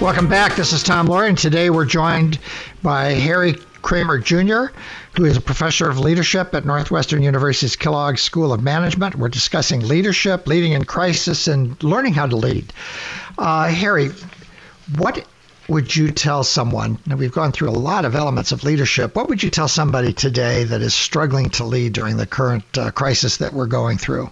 Welcome 0.00 0.28
back. 0.28 0.56
This 0.56 0.72
is 0.72 0.82
Tom 0.82 1.06
Loarie, 1.06 1.28
and 1.28 1.38
today 1.38 1.70
we're 1.70 1.84
joined 1.84 2.38
by 2.82 3.12
Harry 3.12 3.54
Kraemer 3.82 4.22
Jr., 4.22 4.76
who 5.16 5.24
is 5.24 5.36
a 5.36 5.40
professor 5.40 5.88
of 5.88 5.98
leadership 5.98 6.54
at 6.54 6.64
Northwestern 6.64 7.22
University's 7.22 7.76
Kellogg 7.76 8.18
School 8.18 8.52
of 8.52 8.62
Management. 8.62 9.14
We're 9.14 9.28
discussing 9.28 9.80
leadership, 9.80 10.46
leading 10.46 10.72
in 10.72 10.84
crisis, 10.84 11.46
and 11.46 11.80
learning 11.82 12.14
how 12.14 12.26
to 12.26 12.36
lead. 12.36 12.72
Uh, 13.38 13.68
Harry, 13.68 14.10
what 14.96 15.24
would 15.68 15.94
you 15.94 16.10
tell 16.10 16.42
someone? 16.42 16.98
Now, 17.06 17.16
we've 17.16 17.32
gone 17.32 17.52
through 17.52 17.70
a 17.70 17.78
lot 17.78 18.04
of 18.04 18.14
elements 18.14 18.52
of 18.52 18.64
leadership. 18.64 19.14
What 19.14 19.28
would 19.28 19.42
you 19.42 19.50
tell 19.50 19.68
somebody 19.68 20.12
today 20.12 20.64
that 20.64 20.82
is 20.82 20.94
struggling 20.94 21.50
to 21.50 21.64
lead 21.64 21.92
during 21.92 22.16
the 22.16 22.26
current 22.26 22.64
uh, 22.76 22.90
crisis 22.90 23.38
that 23.38 23.52
we're 23.52 23.66
going 23.66 23.98
through? 23.98 24.30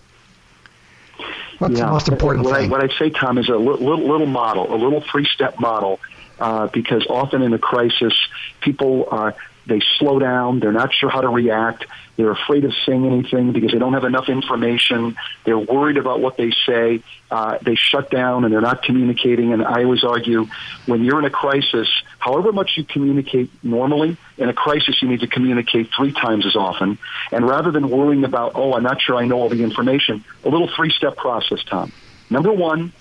What's 1.59 1.79
yeah. 1.79 1.87
the 1.87 1.93
most 1.93 2.09
important 2.09 2.45
what 2.45 2.57
thing? 2.57 2.71
I, 2.71 2.73
what 2.73 2.83
I 2.83 2.99
say, 2.99 3.11
Tom, 3.11 3.39
is 3.39 3.49
a 3.49 3.57
little, 3.57 3.99
little 3.99 4.27
model, 4.27 4.75
a 4.75 4.77
little 4.77 5.01
three-step 5.01 5.61
model, 5.61 6.01
uh, 6.41 6.67
because 6.67 7.07
often 7.09 7.41
in 7.41 7.53
a 7.53 7.59
crisis, 7.59 8.13
people 8.61 9.07
uh, 9.11 9.31
they 9.67 9.81
slow 9.99 10.19
down. 10.19 10.61
They're 10.61 10.73
not 10.73 10.93
sure 10.93 11.09
how 11.09 11.21
to 11.21 11.29
react. 11.29 11.87
They're 12.17 12.31
afraid 12.31 12.65
of 12.65 12.73
saying 12.85 13.07
anything 13.07 13.53
because 13.53 13.73
they 13.73 13.79
don't 13.79 13.95
have 13.95 14.05
enough 14.05 14.29
information. 14.29 15.17
They're 15.45 15.59
worried 15.59 15.97
about 15.97 16.21
what 16.21 16.37
they 16.37 16.53
say. 16.67 17.03
Uh, 17.31 17.59
they 17.63 17.75
shut 17.75 18.11
down 18.11 18.45
and 18.45 18.53
they're 18.53 18.61
not 18.61 18.83
communicating. 18.83 19.53
And 19.53 19.65
I 19.65 19.85
always 19.85 20.05
argue 20.05 20.47
when 20.87 21.05
you're 21.05 21.19
in 21.19 21.25
a 21.25 21.31
crisis, 21.31 21.89
however 22.19 22.53
much 22.53 22.77
you 22.77 22.85
communicate 22.85 23.51
normally, 23.63 24.19
in 24.37 24.49
a 24.49 24.53
crisis 24.53 25.01
you 25.01 25.09
need 25.09 25.21
to 25.21 25.27
communicate 25.27 25.91
three 25.97 26.13
times 26.13 26.45
as 26.45 26.55
often. 26.55 26.99
And 27.31 27.49
rather 27.49 27.71
than 27.71 27.89
worrying 27.89 28.25
about, 28.25 28.53
oh, 28.57 28.75
I'm 28.75 28.83
not 28.83 29.01
sure 29.01 29.17
I 29.17 29.25
know 29.25 29.41
all 29.41 29.49
the 29.49 29.63
information, 29.63 30.25
a 30.45 30.49
little 30.49 30.69
three 30.69 30.91
step 30.91 31.17
process, 31.17 31.65
Tom. 31.65 31.93
Number 32.29 32.53
one, 32.53 32.93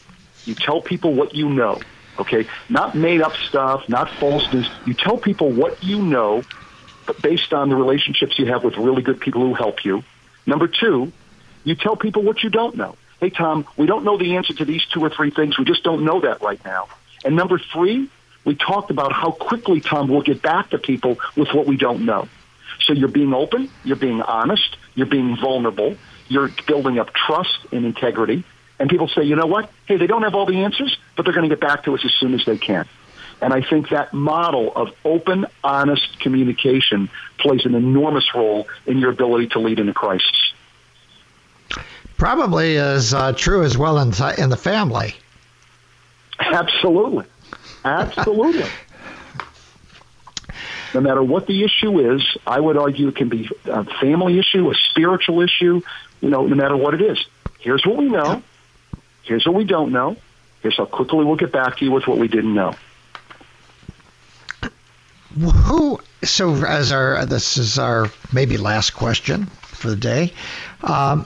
you 0.45 0.55
tell 0.55 0.81
people 0.81 1.13
what 1.13 1.35
you 1.35 1.49
know. 1.49 1.79
Okay, 2.21 2.47
not 2.69 2.93
made 2.93 3.21
up 3.21 3.35
stuff, 3.35 3.89
not 3.89 4.09
false 4.09 4.51
news. 4.53 4.69
You 4.85 4.93
tell 4.93 5.17
people 5.17 5.51
what 5.51 5.83
you 5.83 6.01
know, 6.01 6.43
but 7.07 7.19
based 7.21 7.51
on 7.51 7.69
the 7.69 7.75
relationships 7.75 8.37
you 8.37 8.45
have 8.45 8.63
with 8.63 8.77
really 8.77 9.01
good 9.01 9.19
people 9.19 9.41
who 9.41 9.55
help 9.55 9.83
you. 9.83 10.03
Number 10.45 10.67
two, 10.67 11.11
you 11.63 11.73
tell 11.75 11.95
people 11.95 12.21
what 12.21 12.43
you 12.43 12.51
don't 12.51 12.75
know. 12.75 12.95
Hey, 13.19 13.31
Tom, 13.31 13.65
we 13.75 13.87
don't 13.87 14.03
know 14.03 14.17
the 14.17 14.35
answer 14.35 14.53
to 14.53 14.65
these 14.65 14.85
two 14.85 15.01
or 15.01 15.09
three 15.09 15.31
things. 15.31 15.57
We 15.57 15.65
just 15.65 15.83
don't 15.83 16.05
know 16.05 16.21
that 16.21 16.41
right 16.41 16.63
now. 16.63 16.87
And 17.25 17.35
number 17.35 17.59
three, 17.59 18.07
we 18.45 18.55
talked 18.55 18.91
about 18.91 19.13
how 19.13 19.31
quickly, 19.31 19.81
Tom, 19.81 20.07
we'll 20.07 20.21
get 20.21 20.41
back 20.41 20.69
to 20.71 20.77
people 20.77 21.19
with 21.35 21.53
what 21.53 21.65
we 21.65 21.75
don't 21.75 22.05
know. 22.05 22.27
So 22.81 22.93
you're 22.93 23.09
being 23.09 23.33
open, 23.33 23.69
you're 23.83 23.95
being 23.95 24.21
honest, 24.21 24.77
you're 24.95 25.07
being 25.07 25.37
vulnerable, 25.37 25.97
you're 26.27 26.49
building 26.67 26.99
up 26.99 27.13
trust 27.13 27.57
and 27.71 27.85
integrity. 27.85 28.43
And 28.81 28.89
people 28.89 29.07
say, 29.07 29.21
you 29.21 29.35
know 29.35 29.45
what? 29.45 29.69
Hey, 29.85 29.97
they 29.97 30.07
don't 30.07 30.23
have 30.23 30.33
all 30.33 30.47
the 30.47 30.63
answers, 30.63 30.97
but 31.15 31.23
they're 31.23 31.35
going 31.35 31.47
to 31.47 31.55
get 31.55 31.61
back 31.61 31.83
to 31.83 31.93
us 31.93 32.03
as 32.03 32.11
soon 32.15 32.33
as 32.33 32.43
they 32.45 32.57
can. 32.57 32.87
And 33.39 33.53
I 33.53 33.61
think 33.61 33.89
that 33.89 34.11
model 34.11 34.75
of 34.75 34.89
open, 35.05 35.45
honest 35.63 36.19
communication 36.19 37.07
plays 37.37 37.63
an 37.67 37.75
enormous 37.75 38.33
role 38.33 38.67
in 38.87 38.97
your 38.97 39.11
ability 39.11 39.49
to 39.49 39.59
lead 39.59 39.77
in 39.77 39.87
a 39.87 39.93
crisis. 39.93 40.53
Probably 42.17 42.75
is 42.75 43.13
uh, 43.13 43.33
true 43.33 43.63
as 43.63 43.77
well 43.77 43.99
in, 43.99 44.13
in 44.39 44.49
the 44.49 44.57
family. 44.57 45.13
Absolutely. 46.39 47.25
Absolutely. 47.85 48.65
no 50.95 51.01
matter 51.01 51.21
what 51.21 51.45
the 51.45 51.63
issue 51.63 52.15
is, 52.15 52.23
I 52.47 52.59
would 52.59 52.77
argue 52.77 53.09
it 53.09 53.15
can 53.15 53.29
be 53.29 53.47
a 53.65 53.83
family 53.99 54.39
issue, 54.39 54.71
a 54.71 54.75
spiritual 54.89 55.41
issue, 55.41 55.83
you 56.19 56.29
know, 56.31 56.47
no 56.47 56.55
matter 56.55 56.75
what 56.75 56.95
it 56.95 57.01
is. 57.03 57.23
Here's 57.59 57.85
what 57.85 57.97
we 57.97 58.09
know. 58.09 58.41
Here's 59.31 59.45
what 59.45 59.55
we 59.55 59.63
don't 59.63 59.93
know. 59.93 60.17
Here's 60.61 60.75
how 60.75 60.83
quickly 60.83 61.23
we'll 61.23 61.37
get 61.37 61.53
back 61.53 61.77
to 61.77 61.85
you 61.85 61.91
with 61.91 62.05
what 62.05 62.17
we 62.17 62.27
didn't 62.27 62.53
know. 62.53 62.75
Who? 65.39 66.01
So, 66.21 66.53
as 66.65 66.91
our 66.91 67.25
this 67.25 67.55
is 67.55 67.79
our 67.79 68.11
maybe 68.33 68.57
last 68.57 68.91
question 68.91 69.45
for 69.45 69.87
the 69.87 69.95
day. 69.95 70.33
Um, 70.83 71.25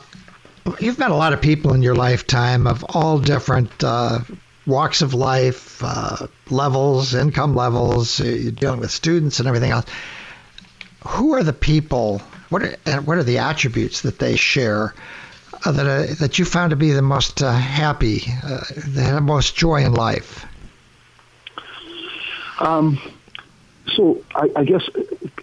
you've 0.80 0.99
met 0.99 1.10
a 1.10 1.16
lot 1.16 1.34
of 1.34 1.41
people 1.41 1.74
in 1.74 1.82
your 1.82 1.95
lifetime 1.95 2.68
of 2.68 2.86
all 2.89 3.18
different 3.18 3.84
uh, 3.84 4.20
walks 4.68 5.01
of 5.01 5.16
life, 5.16 5.82
uh, 5.84 6.28
levels, 6.51 7.16
income 7.16 7.56
levels. 7.56 8.22
Uh, 8.22 8.26
you're 8.26 8.51
dealing 8.51 8.82
with 8.82 8.91
students 8.91 9.39
and 9.39 9.47
everything 9.47 9.72
else. 9.72 9.88
Who 11.08 11.34
are 11.34 11.41
the 11.41 11.53
people? 11.53 12.22
What 12.49 12.62
are 12.62 13.01
what 13.01 13.18
are 13.18 13.24
the 13.24 13.39
attributes 13.39 14.01
that 14.01 14.20
they 14.20 14.36
share 14.36 14.93
that 15.72 15.86
uh, 15.86 16.13
that 16.20 16.39
you 16.39 16.45
found 16.45 16.72
to 16.72 16.76
be 16.76 16.91
the 16.91 17.01
most 17.01 17.41
uh, 17.41 17.51
happy, 17.51 18.20
that 18.20 19.03
have 19.03 19.24
most 19.24 19.55
joy 19.55 19.84
in 19.84 19.93
life? 19.93 20.45
Um, 22.59 22.99
so 23.95 24.24
I, 24.34 24.49
I 24.55 24.63
guess 24.63 24.88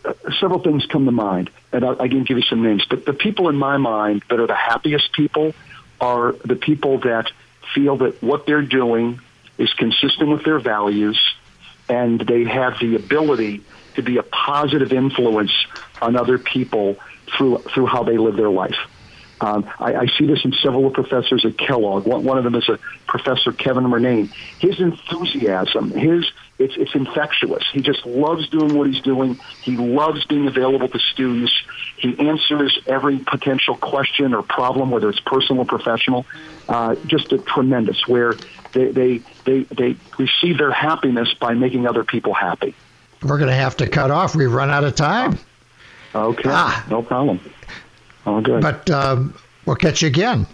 uh, 0.04 0.12
several 0.40 0.60
things 0.60 0.86
come 0.86 1.04
to 1.04 1.12
mind, 1.12 1.50
and 1.72 1.84
I, 1.84 1.92
I 1.92 2.08
can 2.08 2.24
give 2.24 2.36
you 2.36 2.42
some 2.42 2.62
names. 2.62 2.84
But 2.88 3.04
the 3.04 3.12
people 3.12 3.48
in 3.48 3.56
my 3.56 3.76
mind 3.76 4.22
that 4.28 4.40
are 4.40 4.46
the 4.46 4.54
happiest 4.54 5.12
people 5.12 5.54
are 6.00 6.32
the 6.44 6.56
people 6.56 6.98
that 7.00 7.30
feel 7.74 7.96
that 7.98 8.22
what 8.22 8.46
they're 8.46 8.62
doing 8.62 9.20
is 9.58 9.72
consistent 9.74 10.28
with 10.30 10.44
their 10.44 10.58
values, 10.58 11.20
and 11.88 12.20
they 12.20 12.44
have 12.44 12.78
the 12.80 12.96
ability 12.96 13.62
to 13.94 14.02
be 14.02 14.16
a 14.16 14.22
positive 14.22 14.92
influence 14.92 15.52
on 16.00 16.16
other 16.16 16.38
people 16.38 16.96
through 17.36 17.58
through 17.58 17.86
how 17.86 18.02
they 18.02 18.18
live 18.18 18.36
their 18.36 18.50
life. 18.50 18.76
Um, 19.42 19.68
I, 19.80 19.94
I 19.96 20.06
see 20.06 20.26
this 20.26 20.44
in 20.44 20.52
several 20.52 20.88
professors 20.90 21.44
at 21.44 21.58
Kellogg. 21.58 22.06
One, 22.06 22.22
one 22.22 22.38
of 22.38 22.44
them 22.44 22.54
is 22.54 22.68
a 22.68 22.78
professor, 23.08 23.52
Kevin 23.52 23.84
Murnane. 23.84 24.30
His 24.60 24.78
enthusiasm, 24.78 25.90
his 25.90 26.30
it's 26.60 26.74
it's 26.76 26.94
infectious. 26.94 27.64
He 27.72 27.80
just 27.80 28.06
loves 28.06 28.48
doing 28.50 28.76
what 28.78 28.86
he's 28.86 29.02
doing. 29.02 29.40
He 29.62 29.76
loves 29.76 30.24
being 30.26 30.46
available 30.46 30.88
to 30.88 30.98
students. 31.00 31.52
He 31.96 32.16
answers 32.20 32.78
every 32.86 33.18
potential 33.18 33.76
question 33.76 34.32
or 34.32 34.42
problem, 34.44 34.92
whether 34.92 35.10
it's 35.10 35.20
personal 35.20 35.62
or 35.62 35.66
professional. 35.66 36.24
Uh, 36.68 36.94
just 37.06 37.32
a 37.32 37.38
tremendous. 37.38 38.06
Where 38.06 38.34
they, 38.72 38.92
they 38.92 39.22
they 39.44 39.62
they 39.62 39.96
receive 40.18 40.58
their 40.58 40.70
happiness 40.70 41.34
by 41.34 41.54
making 41.54 41.88
other 41.88 42.04
people 42.04 42.32
happy. 42.32 42.76
We're 43.22 43.38
going 43.38 43.50
to 43.50 43.56
have 43.56 43.76
to 43.78 43.88
cut 43.88 44.12
off. 44.12 44.36
We've 44.36 44.52
run 44.52 44.70
out 44.70 44.84
of 44.84 44.94
time. 44.94 45.38
Okay, 46.14 46.42
ah. 46.46 46.86
no 46.88 47.02
problem. 47.02 47.40
Oh, 48.26 48.40
good. 48.40 48.62
But 48.62 48.90
um, 48.90 49.34
we'll 49.66 49.76
catch 49.76 50.02
you 50.02 50.08
again. 50.08 50.46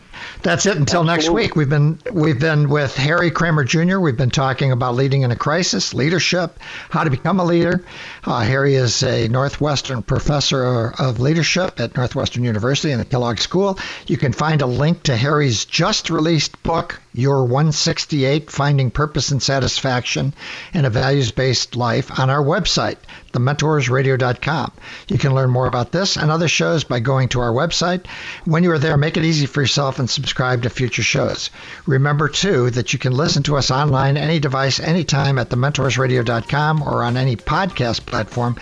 That's 0.42 0.66
it 0.66 0.76
until 0.76 1.00
Absolutely. 1.00 1.14
next 1.14 1.30
week. 1.30 1.56
We've 1.56 1.68
been 1.68 1.98
we've 2.12 2.38
been 2.38 2.68
with 2.68 2.96
Harry 2.96 3.30
Kraemer 3.30 3.66
Jr. 3.66 3.98
We've 3.98 4.16
been 4.16 4.30
talking 4.30 4.70
about 4.70 4.94
leading 4.94 5.22
in 5.22 5.30
a 5.30 5.36
crisis, 5.36 5.94
leadership, 5.94 6.58
how 6.90 7.04
to 7.04 7.10
become 7.10 7.40
a 7.40 7.44
leader. 7.44 7.84
Uh, 8.24 8.40
Harry 8.40 8.74
is 8.74 9.02
a 9.02 9.28
Northwestern 9.28 10.02
professor 10.02 10.92
of 10.98 11.18
leadership 11.18 11.80
at 11.80 11.96
Northwestern 11.96 12.44
University 12.44 12.92
in 12.92 12.98
the 12.98 13.04
Kellogg 13.04 13.38
School. 13.38 13.78
You 14.06 14.16
can 14.16 14.32
find 14.32 14.62
a 14.62 14.66
link 14.66 15.02
to 15.04 15.16
Harry's 15.16 15.64
just 15.64 16.08
released 16.08 16.62
book, 16.62 17.00
Your 17.12 17.42
168: 17.42 18.50
Finding 18.50 18.90
Purpose 18.90 19.30
and 19.32 19.42
Satisfaction 19.42 20.34
in 20.72 20.84
a 20.84 20.90
Values-Based 20.90 21.74
Life, 21.74 22.18
on 22.18 22.30
our 22.30 22.42
website, 22.42 22.98
thementorsradio.com. 23.32 24.72
You 25.08 25.18
can 25.18 25.34
learn 25.34 25.50
more 25.50 25.66
about 25.66 25.92
this 25.92 26.16
and 26.16 26.30
other 26.30 26.48
shows 26.48 26.84
by 26.84 27.00
going 27.00 27.28
to 27.30 27.40
our 27.40 27.52
website. 27.52 28.06
When 28.44 28.62
you 28.62 28.70
are 28.70 28.78
there, 28.78 28.96
make 28.96 29.16
it 29.16 29.24
easy 29.24 29.46
for 29.46 29.66
and 29.98 30.08
subscribe 30.08 30.62
to 30.62 30.70
future 30.70 31.02
shows. 31.02 31.50
Remember, 31.86 32.28
too, 32.28 32.70
that 32.70 32.92
you 32.92 32.98
can 32.98 33.12
listen 33.12 33.42
to 33.44 33.56
us 33.56 33.70
online, 33.70 34.16
any 34.16 34.38
device, 34.38 34.80
anytime 34.80 35.38
at 35.38 35.50
thementorsradio.com 35.50 36.82
or 36.82 37.02
on 37.02 37.16
any 37.16 37.36
podcast 37.36 38.06
platform. 38.06 38.56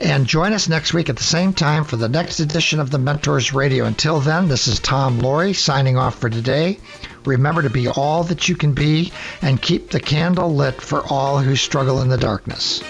And 0.00 0.26
join 0.26 0.52
us 0.52 0.68
next 0.68 0.92
week 0.92 1.08
at 1.08 1.16
the 1.16 1.22
same 1.22 1.54
time 1.54 1.84
for 1.84 1.96
the 1.96 2.08
next 2.08 2.40
edition 2.40 2.80
of 2.80 2.90
the 2.90 2.98
Mentors 2.98 3.54
Radio. 3.54 3.86
Until 3.86 4.20
then, 4.20 4.48
this 4.48 4.68
is 4.68 4.78
Tom 4.78 5.20
Loarie 5.20 5.56
signing 5.56 5.96
off 5.96 6.18
for 6.18 6.28
today. 6.28 6.78
Remember 7.24 7.62
to 7.62 7.70
be 7.70 7.88
all 7.88 8.22
that 8.24 8.48
you 8.48 8.56
can 8.56 8.72
be 8.74 9.12
and 9.40 9.60
keep 9.60 9.90
the 9.90 10.00
candle 10.00 10.54
lit 10.54 10.80
for 10.82 11.02
all 11.08 11.38
who 11.38 11.56
struggle 11.56 12.02
in 12.02 12.08
the 12.08 12.18
darkness. 12.18 12.82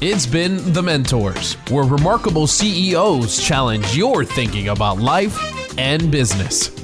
It's 0.00 0.26
been 0.26 0.72
The 0.72 0.82
Mentors, 0.82 1.54
where 1.70 1.84
remarkable 1.84 2.46
CEOs 2.46 3.42
challenge 3.42 3.96
your 3.96 4.24
thinking 4.24 4.68
about 4.68 4.98
life 4.98 5.78
and 5.78 6.10
business. 6.10 6.83